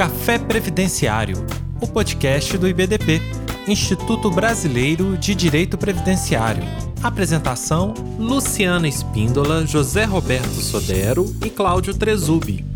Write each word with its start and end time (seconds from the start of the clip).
Café 0.00 0.38
Previdenciário, 0.38 1.44
o 1.78 1.86
podcast 1.86 2.56
do 2.56 2.66
IBDP, 2.66 3.20
Instituto 3.68 4.30
Brasileiro 4.30 5.14
de 5.18 5.34
Direito 5.34 5.76
Previdenciário. 5.76 6.62
Apresentação: 7.02 7.92
Luciana 8.18 8.88
Espíndola, 8.88 9.66
José 9.66 10.06
Roberto 10.06 10.54
Sodero 10.62 11.26
e 11.44 11.50
Cláudio 11.50 11.92
Trezubi. 11.92 12.69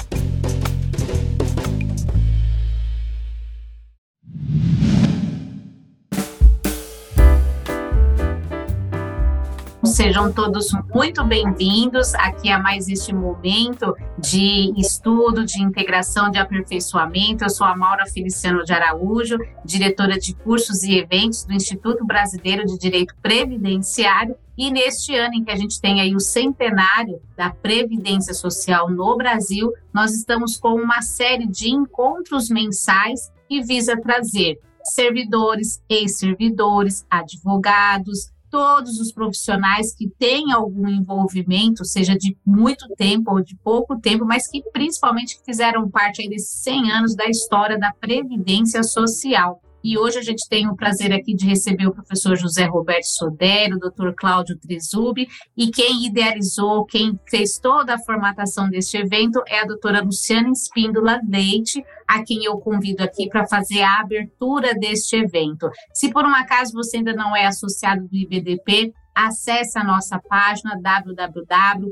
Sejam 9.95 10.33
todos 10.33 10.73
muito 10.93 11.23
bem-vindos 11.23 12.17
aqui 12.17 12.51
a 12.51 12.59
mais 12.59 12.89
este 12.89 13.15
momento 13.15 13.95
de 14.19 14.73
estudo, 14.77 15.45
de 15.45 15.63
integração, 15.63 16.33
de 16.33 16.37
aperfeiçoamento. 16.37 17.45
Eu 17.45 17.49
sou 17.49 17.65
a 17.65 17.77
Maura 17.77 18.05
Feliciano 18.05 18.65
de 18.65 18.73
Araújo, 18.73 19.39
diretora 19.65 20.19
de 20.19 20.35
cursos 20.35 20.83
e 20.83 20.99
eventos 20.99 21.45
do 21.45 21.53
Instituto 21.53 22.05
Brasileiro 22.05 22.67
de 22.67 22.77
Direito 22.77 23.15
Previdenciário. 23.23 24.35
E 24.59 24.69
neste 24.69 25.15
ano 25.15 25.35
em 25.35 25.45
que 25.45 25.53
a 25.53 25.57
gente 25.57 25.81
tem 25.81 26.01
aí 26.01 26.13
o 26.13 26.19
centenário 26.19 27.23
da 27.37 27.51
Previdência 27.51 28.35
Social 28.35 28.91
no 28.91 29.17
Brasil, 29.17 29.73
nós 29.93 30.13
estamos 30.13 30.57
com 30.57 30.75
uma 30.75 31.03
série 31.03 31.47
de 31.47 31.71
encontros 31.71 32.51
mensais 32.51 33.31
que 33.49 33.63
visa 33.63 33.97
trazer 33.97 34.59
servidores, 34.83 35.81
ex-servidores, 35.89 37.07
advogados, 37.09 38.34
todos 38.55 39.01
os 39.01 39.11
profissionais 39.11 39.93
que 39.93 40.09
têm 40.09 40.53
algum 40.53 40.87
envolvimento, 40.87 41.85
seja 41.85 42.17
de 42.17 42.37
muito 42.47 42.87
tempo 42.97 43.33
ou 43.33 43.43
de 43.43 43.57
pouco 43.57 43.99
tempo, 43.99 44.25
mas 44.25 44.47
que 44.49 44.63
principalmente 44.71 45.41
fizeram 45.45 45.91
parte 45.91 46.23
aí 46.23 46.29
desses 46.29 46.63
100 46.63 46.93
anos 46.93 47.17
da 47.17 47.27
história 47.27 47.77
da 47.77 47.93
Previdência 47.93 48.85
Social. 48.85 49.61
E 49.85 49.99
hoje 49.99 50.19
a 50.19 50.23
gente 50.23 50.49
tem 50.49 50.67
o 50.67 50.75
prazer 50.75 51.13
aqui 51.13 51.35
de 51.35 51.47
receber 51.47 51.87
o 51.87 51.93
professor 51.93 52.35
José 52.39 52.65
Roberto 52.65 53.05
Sodero, 53.05 53.77
o 53.77 53.79
doutor 53.79 54.15
Cláudio 54.15 54.57
Trizubi, 54.57 55.29
e 55.55 55.71
quem 55.71 56.07
idealizou, 56.07 56.87
quem 56.87 57.21
fez 57.29 57.59
toda 57.59 57.95
a 57.95 57.99
formatação 57.99 58.71
deste 58.71 58.97
evento 58.97 59.43
é 59.47 59.61
a 59.61 59.67
doutora 59.67 60.01
Luciana 60.01 60.49
Espíndola 60.49 61.21
Leite, 61.29 61.85
a 62.09 62.25
quem 62.25 62.45
eu 62.45 62.57
convido 62.57 63.03
aqui 63.03 63.29
para 63.29 63.47
fazer 63.47 63.83
a 63.83 64.01
abertura 64.01 64.75
deste 64.75 65.17
evento. 65.17 65.69
Se 65.93 66.11
por 66.11 66.25
um 66.25 66.35
acaso 66.35 66.73
você 66.73 66.97
ainda 66.97 67.13
não 67.13 67.37
é 67.37 67.45
associado 67.45 68.09
do 68.09 68.17
IBDP, 68.17 68.95
acesse 69.15 69.79
a 69.79 69.85
nossa 69.85 70.19
página 70.19 70.77
www.ibdp.org.br, 70.81 71.91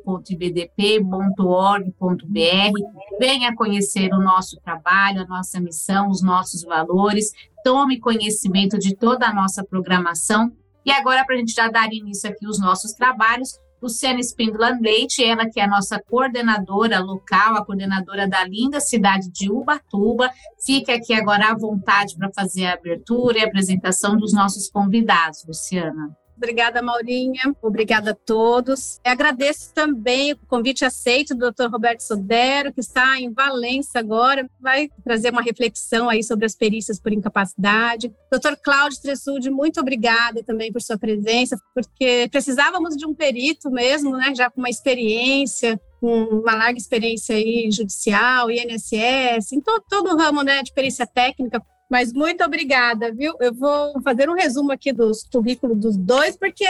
venha 3.20 3.54
conhecer 3.54 4.12
o 4.12 4.20
nosso 4.20 4.60
trabalho, 4.60 5.22
a 5.22 5.26
nossa 5.26 5.60
missão, 5.60 6.10
os 6.10 6.20
nossos 6.20 6.64
valores, 6.64 7.30
tome 7.62 8.00
conhecimento 8.00 8.78
de 8.78 8.96
toda 8.96 9.26
a 9.26 9.34
nossa 9.34 9.64
programação. 9.64 10.50
E 10.84 10.90
agora, 10.90 11.24
para 11.24 11.36
a 11.36 11.38
gente 11.38 11.52
já 11.52 11.68
dar 11.68 11.92
início 11.92 12.28
aqui 12.28 12.46
os 12.46 12.60
nossos 12.60 12.92
trabalhos, 12.92 13.50
Luciana 13.82 14.20
Espíndola 14.20 14.78
Leite, 14.80 15.24
ela 15.24 15.48
que 15.48 15.58
é 15.58 15.64
a 15.64 15.68
nossa 15.68 16.00
coordenadora 16.00 17.00
local, 17.00 17.56
a 17.56 17.64
coordenadora 17.64 18.28
da 18.28 18.44
linda 18.44 18.80
cidade 18.80 19.28
de 19.30 19.50
Ubatuba, 19.50 20.30
fica 20.64 20.94
aqui 20.94 21.12
agora 21.12 21.50
à 21.50 21.56
vontade 21.56 22.16
para 22.16 22.30
fazer 22.32 22.66
a 22.66 22.74
abertura 22.74 23.38
e 23.38 23.42
a 23.42 23.46
apresentação 23.46 24.16
dos 24.16 24.32
nossos 24.32 24.70
convidados, 24.70 25.44
Luciana. 25.46 26.16
Obrigada, 26.42 26.82
Maurinha. 26.82 27.54
Obrigada 27.62 28.10
a 28.10 28.14
todos. 28.14 29.00
Agradeço 29.04 29.72
também 29.72 30.32
o 30.32 30.36
convite 30.48 30.84
aceito 30.84 31.36
do 31.36 31.52
Dr. 31.52 31.70
Roberto 31.70 32.00
Sodero, 32.00 32.72
que 32.72 32.80
está 32.80 33.20
em 33.20 33.32
Valença 33.32 34.00
agora, 34.00 34.50
vai 34.60 34.90
trazer 35.04 35.30
uma 35.30 35.40
reflexão 35.40 36.08
aí 36.08 36.24
sobre 36.24 36.44
as 36.44 36.56
perícias 36.56 36.98
por 36.98 37.12
incapacidade. 37.12 38.12
Dr. 38.28 38.56
Cláudio 38.60 39.00
Tressude, 39.00 39.50
muito 39.50 39.78
obrigada 39.78 40.42
também 40.42 40.72
por 40.72 40.82
sua 40.82 40.98
presença, 40.98 41.56
porque 41.72 42.28
precisávamos 42.28 42.96
de 42.96 43.06
um 43.06 43.14
perito 43.14 43.70
mesmo, 43.70 44.16
né, 44.16 44.34
já 44.34 44.50
com 44.50 44.60
uma 44.60 44.70
experiência, 44.70 45.80
uma 46.02 46.56
larga 46.56 46.76
experiência 46.76 47.36
aí 47.36 47.70
judicial, 47.70 48.50
INSS, 48.50 49.52
em 49.52 49.60
todo, 49.60 49.84
todo 49.88 50.12
o 50.12 50.16
ramo 50.18 50.42
né, 50.42 50.60
de 50.64 50.72
perícia 50.72 51.06
técnica, 51.06 51.62
mas 51.92 52.10
muito 52.10 52.42
obrigada, 52.42 53.12
viu? 53.12 53.34
Eu 53.38 53.52
vou 53.52 54.00
fazer 54.00 54.26
um 54.26 54.32
resumo 54.32 54.72
aqui 54.72 54.94
dos 54.94 55.24
currículos 55.24 55.78
dos 55.78 55.94
dois, 55.94 56.34
porque 56.34 56.64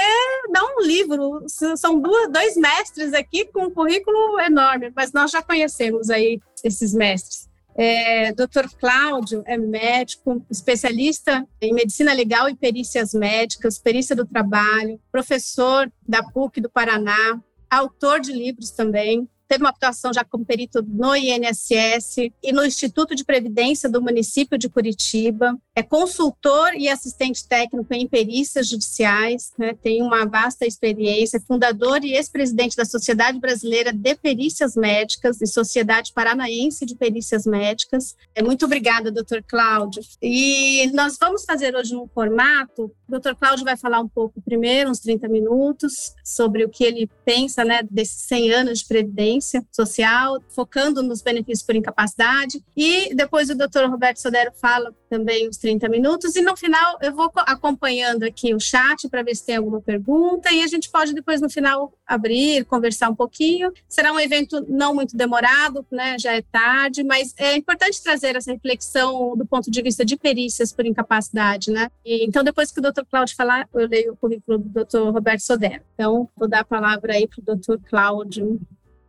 dá 0.53 0.61
um 0.65 0.85
livro. 0.85 1.45
São 1.77 2.01
duas, 2.01 2.29
dois 2.29 2.57
mestres 2.57 3.15
aqui 3.15 3.45
com 3.45 3.67
um 3.67 3.71
currículo 3.71 4.41
enorme, 4.41 4.93
mas 4.97 5.13
nós 5.13 5.31
já 5.31 5.41
conhecemos 5.41 6.11
aí 6.11 6.41
esses 6.65 6.93
mestres. 6.93 7.49
É, 7.77 8.33
Dr. 8.33 8.67
Cláudio 8.81 9.45
é 9.47 9.57
médico, 9.57 10.45
especialista 10.51 11.47
em 11.61 11.73
medicina 11.73 12.13
legal 12.13 12.49
e 12.49 12.57
perícias 12.57 13.15
médicas, 13.15 13.79
perícia 13.79 14.17
do 14.17 14.27
trabalho, 14.27 15.01
professor 15.13 15.89
da 16.07 16.25
PUC 16.25 16.61
do 16.61 16.69
Paraná, 16.69 17.41
autor 17.71 18.19
de 18.19 18.33
livros 18.33 18.73
também, 18.73 19.29
teve 19.49 19.63
uma 19.63 19.71
atuação 19.71 20.13
já 20.13 20.25
como 20.25 20.45
perito 20.45 20.83
no 20.87 21.15
INSS 21.15 22.31
e 22.43 22.53
no 22.53 22.65
Instituto 22.65 23.15
de 23.15 23.25
Previdência 23.25 23.89
do 23.89 24.01
município 24.01 24.59
de 24.59 24.69
Curitiba. 24.69 25.57
É 25.75 25.83
consultor 25.83 26.75
e 26.75 26.89
assistente 26.89 27.47
técnico 27.47 27.93
em 27.93 28.09
perícias 28.09 28.69
judiciais, 28.69 29.53
né? 29.59 29.75
tem 29.75 30.03
uma 30.03 30.25
vasta 30.25 30.67
experiência, 30.67 31.37
é 31.37 31.41
fundador 31.41 32.05
e 32.05 32.15
ex-presidente 32.15 32.77
da 32.77 32.85
Sociedade 32.85 33.39
Brasileira 33.39 33.93
de 33.93 34.15
Perícias 34.15 34.77
Médicas 34.77 35.41
e 35.41 35.47
Sociedade 35.47 36.13
Paranaense 36.13 36.87
de 36.87 36.95
Perícias 36.95 37.47
Médicas. 37.47 38.17
É, 38.35 38.43
muito 38.43 38.65
obrigada, 38.65 39.11
doutor 39.11 39.43
Cláudio. 39.43 40.03
E 40.21 40.91
nós 40.93 41.17
vamos 41.21 41.45
fazer 41.45 41.75
hoje 41.75 41.95
um 41.95 42.07
formato, 42.07 42.91
doutor 43.13 43.37
Cláudio 43.37 43.65
vai 43.65 43.77
falar 43.77 44.01
um 44.01 44.09
pouco 44.09 44.41
primeiro, 44.41 44.91
uns 44.91 44.99
30 45.01 45.29
minutos, 45.29 46.15
sobre 46.25 46.65
o 46.65 46.69
que 46.69 46.83
ele 46.83 47.11
pensa 47.25 47.65
né, 47.65 47.83
desses 47.91 48.23
100 48.23 48.53
anos 48.53 48.79
de 48.81 48.87
Previdência, 48.87 49.65
social, 49.71 50.43
focando 50.49 51.03
nos 51.03 51.23
benefícios 51.23 51.63
por 51.63 51.77
incapacidade. 51.77 52.63
E 52.77 53.15
depois 53.15 53.51
o 53.51 53.55
doutor 53.55 53.89
Roberto 53.89 54.19
Sodero 54.19 54.53
fala 54.55 54.95
também 55.09 55.47
uns 55.47 55.59
30 55.59 55.89
minutos. 55.91 56.35
E 56.37 56.41
no 56.41 56.57
final 56.57 56.99
eu 57.03 57.15
vou 57.15 57.31
acompanhando 57.37 58.23
aqui 58.23 58.55
o 58.55 58.61
chat 58.61 59.09
para 59.11 59.23
ver 59.23 59.35
se 59.35 59.45
tem 59.45 59.57
alguma 59.57 59.81
pergunta. 59.81 60.51
E 60.51 60.63
a 60.63 60.67
gente 60.67 60.91
pode 60.91 61.13
depois 61.13 61.41
no 61.41 61.51
final 61.51 61.93
abrir, 62.07 62.65
conversar 62.65 63.11
um 63.11 63.15
pouquinho. 63.15 63.71
Será 63.89 64.13
um 64.13 64.21
evento 64.21 64.65
não 64.69 64.95
muito 64.95 65.17
demorado, 65.17 65.87
né? 65.91 66.19
Já 66.19 66.35
é 66.35 66.41
tarde, 66.41 67.05
mas 67.05 67.35
é 67.37 67.57
importante 67.57 68.03
trazer 68.03 68.37
essa 68.37 68.53
reflexão 68.53 69.37
do 69.37 69.47
ponto 69.47 69.71
de 69.71 69.83
vista 69.83 70.05
de 70.05 70.17
perícias 70.17 70.73
por 70.73 70.87
incapacidade, 70.87 71.71
né? 71.71 71.91
E, 72.05 72.25
então, 72.25 72.43
depois 72.43 72.73
que 72.73 72.81
o 72.81 72.83
doutor 73.03 73.07
Cláudio 73.11 73.37
falar, 73.37 73.69
eu 73.75 73.89
leio 73.89 74.13
o 74.13 74.17
currículo 74.17 74.59
do 74.59 74.69
doutor 74.69 75.13
Roberto 75.13 75.41
Sodero. 75.41 75.83
Então, 75.95 76.29
vou 76.37 76.49
dar 76.49 76.61
a 76.61 76.65
palavra 76.65 77.15
aí 77.15 77.27
para 77.27 77.41
o 77.41 77.45
doutor 77.45 77.81
Cláudio. 77.89 78.61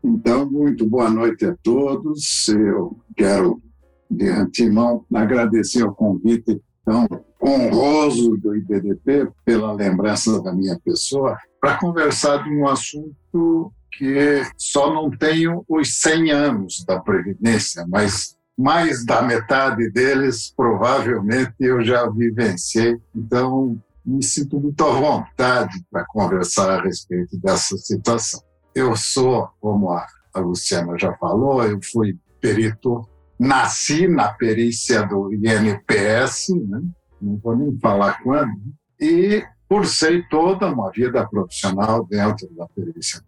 Então, 0.03 0.49
muito 0.49 0.85
boa 0.85 1.09
noite 1.09 1.45
a 1.45 1.55
todos. 1.63 2.47
Eu 2.49 2.97
quero, 3.15 3.61
de 4.09 4.29
antemão, 4.29 5.05
agradecer 5.13 5.83
o 5.83 5.93
convite 5.93 6.61
tão 6.83 7.07
honroso 7.41 8.37
do 8.37 8.55
IBDP 8.55 9.29
pela 9.45 9.71
lembrança 9.73 10.41
da 10.41 10.53
minha 10.53 10.79
pessoa 10.83 11.37
para 11.59 11.77
conversar 11.77 12.43
de 12.43 12.49
um 12.49 12.67
assunto 12.67 13.71
que 13.91 14.41
só 14.57 14.93
não 14.93 15.09
tenho 15.09 15.63
os 15.69 15.99
100 16.01 16.31
anos 16.31 16.83
da 16.85 16.99
Previdência, 16.99 17.85
mas 17.87 18.35
mais 18.57 19.05
da 19.05 19.21
metade 19.21 19.89
deles 19.91 20.53
provavelmente 20.55 21.55
eu 21.59 21.83
já 21.83 22.09
vivenciei. 22.09 22.97
Então, 23.15 23.81
me 24.05 24.23
sinto 24.23 24.59
muito 24.59 24.83
à 24.83 24.91
vontade 24.91 25.83
para 25.89 26.05
conversar 26.05 26.69
a 26.69 26.81
respeito 26.81 27.37
dessa 27.39 27.77
situação. 27.77 28.41
Eu 28.75 28.95
sou, 28.95 29.49
como 29.59 29.91
a, 29.91 30.05
Luciana 30.35 30.97
já 30.97 31.13
falou, 31.17 31.63
eu 31.63 31.79
fui 31.91 32.17
perito, 32.41 33.07
nasci 33.39 34.07
na 34.07 34.29
perícia 34.33 35.05
do 35.07 35.31
INPS, 35.33 36.49
né? 36.67 36.81
não 37.21 37.37
vou 37.37 37.55
nem 37.55 37.77
falar 37.79 38.21
quando, 38.21 38.51
e 38.99 39.43
cursei 39.67 40.21
toda 40.23 40.67
uma 40.67 40.91
vida 40.91 41.25
profissional 41.27 42.05
dentro 42.05 42.47
da 42.55 42.67
perícia 42.67 43.21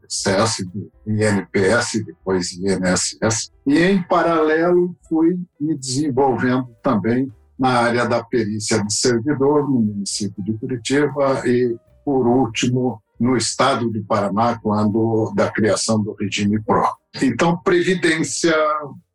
do 0.66 0.92
INPS, 1.08 2.04
depois 2.06 2.52
INSS, 2.54 3.52
e 3.66 3.80
em 3.80 4.02
paralelo 4.04 4.96
fui 5.08 5.40
me 5.60 5.76
desenvolvendo 5.76 6.68
também 6.84 7.32
na 7.58 7.70
área 7.70 8.06
da 8.06 8.24
perícia 8.24 8.84
de 8.84 8.94
servidor 8.94 9.70
no 9.70 9.80
município 9.80 10.44
de 10.44 10.54
Curitiba 10.54 11.42
e, 11.48 11.76
por 12.04 12.28
último, 12.28 13.02
no 13.20 13.38
estado 13.38 13.90
do 13.90 14.04
Paraná 14.04 14.60
quando 14.62 15.32
da 15.34 15.50
criação 15.50 16.02
do 16.02 16.14
regime 16.20 16.62
PRO. 16.62 16.86
Então, 17.22 17.58
previdência, 17.58 18.54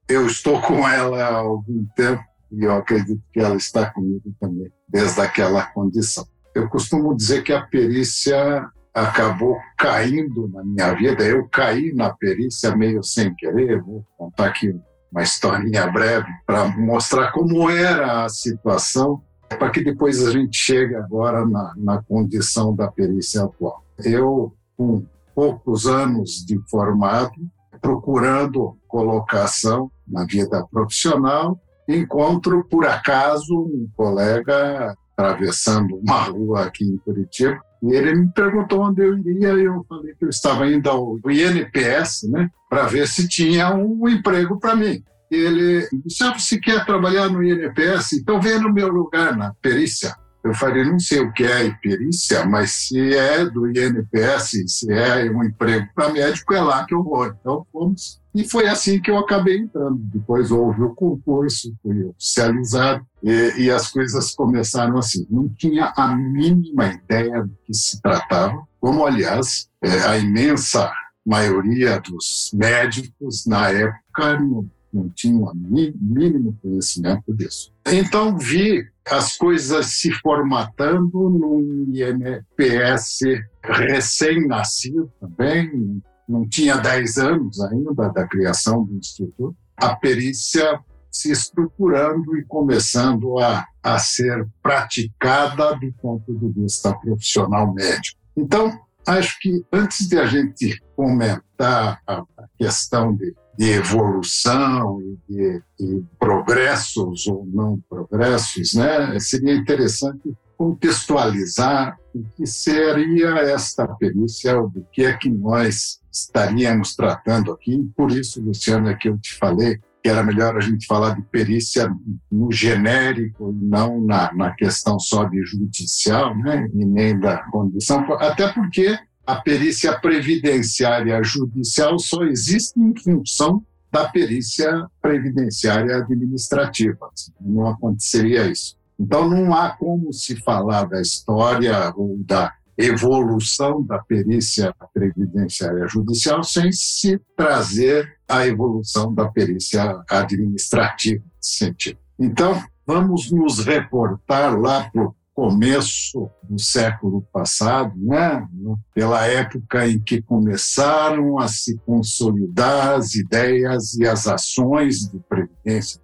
eu 0.09 0.27
estou 0.27 0.61
com 0.63 0.89
ela 0.89 1.23
há 1.23 1.37
algum 1.37 1.85
tempo 1.95 2.25
e 2.51 2.65
eu 2.65 2.73
acredito 2.73 3.23
que 3.33 3.41
ela 3.41 3.57
está 3.57 3.91
comigo 3.91 4.35
também 4.41 4.73
desde 4.89 5.21
aquela 5.21 5.63
condição. 5.67 6.27
Eu 6.55 6.69
costumo 6.69 7.17
dizer 7.17 7.43
que 7.43 7.53
a 7.53 7.63
perícia 7.63 8.69
acabou 8.93 9.57
caindo 9.79 10.49
na 10.49 10.65
minha 10.65 10.95
vida. 10.95 11.25
Eu 11.25 11.49
caí 11.49 11.93
na 11.95 12.11
perícia 12.11 12.75
meio 12.77 13.03
sem 13.03 13.35
querer. 13.35 13.81
Vou 13.83 14.05
contar 14.17 14.47
aqui 14.47 14.75
uma 15.13 15.23
historinha 15.23 15.87
breve 15.89 16.29
para 16.47 16.69
mostrar 16.69 17.33
como 17.33 17.69
era 17.71 18.25
a 18.25 18.29
situação, 18.29 19.23
para 19.49 19.71
que 19.71 19.83
depois 19.83 20.27
a 20.27 20.31
gente 20.31 20.57
chegue 20.57 20.95
agora 20.95 21.47
na, 21.47 21.73
na 21.77 22.03
condição 22.03 22.75
da 22.75 22.91
perícia 22.91 23.43
atual. 23.45 23.85
Eu, 24.05 24.55
com 24.77 25.05
poucos 25.35 25.87
anos 25.87 26.45
de 26.47 26.59
formado, 26.69 27.35
procurando 27.81 28.77
colocação 28.87 29.91
na 30.07 30.25
vida 30.25 30.67
profissional, 30.71 31.59
encontro 31.89 32.65
por 32.69 32.87
acaso 32.87 33.55
um 33.55 33.89
colega 33.97 34.97
atravessando 35.21 35.97
uma 35.97 36.23
rua 36.23 36.65
aqui 36.65 36.85
em 36.85 36.97
Curitiba 36.99 37.61
e 37.83 37.95
ele 37.95 38.15
me 38.15 38.29
perguntou 38.33 38.83
onde 38.83 39.03
eu 39.03 39.19
iria 39.19 39.55
e 39.55 39.65
eu 39.65 39.85
falei 39.89 40.15
que 40.15 40.25
eu 40.25 40.29
estava 40.29 40.69
indo 40.69 40.89
ao 40.89 41.19
INPS, 41.31 42.29
né, 42.29 42.51
para 42.69 42.87
ver 42.87 43.09
se 43.09 43.27
tinha 43.27 43.75
um 43.75 44.07
emprego 44.09 44.59
para 44.59 44.77
mim. 44.77 45.03
Ele 45.31 45.89
disse: 46.05 46.23
ah, 46.25 46.37
você 46.37 46.59
quer 46.59 46.85
trabalhar 46.85 47.29
no 47.29 47.43
INPS? 47.43 48.15
Então 48.15 48.41
venha 48.41 48.59
no 48.59 48.73
meu 48.73 48.89
lugar 48.89 49.37
na 49.37 49.55
perícia. 49.63 50.15
Eu 50.43 50.55
falei, 50.55 50.85
não 50.85 50.99
sei 50.99 51.21
o 51.21 51.33
que 51.33 51.45
é 51.45 51.71
perícia, 51.83 52.47
mas 52.47 52.71
se 52.71 53.15
é 53.15 53.45
do 53.45 53.69
INPS, 53.69 54.53
se 54.67 54.91
é 54.91 55.31
um 55.31 55.45
emprego 55.45 55.87
para 55.95 56.09
médico, 56.09 56.55
é 56.55 56.61
lá 56.63 56.85
que 56.85 56.95
eu 56.95 57.03
vou. 57.03 57.27
Então 57.27 57.67
fomos. 57.71 58.20
E 58.35 58.45
foi 58.45 58.69
assim 58.69 59.01
que 59.01 59.11
eu 59.11 59.19
acabei 59.19 59.59
entrando. 59.59 59.99
Depois 59.99 60.51
houve 60.51 60.83
o 60.83 60.95
concurso, 60.95 61.75
fui 61.83 62.05
oficializado 62.05 63.05
e, 63.23 63.65
e 63.65 63.71
as 63.71 63.89
coisas 63.89 64.35
começaram 64.35 64.99
assim. 64.99 65.27
Não 65.31 65.49
tinha 65.49 65.93
a 65.97 66.15
mínima 66.15 66.87
ideia 66.87 67.43
do 67.43 67.57
que 67.65 67.75
se 67.75 68.01
tratava, 68.01 68.63
como, 68.81 69.05
aliás, 69.05 69.69
é, 69.83 70.03
a 70.07 70.19
imensa 70.19 70.91
maioria 71.27 72.01
dos 72.01 72.51
médicos 72.55 73.47
na 73.47 73.71
época 73.71 74.41
não, 74.41 74.71
não 74.93 75.09
tinham 75.11 75.43
o 75.43 75.55
mínimo 75.55 76.57
conhecimento 76.63 77.35
disso. 77.35 77.73
Então 77.87 78.39
vi 78.39 78.85
as 79.07 79.37
coisas 79.37 79.87
se 79.87 80.13
formatando 80.13 81.29
num 81.29 81.93
INPS 81.93 83.21
recém-nascido 83.63 85.11
também, 85.21 86.01
não 86.31 86.49
tinha 86.49 86.77
10 86.77 87.19
anos 87.19 87.61
ainda 87.61 88.09
da 88.11 88.27
criação 88.27 88.85
do 88.85 88.95
Instituto, 88.95 89.57
a 89.77 89.95
perícia 89.97 90.81
se 91.11 91.33
estruturando 91.33 92.37
e 92.37 92.45
começando 92.45 93.39
a, 93.39 93.67
a 93.83 93.99
ser 93.99 94.47
praticada 94.63 95.75
do 95.77 95.93
ponto 96.01 96.33
de 96.33 96.49
vista 96.61 96.95
profissional 96.95 97.73
médico. 97.75 98.19
Então, 98.37 98.79
acho 99.07 99.39
que 99.41 99.65
antes 99.73 100.09
de 100.09 100.19
a 100.19 100.27
gente 100.27 100.81
comentar 100.95 102.01
a, 102.07 102.25
questão 102.57 103.15
de 103.15 103.35
de 103.59 103.73
evolução 103.73 105.03
e 105.03 105.19
de, 105.29 105.63
de, 105.79 106.05
progressos 106.19 107.27
ou 107.27 107.47
não 107.47 107.79
progressos, 107.91 108.73
né? 108.73 109.21
seria 109.21 109.55
interessante 109.55 110.35
contextualizar 110.57 111.99
o 112.15 112.25
que 112.37 112.47
seria 112.47 113.39
esta 113.41 113.87
perícia, 113.87 114.55
do 114.63 114.87
que 114.91 115.03
é 115.05 115.13
que 115.13 115.29
nós 115.29 116.00
estaríamos 116.11 116.95
tratando 116.95 117.53
aqui. 117.53 117.91
Por 117.97 118.11
isso, 118.11 118.43
Luciano, 118.43 118.89
é 118.89 118.95
que 118.95 119.09
eu 119.09 119.19
te 119.19 119.35
falei 119.37 119.79
que 120.03 120.09
era 120.09 120.23
melhor 120.23 120.57
a 120.57 120.61
gente 120.61 120.87
falar 120.87 121.15
de 121.15 121.23
perícia 121.23 121.95
no 122.31 122.51
genérico, 122.51 123.53
não 123.53 124.01
na, 124.01 124.33
na 124.33 124.51
questão 124.53 124.99
só 124.99 125.25
de 125.25 125.43
judicial, 125.45 126.37
né? 126.37 126.69
e 126.73 126.85
nem 126.85 127.19
da 127.19 127.39
condição, 127.51 128.07
até 128.15 128.51
porque 128.51 128.99
a 129.27 129.37
perícia 129.37 129.99
previdenciária 130.01 131.23
judicial 131.23 131.99
só 131.99 132.25
existe 132.25 132.81
em 132.81 132.97
função 132.97 133.63
da 133.93 134.09
perícia 134.09 134.87
previdenciária 135.03 135.97
administrativa. 135.97 137.11
Não 137.41 137.67
aconteceria 137.67 138.47
isso. 138.51 138.77
Então, 138.99 139.29
não 139.29 139.55
há 139.55 139.71
como 139.71 140.13
se 140.13 140.37
falar 140.37 140.85
da 140.85 141.01
história 141.01 141.93
ou 141.97 142.19
da 142.19 142.53
evolução 142.77 143.83
da 143.83 143.99
perícia 143.99 144.75
previdenciária 144.93 145.87
judicial 145.87 146.43
sem 146.43 146.73
se 146.73 147.21
trazer 147.37 148.17
a 148.29 148.47
evolução 148.47 149.13
da 149.15 149.29
perícia 149.29 150.03
administrativa 150.09 151.23
nesse 151.37 151.57
sentido. 151.57 151.99
Então, 152.19 152.63
vamos 152.87 153.31
nos 153.31 153.65
reportar 153.65 154.59
lá 154.59 154.89
para 154.91 155.05
o 155.05 155.15
começo 155.35 156.29
do 156.43 156.59
século 156.59 157.23
passado, 157.33 157.95
né? 157.97 158.47
pela 158.95 159.27
época 159.27 159.89
em 159.89 159.99
que 159.99 160.21
começaram 160.21 161.39
a 161.39 161.49
se 161.49 161.79
consolidar 161.87 162.95
as 162.97 163.15
ideias 163.15 163.95
e 163.95 164.07
as 164.07 164.27
ações 164.27 165.11
de 165.11 165.19
previdência. 165.21 166.01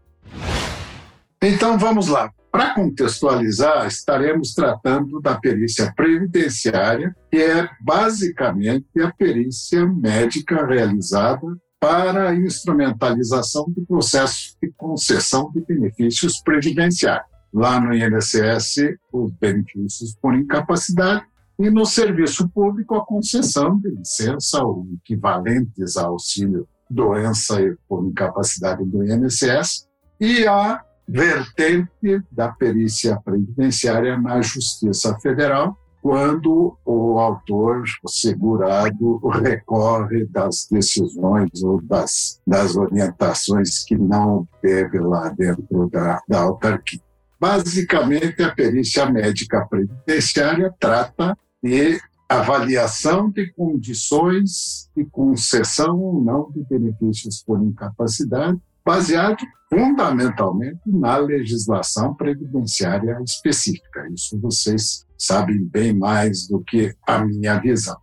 Então 1.43 1.77
vamos 1.77 2.09
lá. 2.09 2.33
Para 2.56 2.73
contextualizar, 2.73 3.87
estaremos 3.87 4.55
tratando 4.55 5.20
da 5.20 5.38
perícia 5.38 5.93
previdenciária, 5.94 7.14
que 7.31 7.37
é 7.37 7.69
basicamente 7.82 8.99
a 8.99 9.12
perícia 9.12 9.85
médica 9.87 10.64
realizada 10.64 11.47
para 11.79 12.31
a 12.31 12.35
instrumentalização 12.35 13.67
do 13.69 13.85
processo 13.85 14.56
de 14.62 14.73
concessão 14.75 15.53
de 15.53 15.61
benefícios 15.67 16.41
previdenciários. 16.41 17.29
Lá 17.53 17.79
no 17.79 17.93
INSS 17.93 18.97
os 19.12 19.31
benefícios 19.32 20.17
por 20.17 20.35
incapacidade 20.35 21.26
e 21.58 21.69
no 21.69 21.85
serviço 21.85 22.49
público 22.49 22.94
a 22.94 23.05
concessão 23.05 23.79
de 23.79 23.91
licença 23.91 24.64
ou 24.64 24.87
equivalentes 24.94 25.99
a 25.99 26.06
auxílio 26.06 26.67
doença 26.88 27.58
por 27.87 28.03
incapacidade 28.06 28.82
do 28.82 29.05
INSS 29.05 29.87
e 30.19 30.47
a 30.47 30.82
vertente 31.08 32.23
da 32.31 32.49
perícia 32.49 33.20
previdenciária 33.25 34.19
na 34.19 34.41
Justiça 34.43 35.19
Federal, 35.20 35.76
quando 36.03 36.76
o 36.85 37.19
autor, 37.19 37.82
o 38.03 38.08
segurado, 38.08 39.19
recorre 39.43 40.25
das 40.26 40.69
decisões 40.70 41.62
ou 41.62 41.82
das, 41.82 42.41
das 42.47 42.76
orientações 42.76 43.85
que 43.85 43.97
não 43.97 44.47
teve 44.62 45.00
lá 45.00 45.29
dentro 45.31 45.88
da, 45.91 46.20
da 46.29 46.41
autarquia. 46.43 47.00
Basicamente, 47.41 48.43
a 48.43 48.55
perícia 48.55 49.11
médica 49.11 49.67
previdenciária 49.67 50.73
trata 50.79 51.37
de 51.62 52.00
avaliação 52.29 53.31
de 53.31 53.53
condições 53.53 54.91
de 54.97 55.05
concessão 55.06 55.99
ou 56.00 56.23
não 56.23 56.50
de 56.50 56.64
benefícios 56.64 57.43
por 57.43 57.63
incapacidade, 57.63 58.58
baseado 58.86 59.44
fundamentalmente 59.69 60.81
na 60.86 61.16
legislação 61.16 62.14
previdenciária 62.14 63.19
específica. 63.26 64.08
Isso 64.14 64.40
vocês 64.40 65.05
sabem 65.19 65.64
bem 65.64 65.93
mais 65.93 66.46
do 66.46 66.62
que 66.62 66.94
a 67.05 67.19
minha 67.24 67.58
visão. 67.58 67.96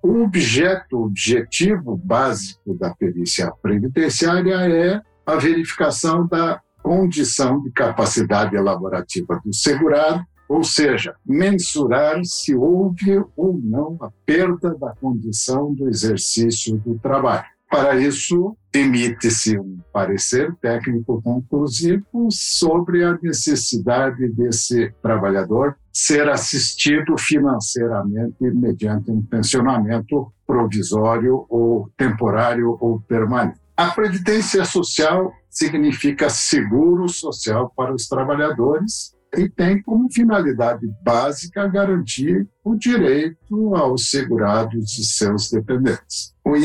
O 0.00 0.22
objeto, 0.22 1.02
objetivo 1.02 1.96
básico 1.96 2.72
da 2.78 2.94
perícia 2.94 3.50
previdenciária 3.60 4.54
é 4.54 5.02
a 5.26 5.34
verificação 5.34 6.24
da 6.28 6.60
condição 6.84 7.60
de 7.60 7.72
capacidade 7.72 8.54
elaborativa 8.54 9.40
do 9.44 9.52
segurado, 9.52 10.24
ou 10.48 10.62
seja, 10.62 11.14
mensurar 11.26 12.24
se 12.24 12.54
houve 12.54 13.22
ou 13.36 13.60
não 13.62 13.98
a 14.00 14.10
perda 14.24 14.74
da 14.76 14.94
condição 14.94 15.74
do 15.74 15.88
exercício 15.88 16.78
do 16.78 16.96
trabalho. 17.00 17.57
Para 17.70 17.96
isso, 17.96 18.56
emite-se 18.74 19.58
um 19.58 19.78
parecer 19.92 20.54
técnico 20.56 21.20
conclusivo 21.22 22.28
sobre 22.30 23.04
a 23.04 23.18
necessidade 23.22 24.26
desse 24.32 24.90
trabalhador 25.02 25.76
ser 25.92 26.28
assistido 26.30 27.18
financeiramente 27.18 28.36
mediante 28.40 29.10
um 29.10 29.20
pensionamento 29.20 30.32
provisório 30.46 31.44
ou 31.50 31.90
temporário 31.96 32.78
ou 32.80 33.00
permanente. 33.02 33.60
A 33.76 33.90
previdência 33.90 34.64
social 34.64 35.30
significa 35.50 36.30
seguro 36.30 37.08
social 37.08 37.72
para 37.76 37.92
os 37.92 38.08
trabalhadores 38.08 39.14
e 39.36 39.48
tem 39.48 39.82
como 39.82 40.10
finalidade 40.10 40.86
básica 41.02 41.68
garantir 41.68 42.48
o 42.64 42.74
direito 42.74 43.74
aos 43.74 44.08
segurados 44.10 44.98
e 44.98 45.04
seus 45.04 45.50
dependentes. 45.50 46.34
O 46.44 46.56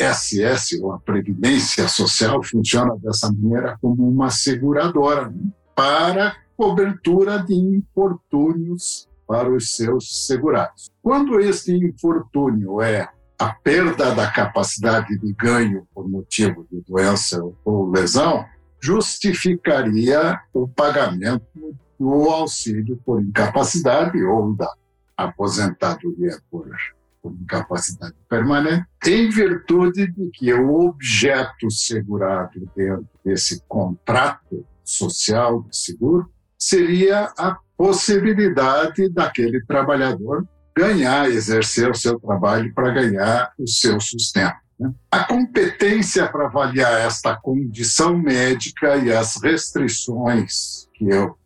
INSS, 0.00 0.80
ou 0.80 0.92
a 0.92 0.98
Previdência 0.98 1.88
Social, 1.88 2.42
funciona 2.42 2.96
dessa 2.96 3.30
maneira 3.32 3.76
como 3.80 4.08
uma 4.08 4.30
seguradora 4.30 5.32
para 5.74 6.36
cobertura 6.56 7.38
de 7.38 7.54
infortúnios 7.54 9.08
para 9.26 9.50
os 9.50 9.76
seus 9.76 10.26
segurados. 10.26 10.90
Quando 11.02 11.38
este 11.38 11.72
infortúnio 11.72 12.80
é 12.80 13.08
a 13.38 13.52
perda 13.52 14.14
da 14.14 14.30
capacidade 14.30 15.16
de 15.18 15.32
ganho 15.34 15.86
por 15.94 16.08
motivo 16.08 16.66
de 16.70 16.80
doença 16.80 17.40
ou 17.64 17.90
lesão 17.90 18.44
justificaria 18.80 20.40
o 20.52 20.66
pagamento 20.66 21.76
do 21.98 22.30
auxílio 22.30 23.00
por 23.04 23.20
incapacidade 23.20 24.22
ou 24.24 24.54
da 24.54 24.72
aposentadoria 25.16 26.40
por, 26.50 26.68
incapacidade 27.40 28.14
permanente, 28.28 28.86
em 29.06 29.28
virtude 29.28 30.10
de 30.12 30.30
que 30.30 30.52
o 30.52 30.88
objeto 30.88 31.70
segurado 31.70 32.68
dentro 32.74 33.08
desse 33.24 33.62
contrato 33.68 34.66
social 34.84 35.62
de 35.62 35.76
seguro 35.76 36.30
seria 36.58 37.32
a 37.38 37.56
possibilidade 37.76 39.08
daquele 39.10 39.64
trabalhador 39.64 40.46
ganhar, 40.76 41.28
exercer 41.28 41.90
o 41.90 41.94
seu 41.94 42.18
trabalho 42.20 42.72
para 42.72 42.90
ganhar 42.90 43.52
o 43.58 43.66
seu 43.66 44.00
sustento. 44.00 44.56
Né? 44.78 44.92
A 45.10 45.24
competência 45.24 46.28
para 46.28 46.46
avaliar 46.46 47.00
esta 47.00 47.36
condição 47.36 48.16
médica 48.16 48.96
e 48.96 49.12
as 49.12 49.42
restrições 49.42 50.88
que 50.94 51.08
eu, 51.08 51.36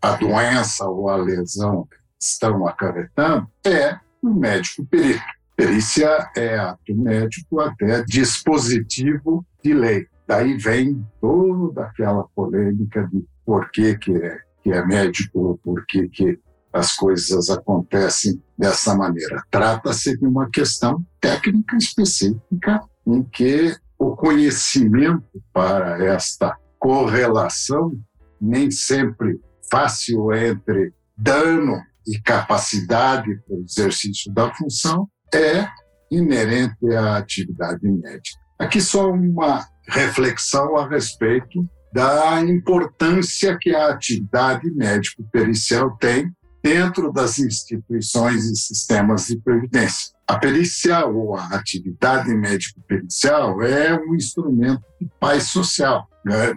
a 0.00 0.12
doença 0.12 0.86
ou 0.86 1.08
a 1.08 1.16
lesão 1.16 1.86
estão 2.20 2.66
acarretando 2.66 3.48
é 3.64 3.98
o 4.22 4.34
médico 4.34 4.84
perito. 4.86 5.20
Perícia 5.56 6.30
é 6.36 6.58
ato 6.58 6.94
médico 6.94 7.60
até 7.60 8.02
dispositivo 8.04 9.44
de 9.62 9.74
lei. 9.74 10.06
Daí 10.26 10.56
vem 10.56 11.04
toda 11.20 11.84
aquela 11.84 12.24
polêmica 12.34 13.06
de 13.12 13.22
por 13.44 13.70
que, 13.70 13.98
que, 13.98 14.12
é, 14.12 14.38
que 14.62 14.72
é 14.72 14.86
médico 14.86 15.60
por 15.62 15.84
que, 15.86 16.08
que 16.08 16.38
as 16.72 16.94
coisas 16.94 17.50
acontecem 17.50 18.42
dessa 18.56 18.94
maneira. 18.94 19.42
Trata-se 19.50 20.16
de 20.16 20.24
uma 20.24 20.48
questão 20.48 21.04
técnica 21.20 21.76
específica 21.76 22.80
em 23.06 23.22
que 23.24 23.76
o 23.98 24.16
conhecimento 24.16 25.42
para 25.52 26.02
esta 26.04 26.56
correlação 26.78 27.92
nem 28.40 28.70
sempre 28.70 29.38
fácil 29.70 30.32
entre 30.32 30.94
dano 31.16 31.82
e 32.10 32.20
capacidade 32.20 33.28
para 33.46 33.56
o 33.56 33.62
exercício 33.62 34.32
da 34.32 34.52
função 34.54 35.08
é 35.32 35.68
inerente 36.10 36.92
à 36.92 37.18
atividade 37.18 37.86
médica. 37.86 38.38
Aqui 38.58 38.80
só 38.80 39.10
uma 39.10 39.64
reflexão 39.88 40.76
a 40.76 40.88
respeito 40.88 41.64
da 41.92 42.40
importância 42.40 43.56
que 43.60 43.74
a 43.74 43.90
atividade 43.90 44.70
médico-pericial 44.72 45.96
tem 45.98 46.30
dentro 46.62 47.12
das 47.12 47.38
instituições 47.38 48.44
e 48.44 48.56
sistemas 48.56 49.26
de 49.26 49.40
previdência. 49.40 50.10
A 50.28 50.38
perícia 50.38 51.06
ou 51.06 51.36
a 51.36 51.46
atividade 51.48 52.28
médico-pericial 52.34 53.62
é 53.62 53.98
um 53.98 54.14
instrumento 54.14 54.82
de 55.00 55.08
paz 55.18 55.44
social? 55.44 56.06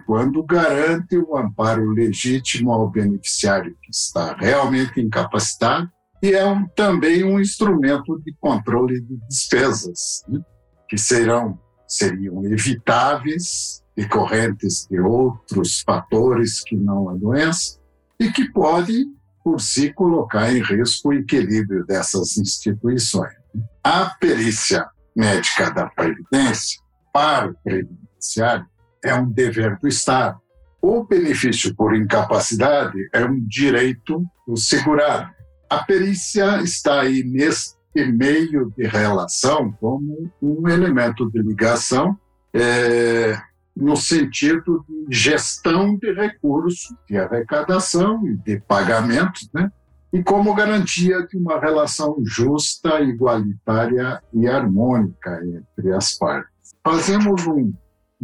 Quando 0.06 0.42
garante 0.42 1.16
o 1.16 1.36
amparo 1.36 1.90
legítimo 1.90 2.70
ao 2.72 2.90
beneficiário 2.90 3.76
que 3.82 3.90
está 3.90 4.34
realmente 4.34 5.00
incapacitado 5.00 5.90
e 6.22 6.32
é 6.32 6.44
um, 6.46 6.66
também 6.68 7.24
um 7.24 7.38
instrumento 7.38 8.18
de 8.22 8.34
controle 8.40 9.00
de 9.00 9.16
despesas, 9.28 10.22
né? 10.28 10.40
que 10.88 10.96
serão 10.96 11.58
seriam 11.86 12.44
evitáveis, 12.46 13.82
decorrentes 13.96 14.86
de 14.90 14.98
outros 14.98 15.80
fatores 15.82 16.62
que 16.62 16.76
não 16.76 17.08
a 17.08 17.14
doença, 17.14 17.78
e 18.18 18.30
que 18.32 18.50
pode 18.50 19.04
por 19.42 19.60
si 19.60 19.92
colocar 19.92 20.50
em 20.50 20.62
risco 20.62 21.10
o 21.10 21.12
equilíbrio 21.12 21.84
dessas 21.84 22.38
instituições. 22.38 23.34
A 23.82 24.06
perícia 24.18 24.88
médica 25.14 25.70
da 25.70 25.86
Previdência, 25.86 26.80
para 27.12 27.50
o 27.50 27.54
previdenciário, 27.62 28.66
é 29.04 29.14
um 29.14 29.30
dever 29.30 29.78
do 29.78 29.88
Estado. 29.88 30.38
O 30.80 31.04
benefício 31.04 31.74
por 31.74 31.94
incapacidade 31.94 32.98
é 33.12 33.24
um 33.24 33.40
direito 33.46 34.22
do 34.46 34.56
segurado. 34.56 35.30
A 35.70 35.82
perícia 35.82 36.60
está 36.62 37.00
aí 37.00 37.22
nesse 37.24 37.74
meio 38.12 38.72
de 38.76 38.86
relação 38.86 39.72
como 39.80 40.30
um 40.42 40.68
elemento 40.68 41.30
de 41.30 41.40
ligação 41.40 42.18
é, 42.52 43.36
no 43.76 43.96
sentido 43.96 44.84
de 45.08 45.16
gestão 45.16 45.96
de 45.96 46.12
recursos, 46.12 46.94
de 47.08 47.16
arrecadação 47.16 48.26
e 48.26 48.36
de 48.36 48.60
pagamentos, 48.60 49.48
né? 49.52 49.70
e 50.12 50.22
como 50.22 50.54
garantia 50.54 51.26
de 51.26 51.36
uma 51.36 51.58
relação 51.58 52.16
justa, 52.22 53.00
igualitária 53.00 54.22
e 54.32 54.46
harmônica 54.46 55.40
entre 55.44 55.92
as 55.92 56.12
partes. 56.16 56.70
Fazemos 56.84 57.44
um, 57.48 57.72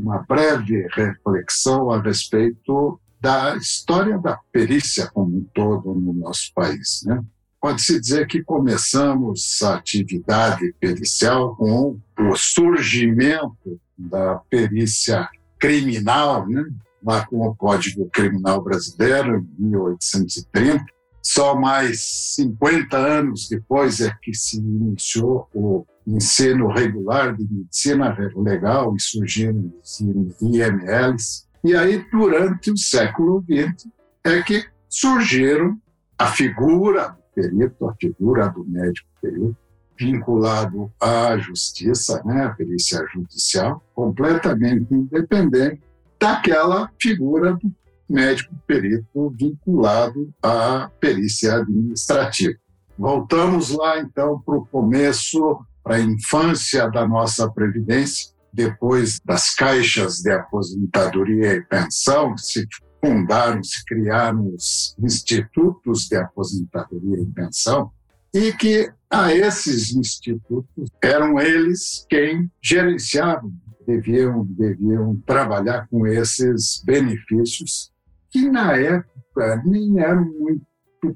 uma 0.02 0.24
breve 0.28 0.86
reflexão 0.92 1.90
a 1.90 2.00
respeito 2.00 3.00
da 3.20 3.54
história 3.56 4.18
da 4.18 4.38
perícia 4.50 5.10
como 5.12 5.36
um 5.36 5.46
todo 5.54 5.94
no 5.94 6.12
nosso 6.14 6.52
país. 6.54 7.02
Né? 7.04 7.22
Pode-se 7.60 8.00
dizer 8.00 8.26
que 8.26 8.42
começamos 8.42 9.60
a 9.62 9.74
atividade 9.74 10.72
pericial 10.80 11.54
com 11.54 11.98
o 12.18 12.36
surgimento 12.36 13.78
da 13.96 14.36
perícia 14.48 15.28
criminal, 15.58 16.48
né? 16.48 16.64
lá 17.02 17.26
com 17.26 17.46
o 17.46 17.54
Código 17.54 18.08
Criminal 18.10 18.62
Brasileiro, 18.62 19.46
em 19.58 19.64
1830. 19.64 20.84
Só 21.22 21.54
mais 21.54 22.34
50 22.34 22.96
anos 22.96 23.46
depois 23.48 24.00
é 24.00 24.10
que 24.22 24.32
se 24.32 24.56
iniciou 24.58 25.48
o 25.54 25.84
ensino 26.06 26.68
regular 26.68 27.36
de 27.36 27.46
medicina 27.50 28.16
legal 28.36 28.94
e 28.96 29.00
surgiram 29.00 29.72
os 29.82 30.00
IMLs. 30.40 31.46
E 31.62 31.74
aí, 31.74 32.04
durante 32.10 32.70
o 32.70 32.76
século 32.76 33.44
XX, 33.44 33.88
é 34.24 34.42
que 34.42 34.64
surgiram 34.88 35.78
a 36.18 36.26
figura 36.26 37.08
do 37.08 37.22
perito, 37.34 37.86
a 37.86 37.94
figura 37.94 38.48
do 38.48 38.64
médico 38.64 39.08
perito, 39.20 39.56
vinculado 39.98 40.90
à 40.98 41.36
justiça, 41.36 42.22
né, 42.24 42.46
à 42.46 42.50
perícia 42.50 43.04
judicial, 43.12 43.84
completamente 43.94 44.86
independente 44.92 45.82
daquela 46.18 46.90
figura 47.00 47.52
do 47.52 47.72
médico 48.08 48.54
perito 48.66 49.30
vinculado 49.30 50.32
à 50.42 50.90
perícia 50.98 51.56
administrativa. 51.56 52.58
Voltamos 52.98 53.70
lá 53.70 53.98
então 54.00 54.40
para 54.40 54.56
o 54.56 54.66
começo, 54.66 55.64
para 55.82 55.96
a 55.96 56.00
infância 56.00 56.88
da 56.88 57.06
nossa 57.06 57.50
previdência, 57.50 58.32
depois 58.52 59.20
das 59.24 59.54
caixas 59.54 60.16
de 60.18 60.30
aposentadoria 60.30 61.54
e 61.54 61.62
pensão, 61.62 62.36
se 62.36 62.66
fundaram, 63.02 63.62
se 63.62 63.84
criaram 63.84 64.52
os 64.54 64.94
institutos 64.98 66.08
de 66.08 66.16
aposentadoria 66.16 67.22
e 67.22 67.26
pensão, 67.26 67.90
e 68.34 68.52
que 68.52 68.92
a 69.10 69.34
esses 69.34 69.94
institutos 69.94 70.90
eram 71.02 71.40
eles 71.40 72.06
quem 72.08 72.50
gerenciavam, 72.62 73.52
deviam, 73.86 74.44
deviam 74.50 75.16
trabalhar 75.26 75.88
com 75.88 76.06
esses 76.06 76.82
benefícios 76.84 77.90
que 78.30 78.48
na 78.48 78.76
época 78.76 79.62
nem 79.64 79.98
eram 79.98 80.24
muito 80.24 80.64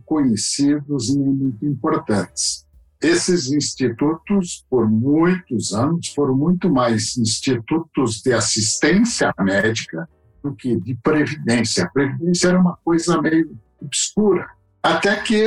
conhecidos 0.04 1.14
nem 1.14 1.28
muito 1.28 1.64
importantes. 1.64 2.63
Esses 3.04 3.50
institutos, 3.52 4.64
por 4.70 4.90
muitos 4.90 5.72
anos, 5.72 6.08
foram 6.14 6.34
muito 6.34 6.70
mais 6.70 7.16
institutos 7.16 8.22
de 8.22 8.32
assistência 8.32 9.32
médica 9.38 10.08
do 10.42 10.54
que 10.54 10.76
de 10.80 10.94
previdência. 10.96 11.84
A 11.84 11.90
previdência 11.90 12.48
era 12.48 12.60
uma 12.60 12.76
coisa 12.84 13.20
meio 13.20 13.56
obscura. 13.80 14.48
Até 14.82 15.16
que, 15.16 15.44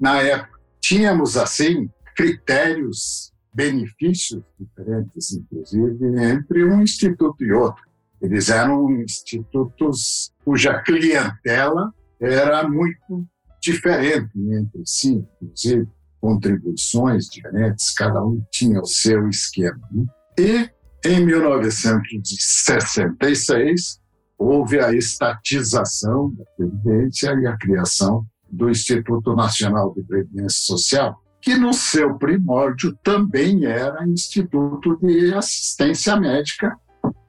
na 0.00 0.20
época, 0.20 0.58
Tínhamos, 0.80 1.36
assim, 1.36 1.90
critérios, 2.16 3.30
benefícios 3.52 4.42
diferentes, 4.58 5.32
inclusive, 5.32 6.24
entre 6.24 6.64
um 6.64 6.80
instituto 6.80 7.44
e 7.44 7.52
outro. 7.52 7.82
Eles 8.22 8.48
eram 8.48 8.90
institutos 9.02 10.32
cuja 10.44 10.80
clientela 10.82 11.92
era 12.18 12.66
muito 12.66 13.26
diferente 13.60 14.30
entre 14.34 14.82
si, 14.86 15.24
inclusive 15.42 15.86
contribuições 16.20 17.26
diferentes, 17.26 17.92
cada 17.94 18.24
um 18.24 18.42
tinha 18.50 18.80
o 18.80 18.86
seu 18.86 19.28
esquema. 19.28 19.80
Né? 19.90 20.04
E 20.38 20.70
em 21.04 21.24
1966 21.24 24.00
houve 24.38 24.80
a 24.80 24.92
estatização 24.92 26.30
da 26.30 26.44
Previdência 26.56 27.32
e 27.40 27.46
a 27.46 27.56
criação 27.56 28.26
do 28.50 28.70
Instituto 28.70 29.34
Nacional 29.34 29.92
de 29.94 30.02
Previdência 30.02 30.66
Social, 30.66 31.20
que 31.40 31.56
no 31.56 31.72
seu 31.72 32.18
primórdio 32.18 32.96
também 33.02 33.64
era 33.64 34.06
Instituto 34.06 34.98
de 35.00 35.34
Assistência 35.34 36.16
Médica, 36.16 36.76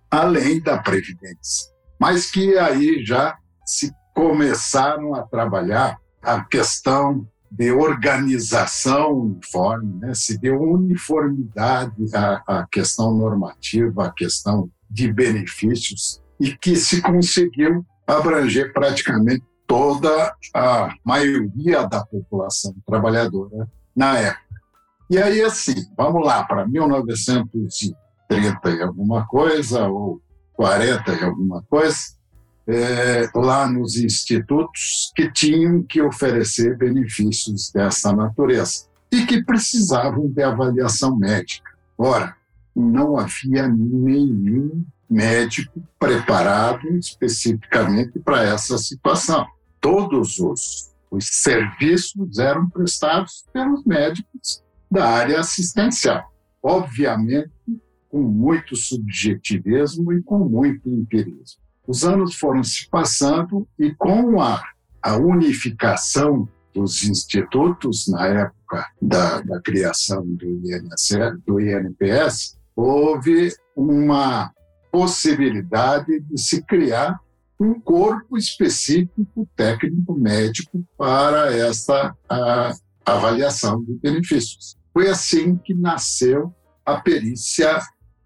além 0.10 0.62
da 0.62 0.78
Previdência. 0.78 1.70
Mas 2.00 2.32
que 2.32 2.58
aí 2.58 3.04
já 3.04 3.38
se 3.66 3.92
começaram 4.16 5.14
a 5.14 5.24
trabalhar 5.24 5.98
a 6.22 6.44
questão 6.44 7.28
de 7.52 7.72
organização 7.72 9.14
uniforme, 9.14 10.00
né? 10.00 10.14
se 10.14 10.38
deu 10.38 10.62
uniformidade 10.62 12.16
à, 12.16 12.44
à 12.48 12.68
questão 12.72 13.14
normativa, 13.14 14.06
à 14.06 14.12
questão 14.12 14.70
de 14.90 15.12
benefícios, 15.12 16.22
e 16.40 16.56
que 16.56 16.76
se 16.76 17.02
conseguiu 17.02 17.86
abranger 18.08 18.72
praticamente 18.74 19.44
toda 19.68 20.34
a 20.54 20.90
maioria 21.04 21.88
da 21.88 22.04
população 22.04 22.74
trabalhadora 22.86 23.68
na 23.96 24.18
época. 24.18 24.50
E 25.10 25.18
aí, 25.18 25.42
assim, 25.42 25.76
vamos 25.98 26.26
lá, 26.26 26.44
para 26.44 26.68
1930 26.68 28.72
e 28.72 28.82
alguma 28.82 29.26
coisa, 29.28 29.88
ou 29.88 30.22
40 30.54 31.14
e 31.14 31.24
alguma 31.24 31.64
coisa, 31.64 31.98
é, 32.72 33.28
lá 33.34 33.68
nos 33.68 33.98
institutos 33.98 35.12
que 35.16 35.32
tinham 35.32 35.82
que 35.82 36.00
oferecer 36.00 36.78
benefícios 36.78 37.72
dessa 37.72 38.14
natureza 38.14 38.86
e 39.12 39.26
que 39.26 39.44
precisavam 39.44 40.30
de 40.30 40.44
avaliação 40.44 41.18
médica. 41.18 41.72
Ora, 41.98 42.36
não 42.76 43.18
havia 43.18 43.68
nenhum 43.68 44.86
médico 45.10 45.82
preparado 45.98 46.88
especificamente 46.90 48.20
para 48.20 48.44
essa 48.44 48.78
situação. 48.78 49.48
Todos 49.82 50.38
os, 50.38 50.92
os 51.10 51.26
serviços 51.26 52.38
eram 52.38 52.70
prestados 52.70 53.46
pelos 53.52 53.84
médicos 53.84 54.64
da 54.92 55.08
área 55.08 55.40
assistencial. 55.40 56.32
Obviamente, 56.62 57.50
com 58.10 58.22
muito 58.22 58.76
subjetivismo 58.76 60.14
e 60.14 60.22
com 60.22 60.38
muito 60.40 60.88
empirismo. 60.88 61.69
Os 61.90 62.04
anos 62.04 62.36
foram 62.36 62.64
se 62.64 62.88
passando 62.88 63.68
e 63.80 63.92
com 63.96 64.40
a, 64.40 64.62
a 65.02 65.18
unificação 65.18 66.48
dos 66.72 67.04
institutos, 67.04 68.08
na 68.08 68.28
época 68.28 68.88
da, 69.02 69.42
da 69.42 69.60
criação 69.60 70.24
do, 70.24 70.46
INSS, 70.46 71.40
do 71.48 71.60
INPS, 71.60 72.60
houve 72.76 73.52
uma 73.76 74.54
possibilidade 74.92 76.20
de 76.20 76.40
se 76.40 76.62
criar 76.62 77.20
um 77.60 77.80
corpo 77.80 78.38
específico 78.38 79.50
técnico 79.56 80.14
médico 80.14 80.86
para 80.96 81.52
essa 81.52 82.16
avaliação 83.04 83.84
de 83.84 83.96
benefícios. 83.96 84.78
Foi 84.94 85.10
assim 85.10 85.58
que 85.58 85.74
nasceu 85.74 86.54
a 86.86 87.02
perícia 87.02 87.82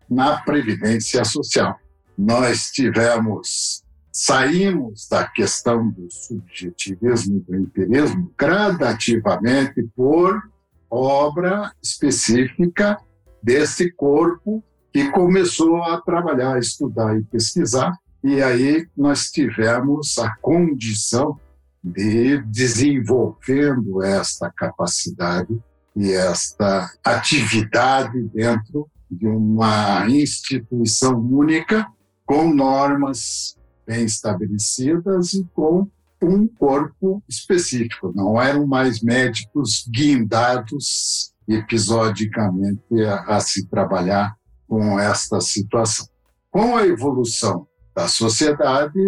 na 0.09 0.41
Previdência 0.41 1.23
Social. 1.23 1.79
Nós 2.17 2.71
tivemos, 2.71 3.83
saímos 4.11 5.07
da 5.07 5.27
questão 5.27 5.89
do 5.89 6.09
subjetivismo 6.09 7.37
e 7.37 7.39
do 7.39 7.55
empirismo 7.55 8.31
gradativamente 8.37 9.83
por 9.95 10.41
obra 10.89 11.73
específica 11.81 12.97
desse 13.41 13.91
corpo 13.91 14.63
que 14.91 15.09
começou 15.09 15.81
a 15.83 15.99
trabalhar, 15.99 16.59
estudar 16.59 17.17
e 17.17 17.23
pesquisar, 17.23 17.97
e 18.23 18.41
aí 18.41 18.87
nós 18.95 19.31
tivemos 19.31 20.17
a 20.19 20.33
condição 20.41 21.37
de 21.83 22.37
desenvolvendo 22.43 24.01
esta 24.03 24.51
capacidade 24.51 25.59
e 25.95 26.11
esta 26.11 26.89
atividade 27.03 28.21
dentro 28.33 28.87
de 29.09 29.27
uma 29.27 30.07
instituição 30.07 31.19
única, 31.19 31.87
com 32.25 32.53
normas 32.53 33.57
bem 33.85 34.05
estabelecidas 34.05 35.33
e 35.33 35.43
com 35.53 35.87
um 36.21 36.47
corpo 36.47 37.21
específico. 37.27 38.13
Não 38.15 38.41
eram 38.41 38.65
mais 38.65 39.01
médicos 39.01 39.85
guindados 39.93 41.33
episodicamente 41.47 43.03
a, 43.05 43.35
a 43.35 43.39
se 43.39 43.67
trabalhar 43.67 44.35
com 44.67 44.97
esta 44.99 45.41
situação. 45.41 46.07
Com 46.49 46.77
a 46.77 46.85
evolução 46.85 47.67
da 47.95 48.07
sociedade, 48.07 48.99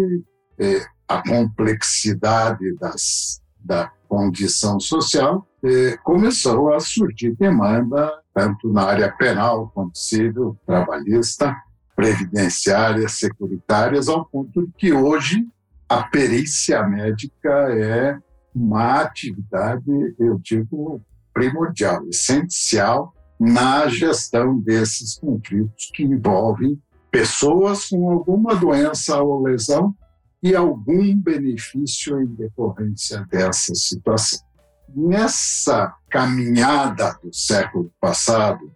eh, 0.58 0.84
a 1.08 1.22
complexidade 1.26 2.76
das, 2.78 3.40
da 3.64 3.90
condição 4.08 4.78
social, 4.78 5.46
eh, 5.64 5.96
começou 6.04 6.72
a 6.72 6.80
surgir 6.80 7.34
demanda, 7.36 8.12
tanto 8.34 8.72
na 8.72 8.84
área 8.84 9.10
penal 9.10 9.70
quanto 9.74 9.96
civil, 9.96 10.56
trabalhista, 10.66 11.56
previdenciária, 11.96 13.08
securitárias, 13.08 14.06
ao 14.08 14.26
ponto 14.26 14.66
de 14.66 14.72
que 14.76 14.92
hoje 14.92 15.48
a 15.88 16.02
perícia 16.02 16.86
médica 16.86 17.50
é 17.72 18.18
uma 18.54 19.00
atividade, 19.00 19.84
eu 20.18 20.38
digo, 20.38 21.00
primordial, 21.32 22.06
essencial 22.08 23.14
na 23.40 23.88
gestão 23.88 24.58
desses 24.60 25.18
conflitos 25.18 25.90
que 25.94 26.02
envolvem 26.02 26.80
pessoas 27.10 27.86
com 27.86 28.10
alguma 28.10 28.54
doença 28.54 29.20
ou 29.22 29.42
lesão 29.42 29.94
e 30.42 30.54
algum 30.54 31.16
benefício 31.16 32.20
em 32.20 32.26
decorrência 32.26 33.26
dessa 33.30 33.74
situação. 33.74 34.40
Nessa 34.94 35.94
caminhada 36.10 37.18
do 37.22 37.34
século 37.34 37.90
passado 38.00 38.70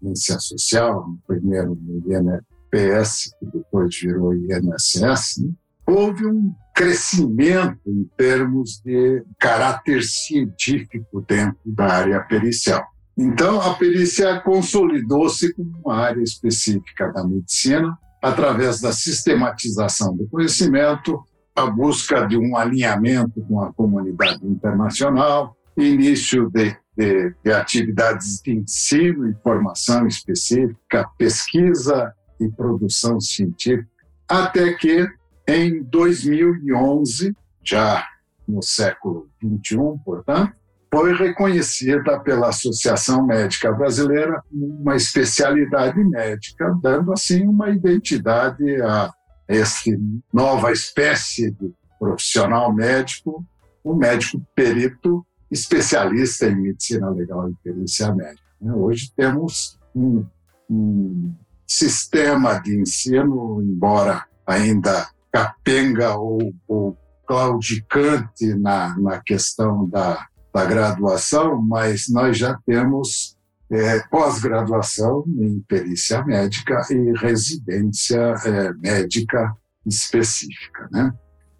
Previdência 0.00 0.38
Social, 0.40 1.06
primeiro 1.26 1.78
no 1.80 1.98
INPS, 1.98 3.34
que 3.38 3.46
depois 3.46 3.94
virou 4.00 4.34
INSS, 4.34 5.38
né, 5.38 5.52
houve 5.86 6.26
um 6.26 6.54
crescimento 6.74 7.78
em 7.86 8.08
termos 8.16 8.80
de 8.82 9.22
caráter 9.38 10.02
científico 10.02 11.24
dentro 11.28 11.58
da 11.66 11.86
área 11.86 12.20
pericial. 12.20 12.82
Então, 13.18 13.60
a 13.60 13.74
perícia 13.74 14.40
consolidou-se 14.40 15.52
como 15.54 15.72
uma 15.84 15.96
área 15.96 16.22
específica 16.22 17.12
da 17.12 17.22
medicina, 17.24 17.98
através 18.22 18.80
da 18.80 18.92
sistematização 18.92 20.16
do 20.16 20.26
conhecimento, 20.28 21.22
a 21.54 21.66
busca 21.66 22.26
de 22.26 22.38
um 22.38 22.56
alinhamento 22.56 23.42
com 23.46 23.60
a 23.60 23.72
comunidade 23.72 24.46
internacional, 24.46 25.56
início 25.76 26.48
de, 26.50 26.74
de, 27.00 27.34
de 27.42 27.50
atividades 27.50 28.42
de 28.42 28.52
ensino 28.52 29.26
e 29.26 29.34
formação 29.42 30.06
específica, 30.06 31.08
pesquisa 31.16 32.12
e 32.38 32.46
produção 32.50 33.18
científica, 33.18 33.88
até 34.28 34.74
que, 34.74 35.08
em 35.48 35.82
2011, 35.84 37.34
já 37.64 38.06
no 38.46 38.62
século 38.62 39.30
XXI, 39.42 39.76
portanto, 40.04 40.52
foi 40.92 41.14
reconhecida 41.14 42.20
pela 42.20 42.48
Associação 42.48 43.24
Médica 43.24 43.72
Brasileira 43.72 44.42
uma 44.52 44.96
especialidade 44.96 46.02
médica, 46.04 46.76
dando 46.82 47.12
assim 47.12 47.46
uma 47.46 47.70
identidade 47.70 48.82
a 48.82 49.10
essa 49.48 49.90
nova 50.32 50.70
espécie 50.70 51.50
de 51.52 51.72
profissional 51.98 52.72
médico, 52.74 53.44
um 53.84 53.94
médico 53.94 54.42
perito 54.54 55.24
especialista 55.50 56.46
em 56.46 56.60
medicina 56.60 57.10
legal 57.10 57.48
e 57.48 57.54
perícia 57.62 58.14
médica. 58.14 58.48
Né? 58.60 58.72
Hoje 58.72 59.12
temos 59.16 59.78
um, 59.94 60.24
um 60.68 61.34
sistema 61.66 62.58
de 62.58 62.80
ensino, 62.80 63.62
embora 63.62 64.24
ainda 64.46 65.08
capenga 65.32 66.16
ou, 66.16 66.52
ou 66.66 66.96
claudicante 67.26 68.54
na, 68.54 68.98
na 68.98 69.20
questão 69.20 69.88
da 69.88 70.26
da 70.52 70.64
graduação, 70.64 71.60
mas 71.62 72.08
nós 72.08 72.36
já 72.36 72.58
temos 72.66 73.36
é, 73.70 74.00
pós-graduação 74.08 75.24
em 75.38 75.60
perícia 75.60 76.24
médica 76.24 76.82
e 76.90 77.12
residência 77.18 78.34
é, 78.44 78.72
médica 78.74 79.54
específica. 79.86 80.88
Né? 80.90 81.12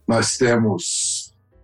Nós 0.07 0.37
temos 0.37 1.10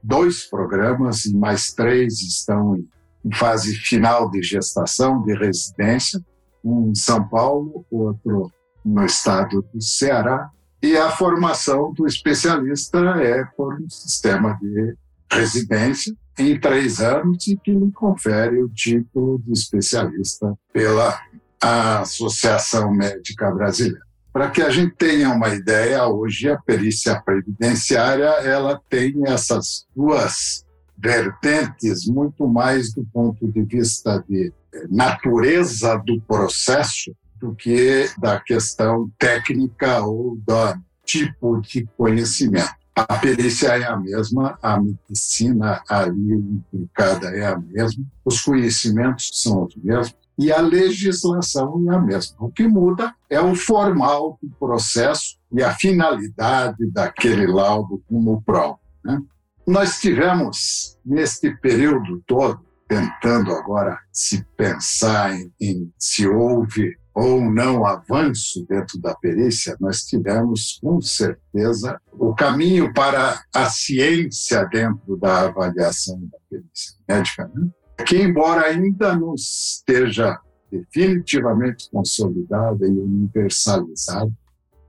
dois 0.07 0.45
programas 0.45 1.25
e 1.25 1.37
mais 1.37 1.73
três 1.73 2.21
estão 2.21 2.77
em 3.25 3.35
fase 3.35 3.75
final 3.75 4.31
de 4.31 4.40
gestação, 4.40 5.23
de 5.23 5.35
residência, 5.35 6.25
um 6.64 6.90
em 6.90 6.95
São 6.95 7.29
Paulo, 7.29 7.85
outro 7.90 8.53
no 8.85 9.05
estado 9.05 9.66
do 9.75 9.83
Ceará, 9.83 10.49
e 10.81 10.97
a 10.97 11.11
formação 11.11 11.92
do 11.92 12.07
especialista 12.07 12.99
é 13.21 13.45
por 13.57 13.75
um 13.81 13.90
sistema 13.90 14.57
de 14.62 14.95
residência, 15.31 16.14
em 16.38 16.61
três 16.61 17.01
anos 17.01 17.49
e 17.49 17.57
que 17.57 17.73
lhe 17.73 17.90
confere 17.90 18.62
o 18.62 18.69
título 18.69 19.40
de 19.45 19.53
especialista 19.53 20.57
pela 20.73 21.19
Associação 21.61 22.92
Médica 22.92 23.51
Brasileira. 23.51 24.06
Para 24.37 24.51
que 24.51 24.61
a 24.61 24.68
gente 24.68 24.94
tenha 24.96 25.31
uma 25.31 25.49
ideia, 25.49 26.07
hoje 26.07 26.51
a 26.51 26.59
perícia 26.59 27.18
previdenciária 27.22 28.27
ela 28.44 28.79
tem 28.90 29.14
essas 29.25 29.87
duas 29.96 30.62
vertentes 30.94 32.07
muito 32.07 32.46
mais 32.46 32.92
do 32.92 33.03
ponto 33.07 33.51
de 33.51 33.62
vista 33.62 34.22
de 34.29 34.53
natureza 34.90 35.96
do 36.05 36.20
processo 36.20 37.16
do 37.40 37.55
que 37.55 38.11
da 38.18 38.38
questão 38.38 39.11
técnica 39.18 40.03
ou 40.03 40.37
do 40.37 40.83
tipo 41.03 41.59
de 41.62 41.88
conhecimento. 41.96 42.75
A 42.94 43.16
perícia 43.16 43.68
é 43.68 43.87
a 43.87 43.96
mesma, 43.96 44.59
a 44.61 44.79
medicina 44.79 45.83
ali 45.88 46.35
implicada 46.35 47.29
é 47.29 47.46
a 47.46 47.59
mesma, 47.59 48.05
os 48.22 48.42
conhecimentos 48.42 49.31
são 49.33 49.64
os 49.64 49.75
mesmos 49.77 50.26
e 50.38 50.53
a 50.53 50.61
legislação 50.61 51.85
é 51.90 51.94
a 51.94 52.01
mesma. 52.01 52.37
O 52.40 52.51
que 52.51 52.66
muda 52.66 53.14
é 53.29 53.40
o 53.40 53.55
formal 53.55 54.38
do 54.42 54.51
processo 54.57 55.38
e 55.53 55.62
a 55.62 55.75
finalidade 55.75 56.90
daquele 56.90 57.46
laudo 57.46 58.03
como 58.09 58.42
prova. 58.42 58.79
Né? 59.05 59.20
Nós 59.66 59.99
tivemos, 59.99 60.99
neste 61.05 61.51
período 61.57 62.22
todo, 62.27 62.61
tentando 62.87 63.53
agora 63.53 63.99
se 64.12 64.44
pensar 64.57 65.35
em, 65.35 65.53
em 65.61 65.92
se 65.99 66.27
houve 66.29 66.96
ou 67.14 67.40
não 67.51 67.87
avanço 67.87 68.64
dentro 68.68 69.01
da 69.01 69.14
perícia, 69.14 69.75
nós 69.81 70.03
tivemos 70.03 70.79
com 70.83 71.01
certeza 71.01 71.99
o 72.12 72.35
caminho 72.35 72.92
para 72.92 73.42
a 73.55 73.70
ciência 73.70 74.64
dentro 74.66 75.16
da 75.16 75.46
avaliação 75.46 76.20
da 76.31 76.38
perícia 76.51 76.94
médica, 77.09 77.51
né? 77.55 77.70
Que 78.05 78.17
embora 78.17 78.67
ainda 78.67 79.17
não 79.17 79.35
esteja 79.35 80.39
definitivamente 80.71 81.89
consolidada 81.91 82.87
e 82.87 82.91
universalizada, 82.91 84.31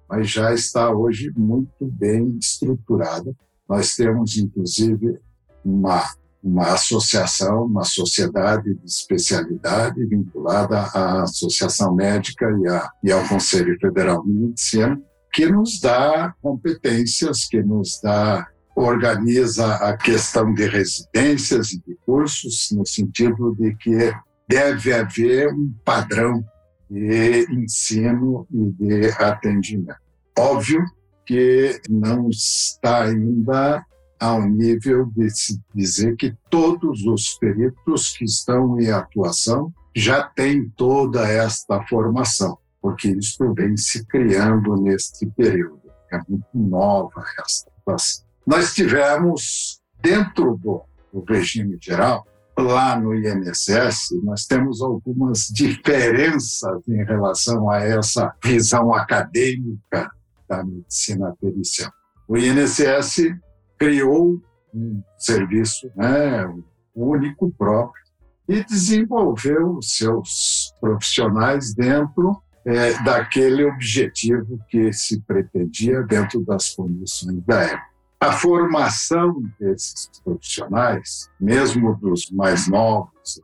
mas 0.10 0.30
já 0.30 0.54
está 0.54 0.91
hoje 0.91 1.32
muito 1.36 1.86
bem 1.86 2.38
estruturada. 2.39 3.36
Nós 3.67 3.96
temos, 3.96 4.38
inclusive, 4.38 5.20
uma 5.63 6.04
uma 6.48 6.74
associação, 6.74 7.65
uma 7.65 7.84
sociedade 7.84 8.74
de 8.74 8.86
especialidade 8.86 10.06
vinculada 10.06 10.80
à 10.80 11.24
Associação 11.24 11.93
Médica 11.93 12.46
e, 12.62 12.67
a, 12.67 12.89
e 13.04 13.12
ao 13.12 13.28
Conselho 13.28 13.78
Federal 13.80 14.24
de 14.24 14.32
Medicina, 14.32 15.00
que 15.34 15.46
nos 15.48 15.80
dá 15.80 16.34
competências, 16.41 17.46
que 17.46 17.62
nos 17.62 18.00
dá 18.02 18.48
organiza 18.78 19.74
a 19.78 19.98
questão 19.98 20.54
de 20.54 20.68
residências 20.68 21.72
e 21.72 21.82
de 21.82 21.96
cursos, 22.06 22.70
no 22.72 22.86
sentido 22.86 23.56
de 23.56 23.76
que 23.76 24.13
deve 24.48 24.94
haver 24.94 25.52
um 25.52 25.74
padrão 25.84 26.46
de 26.88 27.48
ensino 27.52 28.48
e 28.52 28.72
de 28.74 29.10
atendimento. 29.18 29.98
Óbvio 30.38 30.86
que 31.26 31.82
não 31.90 32.30
está 32.30 33.06
ainda 33.06 33.84
ao 34.20 34.48
nível 34.48 35.08
de 35.08 35.28
se 35.32 35.60
dizer 35.74 36.16
que 36.16 36.36
todos 36.48 37.04
os 37.08 37.34
peritos 37.40 38.16
que 38.16 38.26
estão 38.26 38.80
em 38.80 38.92
atuação 38.92 39.74
já 39.96 40.22
têm 40.22 40.70
toda 40.70 41.28
esta 41.28 41.84
formação, 41.88 42.60
porque 42.80 43.10
isso 43.10 43.52
vem 43.56 43.76
se 43.76 44.06
criando 44.06 44.80
neste 44.80 45.26
período. 45.32 45.82
É 46.13 46.20
muito 46.30 46.46
nova 46.54 47.26
esta 47.40 47.72
situação. 47.72 48.27
Nós 48.47 48.73
tivemos, 48.73 49.81
dentro 50.01 50.57
do, 50.57 50.81
do 51.12 51.21
regime 51.27 51.77
geral, 51.81 52.25
lá 52.57 52.97
no 52.97 53.13
INSS, 53.13 54.12
nós 54.23 54.45
temos 54.45 54.81
algumas 54.81 55.49
diferenças 55.49 56.81
em 56.88 57.03
relação 57.03 57.69
a 57.69 57.79
essa 57.79 58.33
visão 58.41 58.93
acadêmica 58.93 60.10
da 60.47 60.63
medicina 60.63 61.36
pericial. 61.41 61.91
O 62.25 62.38
INSS 62.38 63.36
criou 63.77 64.41
um 64.73 65.03
serviço 65.17 65.91
né, 65.93 66.49
único, 66.95 67.51
próprio, 67.51 68.01
e 68.47 68.63
desenvolveu 68.63 69.77
seus 69.81 70.73
profissionais 70.79 71.73
dentro 71.73 72.41
é, 72.63 72.93
daquele 73.03 73.65
objetivo 73.65 74.57
que 74.69 74.93
se 74.93 75.19
pretendia 75.19 76.01
dentro 76.03 76.45
das 76.45 76.69
condições 76.69 77.43
da 77.45 77.62
época. 77.62 77.96
A 78.19 78.32
formação 78.32 79.43
desses 79.60 80.10
profissionais, 80.23 81.30
mesmo 81.39 81.95
dos 81.97 82.32
mais 82.32 82.67
novos, 82.67 83.39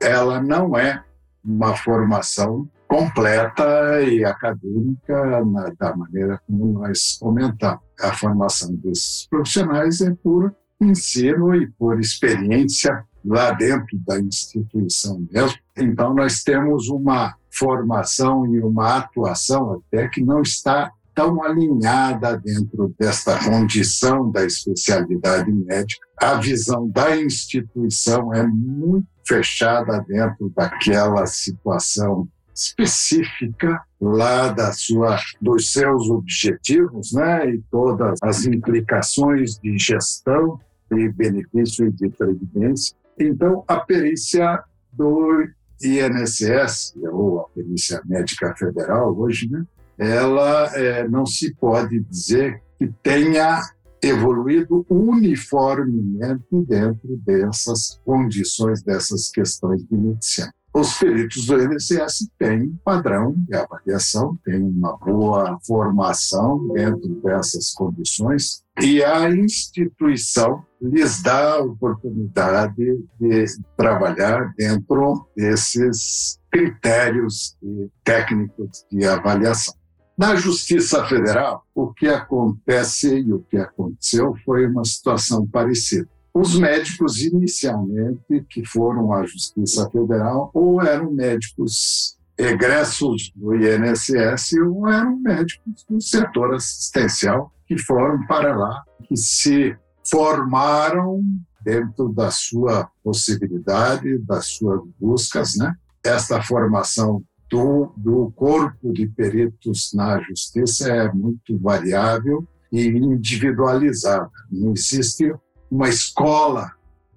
ela 0.00 0.40
não 0.40 0.76
é 0.76 1.02
uma 1.44 1.76
formação 1.76 2.68
completa 2.86 4.00
e 4.02 4.24
acadêmica 4.24 5.42
da 5.78 5.96
maneira 5.96 6.40
como 6.46 6.78
nós 6.78 7.18
comentamos. 7.20 7.82
A 8.00 8.12
formação 8.12 8.72
desses 8.76 9.26
profissionais 9.28 10.00
é 10.00 10.14
por 10.14 10.54
ensino 10.80 11.54
e 11.56 11.68
por 11.72 11.98
experiência 11.98 13.04
lá 13.24 13.50
dentro 13.52 13.98
da 14.06 14.20
instituição 14.20 15.26
mesmo. 15.32 15.58
Então, 15.76 16.14
nós 16.14 16.44
temos 16.44 16.88
uma 16.88 17.34
formação 17.50 18.46
e 18.46 18.60
uma 18.60 18.98
atuação 18.98 19.72
até 19.72 20.08
que 20.08 20.22
não 20.22 20.40
está 20.40 20.92
tão 21.14 21.42
alinhada 21.42 22.36
dentro 22.38 22.94
desta 22.98 23.38
condição 23.44 24.30
da 24.30 24.44
especialidade 24.44 25.50
médica. 25.52 26.06
A 26.18 26.34
visão 26.34 26.88
da 26.88 27.16
instituição 27.16 28.32
é 28.34 28.46
muito 28.46 29.06
fechada 29.26 30.04
dentro 30.06 30.52
daquela 30.54 31.26
situação 31.26 32.28
específica 32.54 33.82
lá 34.00 34.48
da 34.48 34.72
sua, 34.72 35.18
dos 35.40 35.72
seus 35.72 36.08
objetivos 36.08 37.12
né, 37.12 37.50
e 37.50 37.62
todas 37.70 38.18
as 38.22 38.46
implicações 38.46 39.58
de 39.58 39.76
gestão, 39.76 40.60
de 40.90 41.08
benefício 41.10 41.86
e 41.86 41.90
de 41.90 42.08
previdência. 42.10 42.94
Então, 43.18 43.64
a 43.66 43.80
perícia 43.80 44.62
do 44.92 45.48
INSS, 45.82 46.94
ou 47.10 47.40
a 47.40 47.48
perícia 47.48 48.00
médica 48.04 48.54
federal 48.56 49.16
hoje, 49.18 49.50
né, 49.50 49.64
ela 49.98 50.70
é, 50.76 51.08
não 51.08 51.24
se 51.24 51.54
pode 51.54 52.00
dizer 52.00 52.62
que 52.78 52.88
tenha 53.02 53.60
evoluído 54.02 54.84
uniformemente 54.88 56.44
dentro 56.68 57.16
dessas 57.24 58.00
condições, 58.04 58.82
dessas 58.82 59.30
questões 59.30 59.82
de 59.84 59.96
medicina 59.96 60.52
os 60.74 60.98
peritos 60.98 61.46
do 61.46 61.62
INSS 61.62 62.28
têm 62.36 62.62
um 62.62 62.76
padrão 62.84 63.32
de 63.48 63.54
avaliação, 63.54 64.36
têm 64.44 64.60
uma 64.60 64.96
boa 64.96 65.56
formação 65.64 66.66
dentro 66.72 67.08
dessas 67.22 67.72
condições 67.72 68.64
e 68.82 69.02
a 69.02 69.30
instituição 69.30 70.64
lhes 70.82 71.22
dá 71.22 71.52
a 71.54 71.60
oportunidade 71.60 72.74
de 73.20 73.44
trabalhar 73.76 74.52
dentro 74.58 75.28
desses 75.36 76.40
critérios 76.50 77.56
técnicos 78.02 78.84
de 78.90 79.06
avaliação. 79.06 79.74
Na 80.16 80.36
Justiça 80.36 81.04
Federal, 81.06 81.66
o 81.74 81.92
que 81.92 82.06
acontece 82.06 83.18
e 83.18 83.32
o 83.32 83.40
que 83.40 83.56
aconteceu 83.56 84.34
foi 84.44 84.66
uma 84.66 84.84
situação 84.84 85.44
parecida. 85.44 86.08
Os 86.32 86.56
médicos, 86.56 87.20
inicialmente, 87.20 88.44
que 88.48 88.64
foram 88.64 89.12
à 89.12 89.24
Justiça 89.26 89.90
Federal, 89.90 90.50
ou 90.54 90.80
eram 90.80 91.12
médicos 91.12 92.16
egressos 92.38 93.32
do 93.34 93.54
INSS, 93.54 94.52
ou 94.58 94.88
eram 94.88 95.16
médicos 95.18 95.84
do 95.88 96.00
setor 96.00 96.54
assistencial 96.54 97.52
que 97.66 97.76
foram 97.78 98.24
para 98.26 98.56
lá, 98.56 98.82
que 99.08 99.16
se 99.16 99.76
formaram 100.08 101.22
dentro 101.64 102.08
da 102.10 102.30
sua 102.30 102.88
possibilidade, 103.02 104.18
das 104.18 104.46
suas 104.46 104.80
buscas, 105.00 105.56
né? 105.56 105.74
Esta 106.04 106.42
formação 106.42 107.22
do, 107.50 107.92
do 107.96 108.32
corpo 108.34 108.92
de 108.92 109.06
peritos 109.06 109.92
na 109.94 110.20
justiça 110.20 110.88
é 110.88 111.12
muito 111.12 111.58
variável 111.58 112.46
e 112.72 112.86
individualizada. 112.88 114.30
Não 114.50 114.72
existe 114.72 115.32
uma 115.70 115.88
escola 115.88 116.72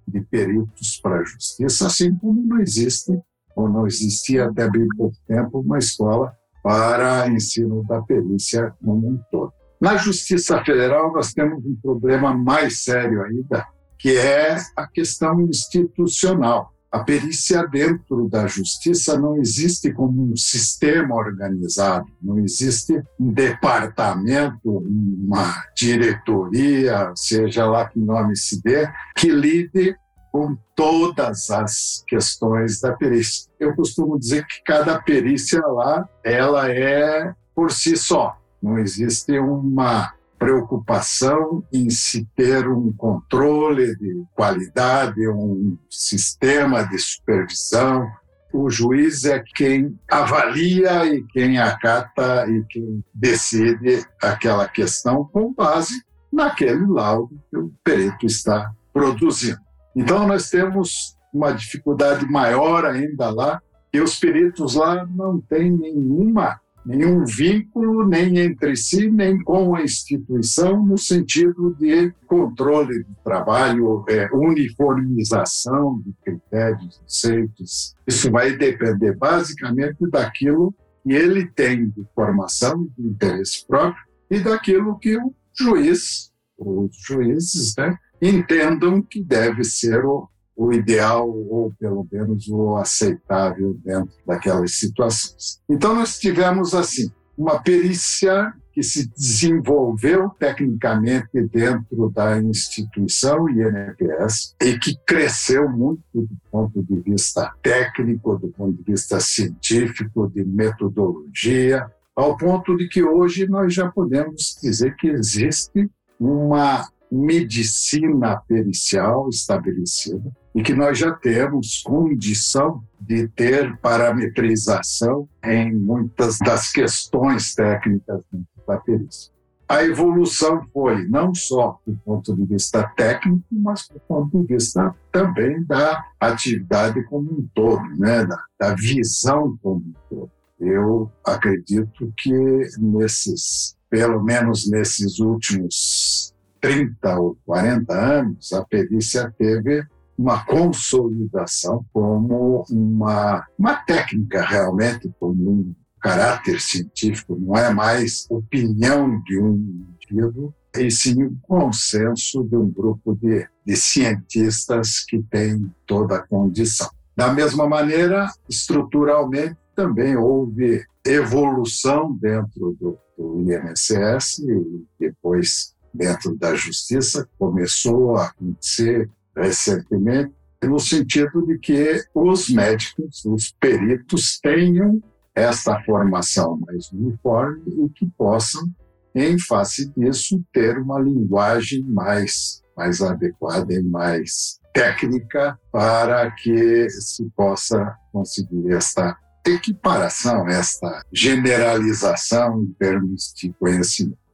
de 0.07 0.21
peritos 0.21 0.99
para 1.01 1.19
a 1.19 1.23
justiça, 1.23 1.87
assim 1.87 2.15
como 2.15 2.41
não 2.41 2.59
existe, 2.59 3.11
ou 3.55 3.67
não 3.67 3.87
existia 3.87 4.45
até 4.45 4.69
bem 4.69 4.87
pouco 4.95 5.17
tempo, 5.27 5.59
uma 5.59 5.79
escola 5.79 6.31
para 6.63 7.27
ensino 7.27 7.83
da 7.85 8.01
perícia 8.01 8.73
como 8.83 9.07
um 9.09 9.19
todo. 9.31 9.51
Na 9.79 9.95
Justiça 9.95 10.63
Federal, 10.63 11.13
nós 11.13 11.33
temos 11.33 11.63
um 11.65 11.75
problema 11.75 12.35
mais 12.35 12.83
sério 12.83 13.23
ainda, 13.23 13.65
que 13.97 14.17
é 14.17 14.57
a 14.75 14.87
questão 14.87 15.39
institucional. 15.41 16.73
A 16.89 16.99
perícia 16.99 17.67
dentro 17.67 18.29
da 18.29 18.47
justiça 18.47 19.19
não 19.19 19.35
existe 19.37 19.91
como 19.91 20.31
um 20.31 20.37
sistema 20.37 21.15
organizado, 21.15 22.07
não 22.21 22.39
existe 22.39 23.03
um 23.19 23.31
departamento, 23.31 24.57
uma 24.65 25.63
diretoria, 25.75 27.11
seja 27.15 27.65
lá 27.65 27.89
que 27.89 27.99
nome 27.99 28.37
se 28.37 28.61
dê, 28.61 28.87
que 29.17 29.29
lide 29.29 29.95
com 30.31 30.57
todas 30.75 31.49
as 31.49 32.03
questões 32.07 32.79
da 32.79 32.93
perícia. 32.93 33.49
Eu 33.59 33.75
costumo 33.75 34.17
dizer 34.17 34.45
que 34.45 34.63
cada 34.63 35.01
perícia 35.01 35.59
lá, 35.59 36.07
ela 36.23 36.71
é 36.71 37.33
por 37.53 37.71
si 37.71 37.97
só. 37.97 38.37
Não 38.61 38.77
existe 38.77 39.37
uma 39.39 40.13
preocupação 40.37 41.63
em 41.73 41.89
se 41.89 42.25
ter 42.35 42.67
um 42.67 42.91
controle 42.93 43.95
de 43.97 44.23
qualidade, 44.35 45.27
um 45.27 45.77
sistema 45.89 46.83
de 46.83 46.97
supervisão. 46.99 48.07
O 48.53 48.69
juiz 48.69 49.25
é 49.25 49.43
quem 49.55 49.99
avalia 50.09 51.05
e 51.05 51.23
quem 51.27 51.59
acata 51.59 52.45
e 52.49 52.63
quem 52.69 53.03
decide 53.13 54.05
aquela 54.21 54.67
questão 54.67 55.25
com 55.25 55.53
base 55.53 55.93
naquele 56.31 56.85
laudo 56.85 57.39
que 57.49 57.57
o 57.57 57.71
perito 57.83 58.25
está 58.25 58.71
produzindo. 58.93 59.59
Então, 59.95 60.27
nós 60.27 60.49
temos 60.49 61.17
uma 61.33 61.51
dificuldade 61.51 62.25
maior 62.29 62.85
ainda 62.85 63.29
lá, 63.29 63.61
que 63.91 63.99
os 63.99 64.17
peritos 64.17 64.75
lá 64.75 65.05
não 65.05 65.39
têm 65.39 65.71
nenhuma 65.71 66.59
nenhum 66.87 67.25
vínculo 67.25 68.07
nem 68.07 68.39
entre 68.39 68.77
si, 68.77 69.11
nem 69.11 69.43
com 69.43 69.75
a 69.75 69.83
instituição, 69.83 70.85
no 70.85 70.97
sentido 70.97 71.75
de 71.77 72.13
controle 72.25 73.03
do 73.03 73.15
trabalho, 73.25 74.05
é, 74.07 74.29
uniformização 74.33 76.01
de 76.05 76.13
critérios, 76.23 76.97
conceitos. 76.99 77.93
Isso 78.07 78.31
vai 78.31 78.55
depender 78.55 79.13
basicamente 79.17 80.09
daquilo 80.09 80.73
que 81.03 81.11
ele 81.11 81.45
tem 81.47 81.89
de 81.89 82.05
formação, 82.15 82.87
de 82.97 83.07
interesse 83.07 83.67
próprio, 83.67 84.01
e 84.31 84.39
daquilo 84.39 84.97
que 84.97 85.17
o 85.17 85.33
juiz, 85.53 86.31
os 86.57 86.95
juízes, 87.05 87.73
né, 87.77 87.97
entendam 88.21 89.01
que 89.01 89.21
deve 89.21 89.63
ser 89.65 90.05
o, 90.05 90.29
o 90.57 90.73
ideal 90.73 91.29
ou 91.29 91.71
pelo 91.79 92.05
menos 92.11 92.49
o 92.49 92.75
aceitável 92.75 93.77
dentro 93.85 94.11
daquelas 94.25 94.73
situações. 94.73 95.61
Então 95.69 95.93
nós 95.93 96.17
tivemos 96.17 96.73
assim 96.73 97.11
uma 97.37 97.61
perícia 97.61 98.51
que 98.73 98.81
se 98.81 99.07
desenvolveu 99.09 100.29
tecnicamente 100.39 101.41
dentro 101.51 102.09
da 102.09 102.39
instituição 102.39 103.47
INPS 103.49 104.55
e 104.61 104.77
que 104.77 104.95
cresceu 105.05 105.69
muito 105.69 106.01
do 106.13 106.37
ponto 106.51 106.83
de 106.83 106.99
vista 107.01 107.53
técnico, 107.61 108.37
do 108.37 108.49
ponto 108.49 108.77
de 108.77 108.91
vista 108.91 109.19
científico, 109.19 110.29
de 110.29 110.43
metodologia, 110.43 111.87
ao 112.15 112.35
ponto 112.35 112.75
de 112.75 112.87
que 112.87 113.03
hoje 113.03 113.47
nós 113.47 113.73
já 113.73 113.89
podemos 113.91 114.57
dizer 114.61 114.95
que 114.95 115.07
existe 115.07 115.89
uma 116.19 116.87
medicina 117.11 118.37
pericial 118.47 119.29
estabelecida 119.29 120.31
e 120.53 120.61
que 120.61 120.73
nós 120.73 120.97
já 120.97 121.11
temos 121.11 121.81
condição 121.83 122.83
de 122.99 123.27
ter 123.27 123.77
parametrização 123.77 125.29
em 125.43 125.73
muitas 125.73 126.39
das 126.39 126.71
questões 126.71 127.53
técnicas 127.53 128.21
da 128.67 128.77
perícia. 128.77 129.31
A 129.69 129.83
evolução 129.83 130.65
foi 130.73 131.05
não 131.09 131.35
só 131.35 131.77
do 131.85 131.97
ponto 131.97 132.33
de 132.33 132.45
vista 132.45 132.87
técnico, 132.95 133.43
mas 133.51 133.87
do 133.89 133.99
ponto 133.99 134.41
de 134.41 134.53
vista 134.55 134.95
também 135.11 135.61
da 135.65 136.05
atividade 136.19 137.03
como 137.03 137.29
um 137.29 137.49
todo, 137.53 137.83
né? 137.97 138.25
da, 138.25 138.41
da 138.57 138.75
visão 138.75 139.57
como 139.61 139.81
um 139.81 139.93
todo. 140.09 140.31
Eu 140.57 141.11
acredito 141.23 142.11
que 142.17 142.31
nesses, 142.79 143.75
pelo 143.89 144.23
menos 144.23 144.69
nesses 144.69 145.19
últimos 145.19 146.26
30 146.61 147.19
ou 147.19 147.37
40 147.45 147.93
anos, 147.93 148.53
a 148.53 148.63
perícia 148.63 149.33
teve 149.37 149.85
uma 150.17 150.43
consolidação 150.45 151.85
como 151.93 152.65
uma, 152.69 153.45
uma 153.57 153.75
técnica 153.75 154.41
realmente, 154.41 155.11
como 155.19 155.51
um 155.51 155.75
caráter 156.01 156.59
científico, 156.59 157.37
não 157.39 157.55
é 157.55 157.73
mais 157.73 158.25
opinião 158.29 159.21
de 159.23 159.39
um 159.39 159.85
indivíduo, 160.01 160.53
e 160.75 160.89
sim 160.91 161.23
o 161.23 161.37
consenso 161.41 162.43
de 162.43 162.55
um 162.55 162.69
grupo 162.69 163.15
de, 163.15 163.47
de 163.65 163.75
cientistas 163.75 165.03
que 165.05 165.21
tem 165.23 165.71
toda 165.85 166.17
a 166.17 166.27
condição. 166.27 166.89
Da 167.15 167.33
mesma 167.33 167.67
maneira, 167.67 168.27
estruturalmente, 168.47 169.57
também 169.75 170.15
houve 170.15 170.85
evolução 171.05 172.13
dentro 172.13 172.75
do, 172.79 172.97
do 173.17 173.41
INSS 173.41 174.39
e 174.39 174.85
depois 174.99 175.75
dentro 175.93 176.35
da 176.35 176.55
justiça, 176.55 177.27
começou 177.37 178.15
a 178.17 178.27
acontecer 178.27 179.09
recentemente, 179.35 180.33
no 180.63 180.79
sentido 180.79 181.45
de 181.45 181.57
que 181.59 182.03
os 182.13 182.49
médicos, 182.49 183.23
os 183.25 183.51
peritos, 183.59 184.39
tenham 184.39 185.01
esta 185.35 185.79
formação 185.83 186.57
mais 186.65 186.91
uniforme 186.91 187.61
e 187.85 187.89
que 187.89 188.07
possam, 188.17 188.67
em 189.13 189.37
face 189.37 189.91
disso, 189.95 190.43
ter 190.51 190.79
uma 190.79 190.99
linguagem 190.99 191.83
mais, 191.83 192.63
mais 192.75 193.01
adequada 193.01 193.71
e 193.71 193.83
mais 193.83 194.59
técnica 194.73 195.59
para 195.71 196.31
que 196.31 196.89
se 196.89 197.23
possa 197.35 197.95
conseguir 198.11 198.71
esta 198.71 199.15
equiparação, 199.45 200.47
esta 200.47 201.01
generalização 201.11 202.63
em 202.63 202.73
termos 202.73 203.33
de 203.35 203.53
conhecimento. 203.53 204.26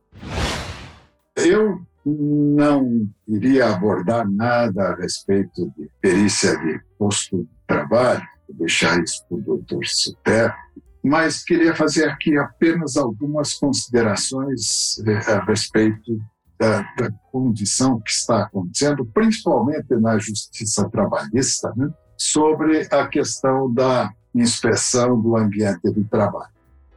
Eu 1.36 1.82
não 2.06 3.08
iria 3.28 3.70
abordar 3.70 4.30
nada 4.30 4.90
a 4.90 4.96
respeito 4.96 5.72
de 5.78 5.90
perícia 6.02 6.58
de 6.58 6.80
posto 6.98 7.44
de 7.44 7.50
trabalho, 7.66 8.22
vou 8.48 8.58
deixar 8.58 9.02
isso 9.02 9.26
para 9.28 9.38
o 9.38 9.42
doutor 9.42 9.86
Suter, 9.86 10.54
mas 11.04 11.44
queria 11.44 11.76
fazer 11.76 12.06
aqui 12.10 12.38
apenas 12.38 12.98
algumas 12.98 13.54
considerações 13.54 15.00
eh, 15.06 15.32
a 15.32 15.44
respeito 15.44 16.20
da, 16.58 16.82
da, 16.98 17.12
condição 17.32 18.00
que 18.00 18.12
está 18.12 18.44
acontecendo, 18.44 19.06
principalmente 19.06 19.96
na 19.96 20.18
justiça 20.18 20.88
trabalhista, 20.90 21.74
né, 21.76 21.90
sobre 22.18 22.88
a 22.90 23.08
questão 23.08 23.74
da 23.74 24.14
inspeção 24.34 25.20
do 25.20 25.36
ambiente 25.36 25.92
de 25.92 26.04
trabalho. 26.06 26.54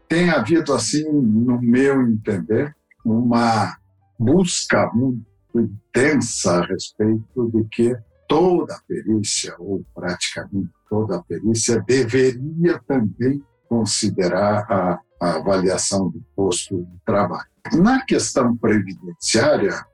Tem 0.09 0.31
havido, 0.31 0.72
assim, 0.72 1.05
no 1.11 1.61
meu 1.61 2.01
entender, 2.03 2.75
uma 3.05 3.77
busca 4.18 4.90
muito 4.94 5.24
intensa 5.55 6.59
a 6.59 6.66
respeito 6.66 7.50
de 7.50 7.64
que 7.68 7.96
toda 8.29 8.74
a 8.74 8.81
perícia, 8.87 9.55
ou 9.59 9.85
praticamente 9.94 10.70
toda 10.88 11.16
a 11.16 11.22
perícia, 11.22 11.83
deveria 11.83 12.79
também 12.87 13.42
considerar 13.68 14.66
a, 14.70 15.00
a 15.20 15.35
avaliação 15.37 16.11
do 16.11 16.22
posto 16.35 16.83
de 16.83 16.98
trabalho. 17.05 17.48
Na 17.72 18.05
questão 18.05 18.57
previdenciária, 18.57 19.85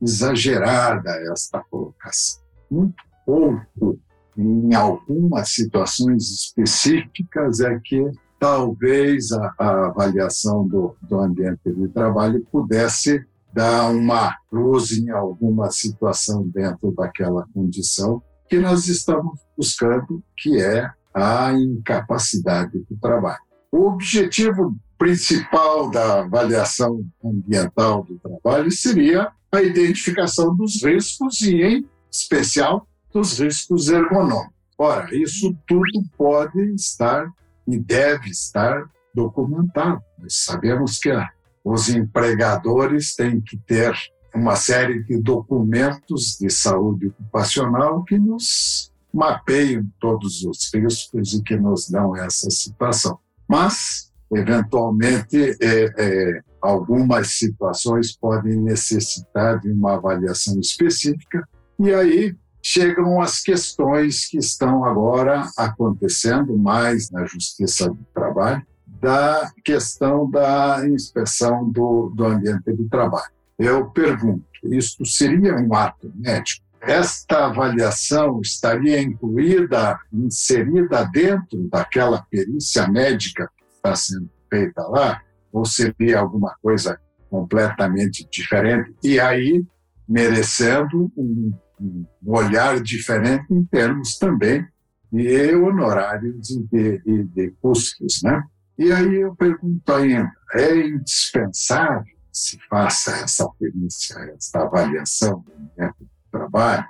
exagerada 0.00 1.10
esta 1.32 1.62
colocação. 1.70 2.42
Muito 2.70 3.02
pouco, 3.26 3.98
em 4.36 4.74
algumas 4.74 5.50
situações 5.50 6.30
específicas, 6.30 7.60
é 7.60 7.78
que 7.84 8.10
talvez 8.38 9.30
a, 9.32 9.54
a 9.58 9.86
avaliação 9.86 10.66
do, 10.66 10.96
do 11.02 11.20
ambiente 11.20 11.60
de 11.66 11.88
trabalho 11.88 12.44
pudesse 12.50 13.24
dar 13.52 13.90
uma 13.90 14.36
luz 14.50 14.92
em 14.92 15.10
alguma 15.10 15.70
situação 15.70 16.46
dentro 16.48 16.92
daquela 16.92 17.46
condição 17.52 18.22
que 18.48 18.58
nós 18.58 18.88
estamos 18.88 19.40
buscando, 19.56 20.22
que 20.36 20.60
é 20.60 20.90
a 21.14 21.52
incapacidade 21.52 22.78
do 22.88 22.96
trabalho. 23.00 23.42
O 23.70 23.88
objetivo 23.88 24.74
principal 24.98 25.90
da 25.90 26.20
avaliação 26.20 27.04
ambiental 27.24 28.04
do 28.04 28.18
trabalho 28.18 28.70
seria 28.70 29.30
a 29.52 29.62
identificação 29.62 30.54
dos 30.54 30.82
riscos 30.82 31.40
e, 31.42 31.62
em 31.62 31.88
especial, 32.10 32.86
dos 33.12 33.38
riscos 33.38 33.88
ergonômicos. 33.88 34.54
Ora, 34.78 35.14
isso 35.14 35.56
tudo 35.66 36.02
pode 36.16 36.58
estar 36.74 37.30
e 37.66 37.78
deve 37.78 38.30
estar 38.30 38.88
documentado. 39.14 40.00
Nós 40.18 40.36
sabemos 40.36 40.98
que 40.98 41.10
a 41.10 41.28
os 41.64 41.88
empregadores 41.88 43.14
têm 43.14 43.40
que 43.40 43.56
ter 43.56 43.94
uma 44.34 44.56
série 44.56 45.02
de 45.02 45.18
documentos 45.20 46.36
de 46.38 46.48
saúde 46.50 47.08
ocupacional 47.08 48.04
que 48.04 48.18
nos 48.18 48.92
mapeiam 49.12 49.84
todos 50.00 50.44
os 50.44 50.70
riscos 50.72 51.34
e 51.34 51.42
que 51.42 51.56
nos 51.56 51.88
dão 51.88 52.16
essa 52.16 52.48
situação. 52.48 53.18
Mas, 53.48 54.12
eventualmente, 54.32 55.56
é, 55.60 55.92
é, 55.98 56.40
algumas 56.62 57.32
situações 57.32 58.16
podem 58.16 58.56
necessitar 58.56 59.58
de 59.58 59.70
uma 59.70 59.94
avaliação 59.94 60.58
específica, 60.60 61.46
e 61.78 61.92
aí 61.92 62.36
chegam 62.62 63.20
as 63.20 63.40
questões 63.40 64.28
que 64.28 64.38
estão 64.38 64.84
agora 64.84 65.48
acontecendo 65.56 66.56
mais 66.56 67.10
na 67.10 67.24
Justiça 67.26 67.88
do 67.88 68.06
Trabalho, 68.14 68.64
da 69.00 69.50
questão 69.64 70.30
da 70.30 70.86
inspeção 70.86 71.68
do, 71.70 72.12
do 72.14 72.24
ambiente 72.24 72.72
de 72.72 72.88
trabalho. 72.88 73.32
Eu 73.58 73.90
pergunto, 73.90 74.44
isso 74.64 75.04
seria 75.04 75.54
um 75.56 75.74
ato 75.74 76.12
médico? 76.14 76.64
Esta 76.80 77.46
avaliação 77.46 78.40
estaria 78.40 79.00
incluída, 79.00 79.98
inserida 80.12 81.04
dentro 81.04 81.68
daquela 81.68 82.22
perícia 82.22 82.88
médica 82.88 83.50
que 83.56 83.64
está 83.76 83.94
sendo 83.94 84.30
feita 84.48 84.82
lá? 84.86 85.22
Ou 85.52 85.64
seria 85.64 86.20
alguma 86.20 86.56
coisa 86.62 86.98
completamente 87.28 88.26
diferente? 88.30 88.94
E 89.02 89.20
aí, 89.20 89.62
merecendo 90.08 91.12
um, 91.16 91.52
um 91.78 92.06
olhar 92.24 92.80
diferente 92.80 93.46
em 93.50 93.64
termos 93.64 94.18
também 94.18 94.66
de 95.12 95.54
honorários 95.54 96.50
e 96.50 96.62
de, 96.62 96.98
de, 96.98 97.24
de 97.24 97.50
custos, 97.60 98.22
né? 98.22 98.42
E 98.80 98.90
aí 98.90 99.16
eu 99.16 99.36
pergunto 99.36 99.92
ainda, 99.92 100.32
é 100.54 100.74
indispensável 100.74 102.02
que 102.02 102.16
se 102.32 102.58
faça 102.66 103.10
essa 103.18 103.46
perícia, 103.58 104.18
essa 104.34 104.60
avaliação 104.60 105.40
do 105.40 105.52
método 105.76 106.06
de 106.06 106.30
trabalho? 106.32 106.86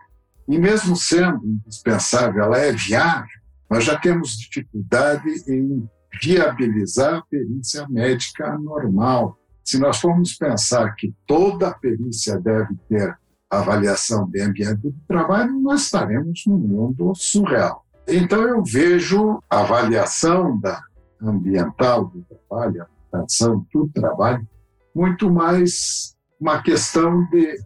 E 0.47 0.57
mesmo 0.57 0.95
sendo 0.95 1.45
indispensável, 1.45 2.45
ela 2.45 2.59
é 2.59 2.71
viável? 2.71 3.41
Nós 3.69 3.83
já 3.83 3.99
temos 3.99 4.39
dificuldade 4.39 5.29
em 5.49 5.91
viabilizar 6.23 7.15
a 7.15 7.23
perícia 7.23 7.85
médica 7.89 8.57
normal. 8.57 9.37
Se 9.65 9.77
nós 9.77 10.01
formos 10.01 10.35
pensar 10.35 10.95
que 10.95 11.13
toda 11.27 11.75
perícia 11.75 12.39
deve 12.39 12.73
ter 12.89 13.19
avaliação 13.51 14.31
de 14.31 14.41
ambiente 14.41 14.81
de 14.81 14.95
trabalho, 15.09 15.59
nós 15.59 15.87
estaremos 15.87 16.45
num 16.47 16.57
mundo 16.57 17.13
surreal. 17.17 17.85
Então, 18.07 18.43
eu 18.43 18.63
vejo 18.63 19.43
a 19.51 19.61
avaliação 19.61 20.57
da 20.61 20.81
ambiental 21.23 22.07
do 22.07 22.23
trabalho, 22.23 22.83
a 22.83 23.17
avaliação 23.17 23.67
do 23.73 23.89
trabalho, 23.89 24.47
muito 24.95 25.31
mais 25.31 26.17
uma 26.41 26.63
questão 26.63 27.29
de 27.31 27.59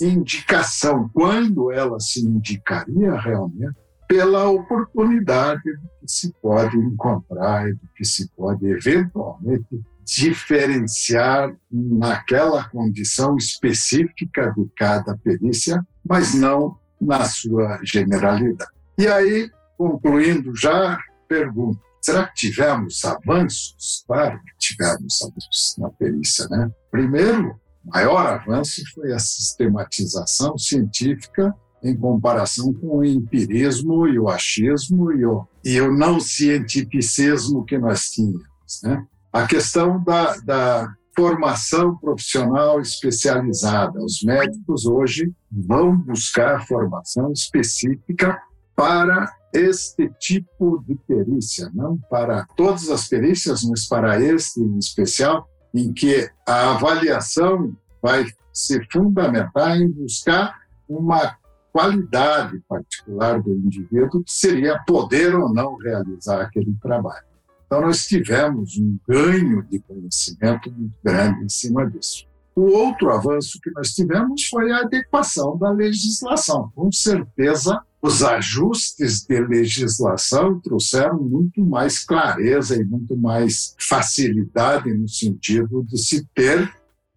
indicação, 0.00 1.10
quando 1.12 1.72
ela 1.72 1.98
se 1.98 2.24
indicaria 2.24 3.18
realmente, 3.18 3.76
pela 4.06 4.48
oportunidade 4.48 5.62
que 6.00 6.08
se 6.08 6.32
pode 6.40 6.76
encontrar 6.78 7.68
e 7.68 7.74
do 7.74 7.88
que 7.94 8.04
se 8.04 8.30
pode 8.30 8.66
eventualmente 8.66 9.66
diferenciar 10.02 11.54
naquela 11.70 12.66
condição 12.70 13.36
específica 13.36 14.50
de 14.56 14.66
cada 14.74 15.14
perícia, 15.18 15.86
mas 16.02 16.32
não 16.32 16.78
na 16.98 17.24
sua 17.26 17.78
generalidade. 17.84 18.70
E 18.96 19.06
aí, 19.06 19.50
concluindo 19.76 20.56
já, 20.56 20.98
pergunto: 21.28 21.78
será 22.08 22.26
que 22.26 22.34
tivemos 22.34 23.04
avanços? 23.04 24.02
Claro 24.06 24.40
que 24.40 24.56
tivemos 24.58 25.20
avanços 25.20 25.74
na 25.76 25.90
perícia, 25.90 26.48
né? 26.48 26.70
Primeiro, 26.90 27.60
o 27.84 27.90
maior 27.90 28.26
avanço 28.26 28.82
foi 28.94 29.12
a 29.12 29.18
sistematização 29.18 30.56
científica 30.56 31.54
em 31.82 31.94
comparação 31.94 32.72
com 32.72 32.98
o 32.98 33.04
empirismo 33.04 34.08
e 34.08 34.18
o 34.18 34.28
achismo 34.28 35.12
e 35.12 35.26
o, 35.26 35.46
e 35.62 35.80
o 35.82 35.92
não 35.92 36.18
cientificismo 36.18 37.64
que 37.64 37.76
nós 37.76 38.10
tínhamos. 38.10 38.42
Né? 38.82 39.06
A 39.30 39.46
questão 39.46 40.02
da, 40.02 40.36
da 40.38 40.90
formação 41.14 41.94
profissional 41.96 42.80
especializada. 42.80 44.02
Os 44.02 44.22
médicos 44.22 44.86
hoje 44.86 45.30
vão 45.50 45.96
buscar 45.96 46.66
formação 46.66 47.32
específica 47.32 48.40
para 48.74 49.30
este 49.52 50.10
tipo 50.18 50.84
de 50.86 50.94
perícia, 51.06 51.70
não 51.74 51.98
para 52.10 52.46
todas 52.56 52.88
as 52.90 53.08
perícias, 53.08 53.62
mas 53.64 53.86
para 53.86 54.20
este 54.20 54.60
em 54.60 54.78
especial, 54.78 55.48
em 55.74 55.92
que 55.92 56.30
a 56.46 56.72
avaliação 56.72 57.76
vai 58.02 58.26
se 58.52 58.80
fundamentar 58.90 59.76
em 59.76 59.88
buscar 59.88 60.54
uma 60.88 61.36
qualidade 61.72 62.60
particular 62.68 63.40
do 63.40 63.52
indivíduo, 63.52 64.24
que 64.24 64.32
seria 64.32 64.82
poder 64.86 65.34
ou 65.34 65.52
não 65.52 65.76
realizar 65.76 66.40
aquele 66.40 66.74
trabalho. 66.80 67.26
Então, 67.66 67.82
nós 67.82 68.06
tivemos 68.06 68.78
um 68.78 68.98
ganho 69.06 69.62
de 69.64 69.78
conhecimento 69.80 70.72
muito 70.72 70.94
grande 71.04 71.44
em 71.44 71.48
cima 71.48 71.88
disso. 71.88 72.26
O 72.56 72.62
outro 72.72 73.12
avanço 73.12 73.60
que 73.62 73.70
nós 73.70 73.90
tivemos 73.90 74.48
foi 74.48 74.72
a 74.72 74.78
adequação 74.78 75.56
da 75.56 75.70
legislação. 75.70 76.72
Com 76.74 76.90
certeza, 76.90 77.80
os 78.00 78.22
ajustes 78.22 79.24
de 79.24 79.40
legislação 79.40 80.60
trouxeram 80.60 81.18
muito 81.18 81.64
mais 81.64 81.98
clareza 82.04 82.76
e 82.76 82.84
muito 82.84 83.16
mais 83.16 83.74
facilidade 83.78 84.92
no 84.94 85.08
sentido 85.08 85.82
de 85.82 85.98
se 85.98 86.24
ter 86.34 86.72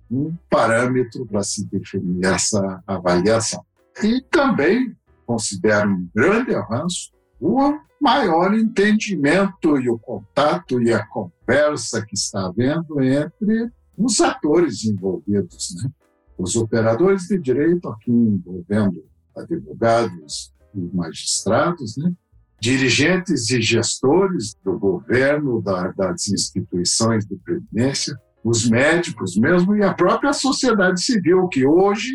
um 0.10 0.34
parâmetro 0.50 1.26
para 1.26 1.44
se 1.44 1.66
definir 1.66 2.26
essa 2.26 2.84
avaliação. 2.86 3.64
E 4.04 4.22
também 4.30 4.96
considero 5.26 5.90
um 5.90 6.10
grande 6.14 6.54
avanço 6.56 7.12
o 7.40 7.78
maior 8.00 8.54
entendimento 8.54 9.78
e 9.80 9.90
o 9.90 9.98
contato 9.98 10.82
e 10.82 10.92
a 10.92 11.06
conversa 11.06 12.04
que 12.06 12.16
está 12.16 12.48
havendo 12.48 13.02
entre 13.02 13.72
os 13.98 14.20
atores 14.20 14.84
envolvidos, 14.86 15.76
né? 15.76 15.90
Os 16.38 16.56
operadores 16.56 17.28
de 17.28 17.38
direito 17.38 17.88
aqui 17.88 18.12
envolvendo 18.12 19.06
advogados 19.36 20.52
magistrados, 20.74 21.98
né? 21.98 22.14
dirigentes 22.62 23.50
e 23.50 23.60
gestores 23.60 24.56
do 24.64 24.78
governo, 24.78 25.62
da, 25.62 25.88
das 25.92 26.28
instituições 26.28 27.26
de 27.26 27.36
previdência, 27.38 28.16
os 28.44 28.70
médicos 28.70 29.36
mesmo 29.36 29.76
e 29.76 29.84
a 29.84 29.94
própria 29.94 30.32
sociedade 30.32 31.02
civil, 31.02 31.48
que 31.48 31.66
hoje 31.66 32.12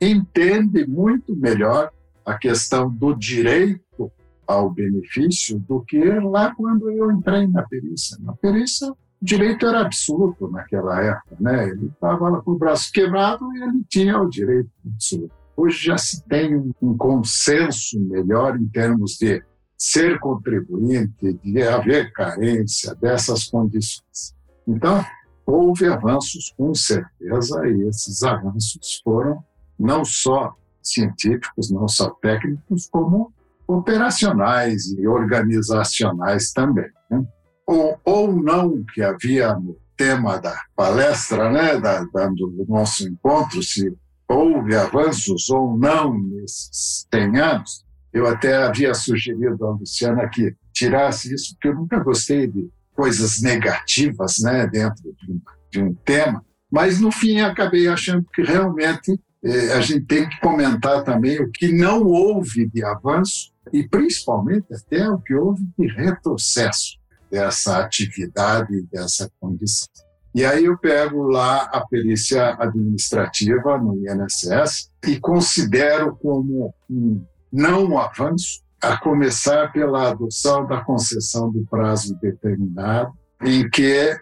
entende 0.00 0.84
muito 0.86 1.34
melhor 1.36 1.90
a 2.26 2.34
questão 2.36 2.90
do 2.90 3.14
direito 3.14 4.10
ao 4.46 4.68
benefício 4.68 5.58
do 5.60 5.80
que 5.82 6.04
lá 6.20 6.52
quando 6.54 6.90
eu 6.90 7.12
entrei 7.12 7.46
na 7.46 7.62
perícia. 7.62 8.18
Na 8.20 8.34
perícia, 8.34 8.90
o 8.90 8.96
direito 9.22 9.64
era 9.64 9.80
absoluto 9.80 10.50
naquela 10.50 11.00
época, 11.02 11.36
né? 11.40 11.68
Ele 11.68 11.86
estava 11.86 12.28
lá 12.28 12.42
com 12.42 12.50
o 12.50 12.58
braço 12.58 12.90
quebrado 12.92 13.44
e 13.54 13.62
ele 13.62 13.84
tinha 13.88 14.20
o 14.20 14.28
direito 14.28 14.70
absoluto. 14.84 15.43
Hoje 15.56 15.86
já 15.86 15.98
se 15.98 16.22
tem 16.24 16.56
um 16.82 16.96
consenso 16.96 17.98
melhor 18.00 18.56
em 18.56 18.66
termos 18.68 19.12
de 19.12 19.42
ser 19.76 20.18
contribuinte, 20.18 21.32
de 21.42 21.62
haver 21.62 22.12
carência 22.12 22.94
dessas 22.94 23.44
condições. 23.44 24.34
Então, 24.66 25.04
houve 25.46 25.86
avanços 25.86 26.52
com 26.56 26.74
certeza 26.74 27.68
e 27.68 27.88
esses 27.88 28.22
avanços 28.22 29.00
foram 29.04 29.44
não 29.78 30.04
só 30.04 30.54
científicos, 30.82 31.70
não 31.70 31.86
só 31.88 32.10
técnicos, 32.10 32.88
como 32.90 33.32
operacionais 33.66 34.86
e 34.92 35.06
organizacionais 35.06 36.52
também. 36.52 36.90
Né? 37.10 37.24
Ou, 37.66 37.98
ou 38.04 38.42
não 38.42 38.84
que 38.92 39.02
havia 39.02 39.54
no 39.54 39.76
tema 39.96 40.38
da 40.38 40.58
palestra, 40.76 41.50
né, 41.50 41.78
da, 41.78 42.04
da, 42.04 42.26
do 42.28 42.64
nosso 42.68 43.08
encontro, 43.08 43.62
se 43.62 43.94
houve 44.28 44.74
avanços 44.74 45.48
ou 45.50 45.76
não 45.76 46.18
nesses 46.18 47.06
100 47.12 47.38
anos, 47.38 47.84
eu 48.12 48.26
até 48.26 48.56
havia 48.56 48.94
sugerido 48.94 49.66
à 49.66 49.70
Luciana 49.70 50.28
que 50.28 50.54
tirasse 50.72 51.34
isso, 51.34 51.54
porque 51.54 51.68
eu 51.68 51.74
nunca 51.74 51.98
gostei 51.98 52.46
de 52.46 52.68
coisas 52.94 53.42
negativas 53.42 54.38
né, 54.38 54.66
dentro 54.68 55.02
de 55.20 55.32
um, 55.32 55.40
de 55.70 55.82
um 55.82 55.94
tema, 55.94 56.44
mas 56.70 57.00
no 57.00 57.10
fim 57.10 57.40
acabei 57.40 57.88
achando 57.88 58.24
que 58.32 58.42
realmente 58.42 59.20
eh, 59.44 59.72
a 59.72 59.80
gente 59.80 60.06
tem 60.06 60.28
que 60.28 60.40
comentar 60.40 61.02
também 61.02 61.40
o 61.40 61.50
que 61.50 61.72
não 61.72 62.04
houve 62.04 62.68
de 62.68 62.84
avanço 62.84 63.52
e 63.72 63.86
principalmente 63.86 64.66
até 64.72 65.08
o 65.08 65.18
que 65.18 65.34
houve 65.34 65.64
de 65.78 65.86
retrocesso 65.88 66.98
dessa 67.30 67.78
atividade, 67.78 68.82
dessa 68.92 69.30
condição. 69.40 69.88
E 70.34 70.44
aí 70.44 70.64
eu 70.64 70.76
pego 70.76 71.22
lá 71.22 71.62
a 71.72 71.86
perícia 71.86 72.56
administrativa 72.58 73.78
no 73.78 73.94
INSS 73.94 74.90
e 75.06 75.20
considero 75.20 76.16
como 76.16 76.74
um 76.90 77.24
não 77.52 77.96
avanço, 77.96 78.64
a 78.82 78.98
começar 78.98 79.72
pela 79.72 80.10
adoção 80.10 80.66
da 80.66 80.80
concessão 80.82 81.50
de 81.50 81.64
prazo 81.70 82.18
determinado, 82.20 83.12
em 83.42 83.68
que 83.70 84.14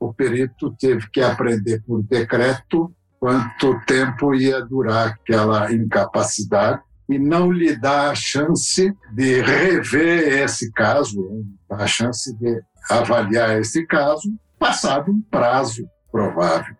o 0.00 0.12
perito 0.12 0.74
teve 0.80 1.08
que 1.10 1.20
aprender 1.20 1.82
por 1.86 2.02
decreto 2.02 2.90
quanto 3.20 3.78
tempo 3.86 4.34
ia 4.34 4.64
durar 4.64 5.08
aquela 5.08 5.72
incapacidade 5.72 6.80
e 7.08 7.18
não 7.18 7.50
lhe 7.52 7.76
dá 7.76 8.10
a 8.10 8.14
chance 8.14 8.94
de 9.12 9.40
rever 9.42 10.42
esse 10.42 10.72
caso, 10.72 11.44
a 11.70 11.86
chance 11.86 12.34
de 12.36 12.60
avaliar 12.90 13.58
esse 13.58 13.86
caso, 13.86 14.32
passado 14.58 15.10
um 15.10 15.20
prazo 15.20 15.88
provável. 16.10 16.74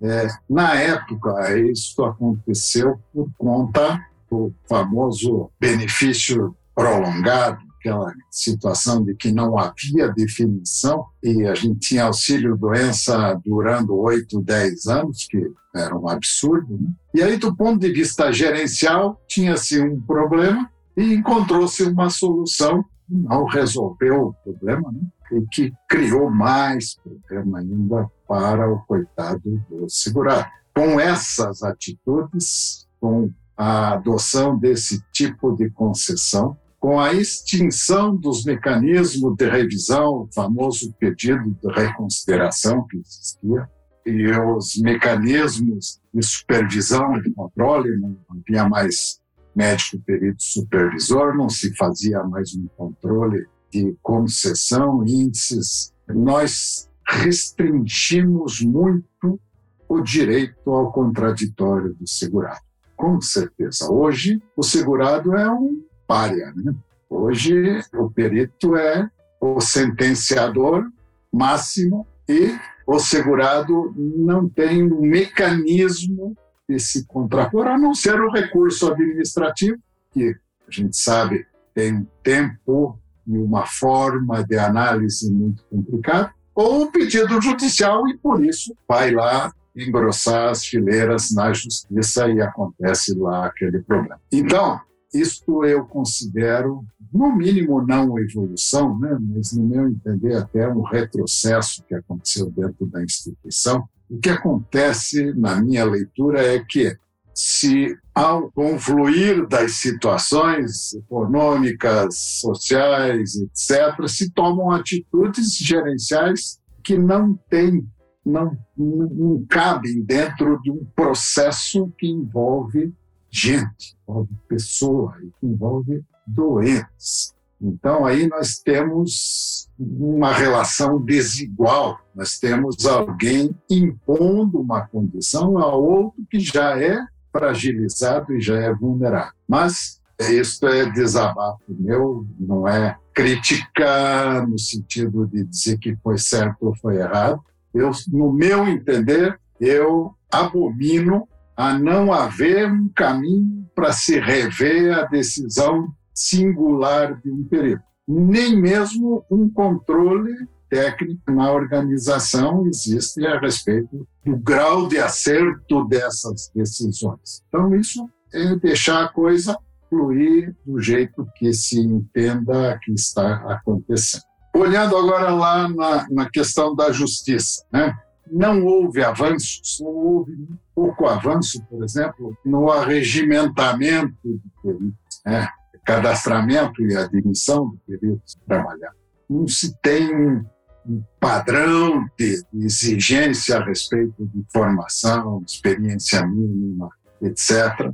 É, 0.00 0.28
na 0.48 0.74
época, 0.74 1.58
isso 1.58 2.04
aconteceu 2.04 2.98
por 3.12 3.28
conta 3.36 4.00
do 4.30 4.52
famoso 4.68 5.50
benefício 5.58 6.54
prolongado, 6.74 7.58
aquela 7.78 8.12
situação 8.30 9.04
de 9.04 9.14
que 9.14 9.32
não 9.32 9.58
havia 9.58 10.12
definição 10.12 11.06
e 11.22 11.46
a 11.46 11.54
gente 11.54 11.80
tinha 11.80 12.04
auxílio-doença 12.04 13.40
durando 13.44 13.96
oito, 13.96 14.40
dez 14.40 14.86
anos, 14.86 15.26
que 15.28 15.50
era 15.74 15.96
um 15.96 16.08
absurdo. 16.08 16.76
Né? 16.78 16.90
E 17.14 17.22
aí, 17.22 17.36
do 17.36 17.54
ponto 17.56 17.80
de 17.80 17.92
vista 17.92 18.32
gerencial, 18.32 19.20
tinha-se 19.26 19.80
um 19.80 20.00
problema 20.00 20.70
e 20.96 21.14
encontrou-se 21.14 21.82
uma 21.84 22.10
solução 22.10 22.84
não 23.08 23.46
resolveu 23.46 24.28
o 24.28 24.34
problema, 24.44 24.92
né? 24.92 25.00
E 25.32 25.46
que 25.50 25.72
criou 25.88 26.30
mais 26.30 26.96
problema 26.96 27.58
ainda 27.58 28.10
para 28.26 28.70
o 28.70 28.80
coitado 28.84 29.62
do 29.68 29.88
segurado. 29.88 30.46
Com 30.74 31.00
essas 31.00 31.62
atitudes, 31.62 32.86
com 33.00 33.30
a 33.56 33.94
adoção 33.94 34.56
desse 34.56 35.02
tipo 35.12 35.56
de 35.56 35.68
concessão, 35.70 36.56
com 36.78 37.00
a 37.00 37.12
extinção 37.12 38.14
dos 38.14 38.44
mecanismos 38.44 39.34
de 39.36 39.48
revisão, 39.48 40.22
o 40.22 40.28
famoso 40.32 40.94
pedido 40.98 41.56
de 41.60 41.72
reconsideração 41.72 42.86
que 42.86 42.98
existia, 42.98 43.68
e 44.06 44.30
os 44.30 44.76
mecanismos 44.80 46.00
de 46.14 46.24
supervisão, 46.24 47.20
de 47.20 47.30
controle, 47.32 47.98
não 47.98 48.16
havia 48.30 48.68
mais 48.68 49.20
médico 49.54 50.00
perito 50.06 50.42
supervisor, 50.42 51.36
não 51.36 51.48
se 51.48 51.74
fazia 51.76 52.22
mais 52.22 52.54
um 52.54 52.68
controle 52.76 53.44
de 53.70 53.96
concessão, 54.02 55.04
índices 55.06 55.92
nós 56.08 56.88
restringimos 57.06 58.60
muito 58.60 59.40
o 59.88 60.00
direito 60.00 60.70
ao 60.70 60.92
contraditório 60.92 61.94
do 61.94 62.06
segurado. 62.06 62.60
Com 62.96 63.20
certeza. 63.20 63.90
Hoje, 63.90 64.42
o 64.56 64.62
segurado 64.62 65.34
é 65.36 65.50
um 65.50 65.82
párea. 66.06 66.52
Né? 66.54 66.74
Hoje, 67.08 67.80
o 67.94 68.10
perito 68.10 68.76
é 68.76 69.08
o 69.40 69.60
sentenciador 69.60 70.90
máximo 71.32 72.06
e 72.28 72.58
o 72.86 72.98
segurado 72.98 73.94
não 73.96 74.48
tem 74.48 74.82
um 74.82 75.00
mecanismo 75.00 76.36
de 76.68 76.78
se 76.78 77.06
contrapor, 77.06 77.66
a 77.66 77.78
não 77.78 77.94
ser 77.94 78.20
o 78.20 78.30
recurso 78.30 78.92
administrativo, 78.92 79.78
que 80.12 80.36
a 80.66 80.70
gente 80.70 80.96
sabe 80.96 81.46
tem 81.74 81.94
um 81.94 82.06
tempo 82.22 82.98
e 83.28 83.38
uma 83.38 83.66
forma 83.66 84.42
de 84.42 84.56
análise 84.56 85.30
muito 85.32 85.62
complicada, 85.70 86.32
ou 86.54 86.82
o 86.82 86.90
pedido 86.90 87.40
judicial 87.40 88.08
e, 88.08 88.16
por 88.16 88.44
isso, 88.44 88.74
vai 88.88 89.12
lá 89.12 89.52
engrossar 89.76 90.50
as 90.50 90.64
fileiras 90.64 91.30
na 91.30 91.52
justiça 91.52 92.28
e 92.28 92.40
acontece 92.40 93.14
lá 93.14 93.46
aquele 93.46 93.80
problema. 93.80 94.20
Então, 94.32 94.80
isto 95.12 95.64
eu 95.64 95.84
considero, 95.84 96.84
no 97.12 97.34
mínimo, 97.34 97.80
não 97.86 98.18
evolução, 98.18 98.98
né? 98.98 99.16
mas, 99.20 99.52
no 99.52 99.64
meu 99.64 99.88
entender, 99.88 100.34
até 100.36 100.68
um 100.68 100.82
retrocesso 100.82 101.82
que 101.84 101.94
aconteceu 101.94 102.50
dentro 102.50 102.86
da 102.86 103.02
instituição. 103.02 103.88
O 104.10 104.18
que 104.18 104.30
acontece, 104.30 105.32
na 105.34 105.60
minha 105.60 105.84
leitura, 105.84 106.42
é 106.42 106.58
que, 106.58 106.96
se 107.38 107.96
ao 108.12 108.50
confluir 108.50 109.46
das 109.46 109.74
situações 109.74 110.92
econômicas, 110.94 112.16
sociais, 112.40 113.36
etc., 113.36 114.08
se 114.08 114.32
tomam 114.32 114.72
atitudes 114.72 115.56
gerenciais 115.56 116.58
que 116.82 116.98
não 116.98 117.38
têm 117.48 117.86
não, 118.26 118.58
não 118.76 119.46
cabem 119.48 120.02
dentro 120.02 120.60
de 120.62 120.72
um 120.72 120.84
processo 120.96 121.88
que 121.96 122.08
envolve 122.08 122.92
gente, 123.30 123.96
envolve 124.02 124.34
pessoa, 124.48 125.16
envolve 125.40 126.02
doentes. 126.26 127.32
Então, 127.62 128.04
aí 128.04 128.26
nós 128.26 128.58
temos 128.58 129.70
uma 129.78 130.32
relação 130.32 131.00
desigual. 131.00 132.00
Nós 132.14 132.36
temos 132.36 132.84
alguém 132.84 133.54
impondo 133.70 134.60
uma 134.60 134.86
condição 134.88 135.56
a 135.56 135.72
outro 135.72 136.20
que 136.28 136.40
já 136.40 136.76
é 136.76 136.98
fragilizado 137.32 138.32
e 138.34 138.40
já 138.40 138.58
é 138.58 138.72
vulnerável. 138.72 139.32
Mas 139.46 140.00
isso 140.20 140.66
é 140.66 140.90
desabafo 140.90 141.62
meu, 141.68 142.26
não 142.38 142.66
é 142.66 142.96
crítica 143.14 144.44
no 144.46 144.58
sentido 144.58 145.26
de 145.26 145.44
dizer 145.44 145.78
que 145.78 145.96
foi 145.96 146.18
certo 146.18 146.66
ou 146.66 146.76
foi 146.76 146.96
errado, 146.96 147.40
eu, 147.74 147.90
no 148.12 148.32
meu 148.32 148.66
entender, 148.66 149.38
eu 149.60 150.14
abomino 150.30 151.28
a 151.56 151.76
não 151.76 152.12
haver 152.12 152.70
um 152.70 152.88
caminho 152.88 153.68
para 153.74 153.92
se 153.92 154.18
rever 154.18 154.96
a 154.96 155.04
decisão 155.04 155.88
singular 156.14 157.20
de 157.20 157.30
um 157.30 157.44
perito. 157.44 157.82
Nem 158.06 158.56
mesmo 158.56 159.24
um 159.30 159.50
controle 159.50 160.32
técnico 160.68 161.30
na 161.30 161.50
organização 161.52 162.66
existe 162.66 163.26
a 163.26 163.38
respeito 163.38 164.06
do 164.24 164.36
grau 164.36 164.88
de 164.88 164.98
acerto 164.98 165.84
dessas 165.86 166.50
decisões. 166.54 167.42
Então, 167.48 167.74
isso 167.74 168.08
é 168.32 168.56
deixar 168.56 169.04
a 169.04 169.08
coisa 169.08 169.58
fluir 169.88 170.54
do 170.66 170.80
jeito 170.80 171.26
que 171.36 171.52
se 171.52 171.80
entenda 171.80 172.78
que 172.82 172.92
está 172.92 173.36
acontecendo. 173.52 174.22
Olhando 174.54 174.96
agora 174.96 175.32
lá 175.32 175.68
na, 175.68 176.06
na 176.10 176.30
questão 176.30 176.74
da 176.74 176.92
justiça, 176.92 177.64
né? 177.72 177.96
não 178.30 178.64
houve 178.64 179.02
avanços, 179.02 179.78
não 179.80 179.90
houve 179.90 180.36
pouco 180.74 181.06
avanço, 181.06 181.62
por 181.68 181.82
exemplo, 181.82 182.36
no 182.44 182.70
arregimentamento 182.70 184.14
peritos, 184.62 185.22
né? 185.24 185.48
cadastramento 185.84 186.82
e 186.82 186.96
admissão 186.96 187.70
de 187.70 187.78
peritos 187.98 188.36
trabalhar. 188.46 188.92
Não 189.28 189.46
se 189.46 189.74
tem 189.80 190.44
um 190.86 191.02
padrão 191.20 192.08
de 192.18 192.42
exigência 192.54 193.58
a 193.58 193.64
respeito 193.64 194.26
de 194.26 194.44
formação, 194.52 195.42
experiência 195.46 196.26
mínima, 196.26 196.88
etc. 197.22 197.90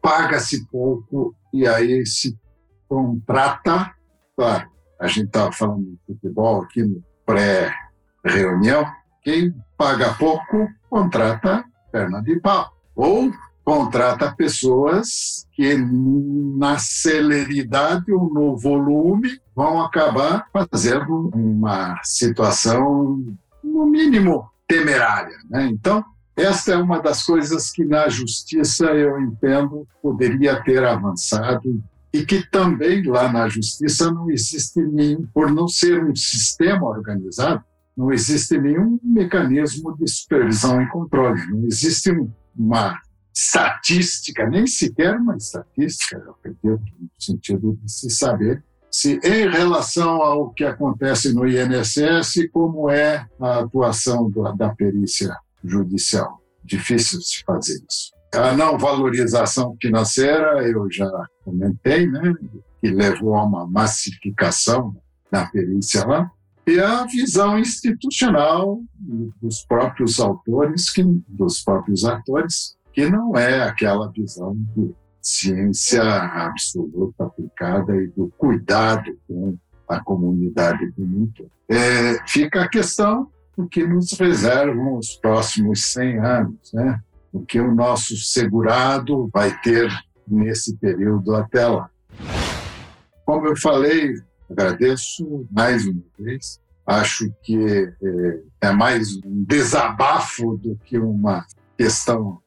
Paga-se 0.00 0.66
pouco 0.66 1.34
e 1.52 1.66
aí 1.66 2.04
se 2.06 2.38
contrata, 2.88 3.92
claro, 4.36 4.68
a 4.98 5.06
gente 5.06 5.26
estava 5.26 5.52
falando 5.52 5.84
de 5.84 5.98
futebol 6.06 6.62
aqui 6.62 6.82
no 6.82 7.02
pré-reunião, 7.26 8.86
quem 9.22 9.54
paga 9.76 10.14
pouco 10.14 10.68
contrata 10.88 11.64
perna 11.92 12.22
de 12.22 12.40
pau. 12.40 12.72
Ou 12.94 13.30
contrata 13.68 14.34
pessoas 14.34 15.46
que, 15.52 15.76
na 15.76 16.78
celeridade 16.78 18.10
ou 18.10 18.32
no 18.32 18.56
volume, 18.56 19.38
vão 19.54 19.82
acabar 19.82 20.46
fazendo 20.50 21.30
uma 21.34 22.00
situação, 22.02 23.22
no 23.62 23.84
mínimo, 23.84 24.48
temerária. 24.66 25.36
Né? 25.50 25.66
Então, 25.66 26.02
esta 26.34 26.72
é 26.72 26.76
uma 26.78 26.98
das 27.02 27.22
coisas 27.22 27.70
que 27.70 27.84
na 27.84 28.08
justiça 28.08 28.86
eu 28.86 29.20
entendo 29.20 29.86
poderia 30.02 30.62
ter 30.62 30.82
avançado 30.82 31.82
e 32.10 32.24
que 32.24 32.48
também 32.50 33.02
lá 33.02 33.30
na 33.30 33.50
justiça 33.50 34.10
não 34.10 34.30
existe 34.30 34.80
nenhum, 34.80 35.26
por 35.34 35.50
não 35.50 35.68
ser 35.68 36.02
um 36.02 36.16
sistema 36.16 36.86
organizado, 36.86 37.62
não 37.94 38.10
existe 38.10 38.56
nenhum 38.56 38.98
mecanismo 39.02 39.94
de 39.94 40.10
supervisão 40.10 40.80
e 40.80 40.88
controle, 40.88 41.46
não 41.50 41.66
existe 41.66 42.10
uma 42.56 42.98
estatística, 43.38 44.48
nem 44.48 44.66
sequer 44.66 45.16
uma 45.16 45.36
estatística, 45.36 46.16
eu 46.16 46.32
acredito, 46.32 46.92
no 47.00 47.08
sentido 47.18 47.78
de 47.80 47.92
se 47.92 48.10
saber 48.10 48.64
se 48.90 49.20
em 49.22 49.48
relação 49.48 50.22
ao 50.22 50.50
que 50.50 50.64
acontece 50.64 51.32
no 51.32 51.46
INSS, 51.46 52.48
como 52.52 52.90
é 52.90 53.26
a 53.40 53.60
atuação 53.60 54.30
da 54.56 54.74
perícia 54.74 55.36
judicial. 55.62 56.42
Difícil 56.64 57.20
se 57.20 57.44
fazer 57.44 57.78
isso. 57.88 58.12
A 58.34 58.56
não 58.56 58.78
valorização 58.78 59.76
financeira, 59.80 60.66
eu 60.66 60.90
já 60.90 61.10
comentei, 61.44 62.06
né, 62.06 62.34
que 62.80 62.90
levou 62.90 63.34
a 63.36 63.44
uma 63.44 63.66
massificação 63.66 64.96
da 65.30 65.46
perícia 65.46 66.04
lá, 66.04 66.30
e 66.66 66.80
a 66.80 67.04
visão 67.04 67.58
institucional 67.58 68.80
dos 69.40 69.64
próprios 69.64 70.18
autores, 70.18 70.90
que, 70.90 71.02
dos 71.28 71.62
próprios 71.62 72.04
atores, 72.04 72.77
que 72.98 73.08
não 73.08 73.36
é 73.36 73.62
aquela 73.62 74.10
visão 74.10 74.56
de 74.74 74.92
ciência 75.22 76.02
absoluta 76.02 77.26
aplicada 77.26 77.94
e 77.94 78.08
do 78.08 78.28
cuidado 78.36 79.16
com 79.28 79.56
a 79.88 80.00
comunidade 80.00 80.84
do 80.96 81.06
mundo. 81.06 81.48
É, 81.68 82.18
fica 82.26 82.64
a 82.64 82.68
questão 82.68 83.30
do 83.56 83.68
que 83.68 83.86
nos 83.86 84.18
reservam 84.18 84.98
os 84.98 85.14
próximos 85.14 85.92
100 85.92 86.18
anos, 86.18 86.72
né? 86.74 87.00
o 87.32 87.46
que 87.46 87.60
o 87.60 87.72
nosso 87.72 88.16
segurado 88.16 89.30
vai 89.32 89.56
ter 89.60 89.88
nesse 90.26 90.76
período 90.76 91.36
até 91.36 91.68
lá. 91.68 91.88
Como 93.24 93.46
eu 93.46 93.56
falei, 93.56 94.12
agradeço 94.50 95.46
mais 95.52 95.86
uma 95.86 96.02
vez. 96.18 96.60
Acho 96.84 97.32
que 97.44 97.56
é, 97.64 98.40
é 98.60 98.72
mais 98.72 99.14
um 99.24 99.44
desabafo 99.46 100.56
do 100.56 100.76
que 100.84 100.98
uma 100.98 101.46
questão 101.76 102.40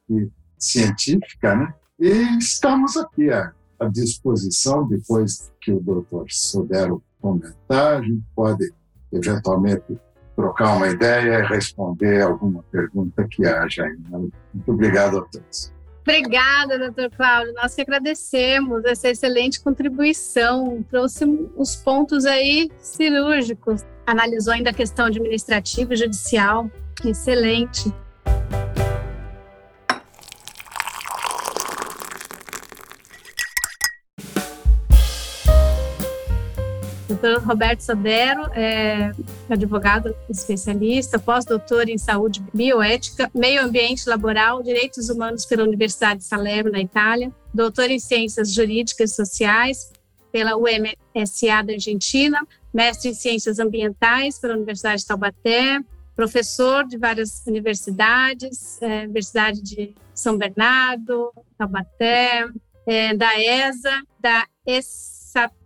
científica, 0.62 1.54
né? 1.54 1.74
E 1.98 2.38
estamos 2.38 2.96
aqui 2.96 3.30
à, 3.30 3.52
à 3.78 3.88
disposição, 3.88 4.86
depois 4.86 5.52
que 5.60 5.72
o 5.72 5.80
doutor 5.80 6.26
Sodero 6.28 7.02
comentar, 7.20 7.98
a 7.98 8.02
gente 8.02 8.22
pode 8.34 8.72
eventualmente 9.12 9.98
trocar 10.34 10.76
uma 10.76 10.88
ideia 10.88 11.40
e 11.40 11.46
responder 11.46 12.22
alguma 12.22 12.62
pergunta 12.64 13.26
que 13.30 13.46
haja 13.46 13.84
ainda. 13.84 14.18
Muito 14.18 14.72
obrigado 14.72 15.18
a 15.18 15.22
todos. 15.22 15.72
Obrigada, 16.02 16.78
doutor 16.78 17.10
Cláudio. 17.16 17.54
Nós 17.54 17.74
que 17.74 17.82
agradecemos 17.82 18.84
essa 18.84 19.08
excelente 19.08 19.60
contribuição. 19.60 20.84
Trouxe 20.90 21.24
os 21.56 21.76
pontos 21.76 22.24
aí 22.24 22.70
cirúrgicos. 22.78 23.84
Analisou 24.04 24.52
ainda 24.52 24.70
a 24.70 24.74
questão 24.74 25.06
administrativa 25.06 25.94
e 25.94 25.96
judicial. 25.96 26.68
Excelente. 27.04 27.94
Doutor 37.22 37.44
Roberto 37.44 37.80
Sodero 37.82 38.42
é 38.52 39.12
advogado 39.48 40.14
especialista, 40.28 41.20
pós-doutor 41.20 41.88
em 41.88 41.96
saúde 41.96 42.42
bioética, 42.52 43.30
meio 43.32 43.62
ambiente 43.62 44.08
laboral, 44.08 44.60
direitos 44.60 45.08
humanos 45.08 45.46
pela 45.46 45.62
Universidade 45.62 46.18
de 46.18 46.26
Salerno, 46.26 46.72
na 46.72 46.80
Itália, 46.80 47.32
doutor 47.54 47.90
em 47.90 48.00
ciências 48.00 48.52
jurídicas 48.52 49.12
e 49.12 49.14
sociais 49.14 49.92
pela 50.32 50.56
UMSA 50.56 51.62
da 51.64 51.74
Argentina, 51.74 52.44
mestre 52.74 53.10
em 53.10 53.14
Ciências 53.14 53.60
Ambientais 53.60 54.40
pela 54.40 54.54
Universidade 54.54 55.02
de 55.02 55.06
Taubaté, 55.06 55.80
professor 56.16 56.84
de 56.84 56.98
várias 56.98 57.44
universidades, 57.46 58.82
é, 58.82 59.04
Universidade 59.04 59.62
de 59.62 59.94
São 60.12 60.36
Bernardo, 60.36 61.30
Taubaté, 61.56 62.48
é, 62.84 63.14
da 63.14 63.40
ESA, 63.40 64.02
da 64.18 64.44